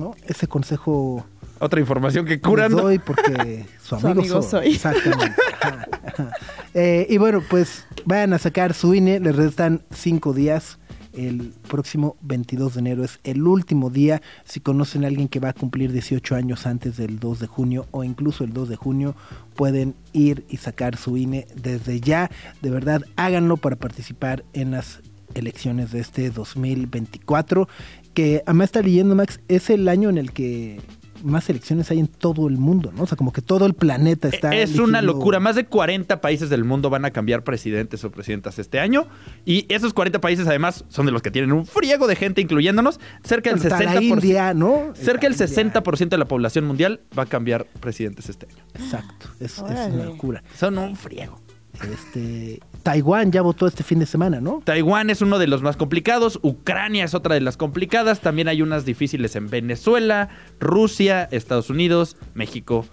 ¿no? 0.00 0.14
Ese 0.26 0.46
consejo 0.46 1.26
Otra 1.58 1.80
información 1.80 2.24
que 2.24 2.32
les 2.34 2.40
curando. 2.42 2.82
doy 2.82 2.98
porque 2.98 3.66
su 3.82 3.96
Su 3.98 4.06
amigo, 4.06 4.20
amigo 4.20 4.42
soy. 4.42 4.50
soy. 4.50 4.74
Exactamente. 4.74 5.34
Ajá, 5.60 5.88
ajá. 6.06 6.30
Eh, 6.74 7.06
y 7.10 7.18
bueno, 7.18 7.42
pues 7.48 7.84
vayan 8.04 8.32
a 8.32 8.38
sacar 8.38 8.72
su 8.74 8.94
INE, 8.94 9.20
les 9.20 9.34
restan 9.36 9.82
cinco 9.94 10.32
días. 10.32 10.78
El 11.12 11.52
próximo 11.68 12.16
22 12.22 12.74
de 12.74 12.80
enero 12.80 13.04
es 13.04 13.20
el 13.24 13.46
último 13.46 13.90
día. 13.90 14.22
Si 14.44 14.60
conocen 14.60 15.04
a 15.04 15.08
alguien 15.08 15.28
que 15.28 15.40
va 15.40 15.50
a 15.50 15.54
cumplir 15.54 15.92
18 15.92 16.34
años 16.34 16.66
antes 16.66 16.96
del 16.96 17.18
2 17.18 17.40
de 17.40 17.46
junio 17.46 17.86
o 17.90 18.04
incluso 18.04 18.44
el 18.44 18.52
2 18.52 18.68
de 18.68 18.76
junio, 18.76 19.14
pueden 19.54 19.94
ir 20.12 20.44
y 20.48 20.58
sacar 20.58 20.96
su 20.96 21.16
INE 21.16 21.46
desde 21.54 22.00
ya. 22.00 22.30
De 22.62 22.70
verdad, 22.70 23.02
háganlo 23.16 23.56
para 23.56 23.76
participar 23.76 24.44
en 24.52 24.72
las 24.72 25.00
elecciones 25.34 25.92
de 25.92 26.00
este 26.00 26.30
2024. 26.30 27.68
Que 28.14 28.42
además 28.46 28.66
está 28.66 28.82
leyendo, 28.82 29.14
Max, 29.14 29.40
es 29.48 29.70
el 29.70 29.88
año 29.88 30.08
en 30.10 30.18
el 30.18 30.32
que 30.32 30.80
más 31.22 31.48
elecciones 31.50 31.90
hay 31.90 31.98
en 31.98 32.06
todo 32.06 32.48
el 32.48 32.58
mundo, 32.58 32.92
¿no? 32.94 33.02
O 33.02 33.06
sea, 33.06 33.16
como 33.16 33.32
que 33.32 33.42
todo 33.42 33.66
el 33.66 33.74
planeta 33.74 34.28
está. 34.28 34.54
Es 34.54 34.78
una 34.78 35.02
locura. 35.02 35.40
Más 35.40 35.56
de 35.56 35.66
40 35.66 36.20
países 36.20 36.50
del 36.50 36.64
mundo 36.64 36.90
van 36.90 37.04
a 37.04 37.10
cambiar 37.10 37.44
presidentes 37.44 38.04
o 38.04 38.10
presidentas 38.10 38.58
este 38.58 38.80
año. 38.80 39.06
Y 39.44 39.66
esos 39.72 39.94
40 39.94 40.20
países, 40.20 40.46
además, 40.46 40.84
son 40.88 41.06
de 41.06 41.12
los 41.12 41.22
que 41.22 41.30
tienen 41.30 41.52
un 41.52 41.66
friego 41.66 42.06
de 42.06 42.16
gente, 42.16 42.40
incluyéndonos. 42.40 43.00
Cerca 43.24 43.50
del 43.50 43.60
Bueno, 43.60 43.76
está 43.76 43.90
60%. 43.90 43.94
la 43.94 44.02
India, 44.02 44.54
¿no? 44.54 44.92
Cerca 44.94 45.22
del 45.22 45.32
Está 45.32 45.44
la 45.44 45.60
India. 45.62 45.82
60% 45.82 46.08
de 46.08 46.18
la 46.18 46.28
población 46.28 46.64
mundial 46.66 47.00
va 47.18 47.24
a 47.24 47.26
cambiar 47.26 47.66
presidentes 47.80 48.28
este 48.28 48.46
año. 48.46 48.64
Exacto, 48.74 49.28
es, 49.40 49.58
es 49.58 49.60
una 49.60 49.88
locura. 49.88 50.42
Son 50.56 50.76
un 50.78 50.96
friego. 50.96 51.40
Este, 51.82 52.60
Taiwán 52.82 53.30
ya 53.30 53.42
votó 53.42 53.66
este 53.66 53.84
fin 53.84 53.98
de 54.00 54.06
semana, 54.06 54.40
¿no? 54.40 54.62
Taiwán 54.64 55.10
es 55.10 55.22
uno 55.22 55.38
de 55.38 55.46
los 55.46 55.62
más 55.62 55.76
complicados, 55.76 56.40
Ucrania 56.42 57.04
es 57.04 57.14
otra 57.14 57.34
de 57.34 57.40
las 57.40 57.56
complicadas, 57.56 58.20
también 58.20 58.48
hay 58.48 58.62
unas 58.62 58.84
difíciles 58.84 59.36
en 59.36 59.48
Venezuela, 59.48 60.28
Rusia, 60.58 61.28
Estados 61.30 61.70
Unidos, 61.70 62.16
México, 62.34 62.84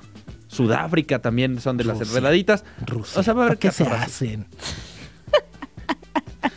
Sudáfrica 0.48 1.20
también 1.20 1.60
son 1.60 1.78
de 1.78 1.84
las 1.84 2.00
enredaditas. 2.00 2.64
Rusia. 2.86 3.20
O 3.20 3.24
sea, 3.24 3.34
va 3.34 3.44
a 3.44 3.46
haber 3.48 3.58
¿Para 3.58 3.72
qué 3.72 3.76
se 3.76 3.84
hacen? 3.88 4.46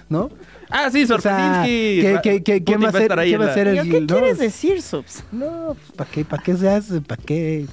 ¿No? 0.09 0.31
Ah, 0.71 0.91
sí, 0.91 1.05
O 1.11 1.21
sea. 1.21 1.63
¿qué, 1.65 2.19
qué, 2.23 2.43
qué, 2.63 2.77
va 2.77 2.89
a 2.89 2.93
ser, 2.93 3.11
en 3.13 3.41
va 3.41 3.45
a 3.45 3.49
la- 3.49 3.55
ser 3.55 3.69
el 3.69 3.77
¿Yo 3.77 3.83
¿Qué 3.85 4.01
no, 4.03 4.07
quieres 4.07 4.39
decir, 4.39 4.83
Subs? 4.83 5.25
No, 5.33 5.77
¿para 5.97 6.11
qué, 6.11 6.25
para 6.25 6.43
qué 6.43 6.57
se 6.57 6.69
hace? 6.69 7.01
¿Para 7.01 7.23
qué? 7.23 7.67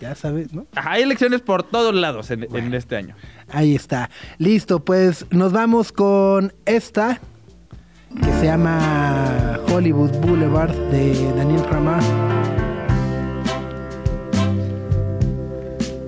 Ya 0.00 0.14
sabes, 0.14 0.52
¿no? 0.52 0.66
Ajá, 0.74 0.92
Hay 0.92 1.02
elecciones 1.02 1.40
por 1.42 1.62
todos 1.62 1.94
lados 1.94 2.30
en, 2.30 2.46
en 2.54 2.74
este 2.74 2.96
año. 2.96 3.14
Ahí 3.48 3.74
está. 3.74 4.10
Listo, 4.38 4.80
pues 4.84 5.26
nos 5.30 5.52
vamos 5.52 5.92
con 5.92 6.52
esta 6.64 7.20
que 8.22 8.32
se 8.38 8.46
llama 8.46 9.58
Hollywood 9.68 10.10
Boulevard 10.20 10.74
de 10.90 11.32
Daniel 11.36 11.62
Kramer. 11.62 12.02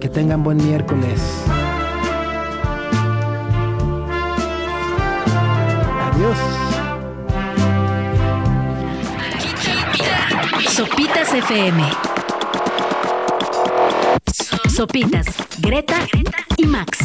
Que 0.01 0.09
tengan 0.09 0.43
buen 0.43 0.59
miércoles. 0.59 1.21
Adiós. 6.13 6.39
Sopitas 10.69 11.33
FM. 11.33 12.16
Sopitas, 14.77 15.24
Greta 15.61 15.97
y 16.59 16.66
Max. 16.66 16.98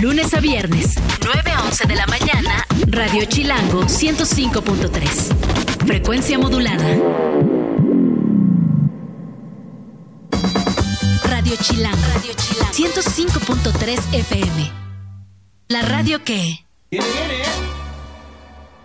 Lunes 0.00 0.32
a 0.32 0.40
viernes, 0.40 0.94
9 1.22 1.50
a 1.50 1.64
11 1.64 1.86
de 1.86 1.96
la 1.96 2.06
mañana, 2.06 2.66
Radio 2.86 3.26
Chilango 3.26 3.82
105.3. 3.82 5.86
Frecuencia 5.86 6.38
modulada. 6.38 6.88
Radio 11.24 11.56
Chilango, 11.60 12.02
Radio 12.14 12.32
Chilango 12.36 13.02
105.3 13.02 14.14
FM. 14.14 14.72
La 15.68 15.82
radio 15.82 16.24
que... 16.24 16.64
Viene, 16.90 17.06
viene, 17.06 17.73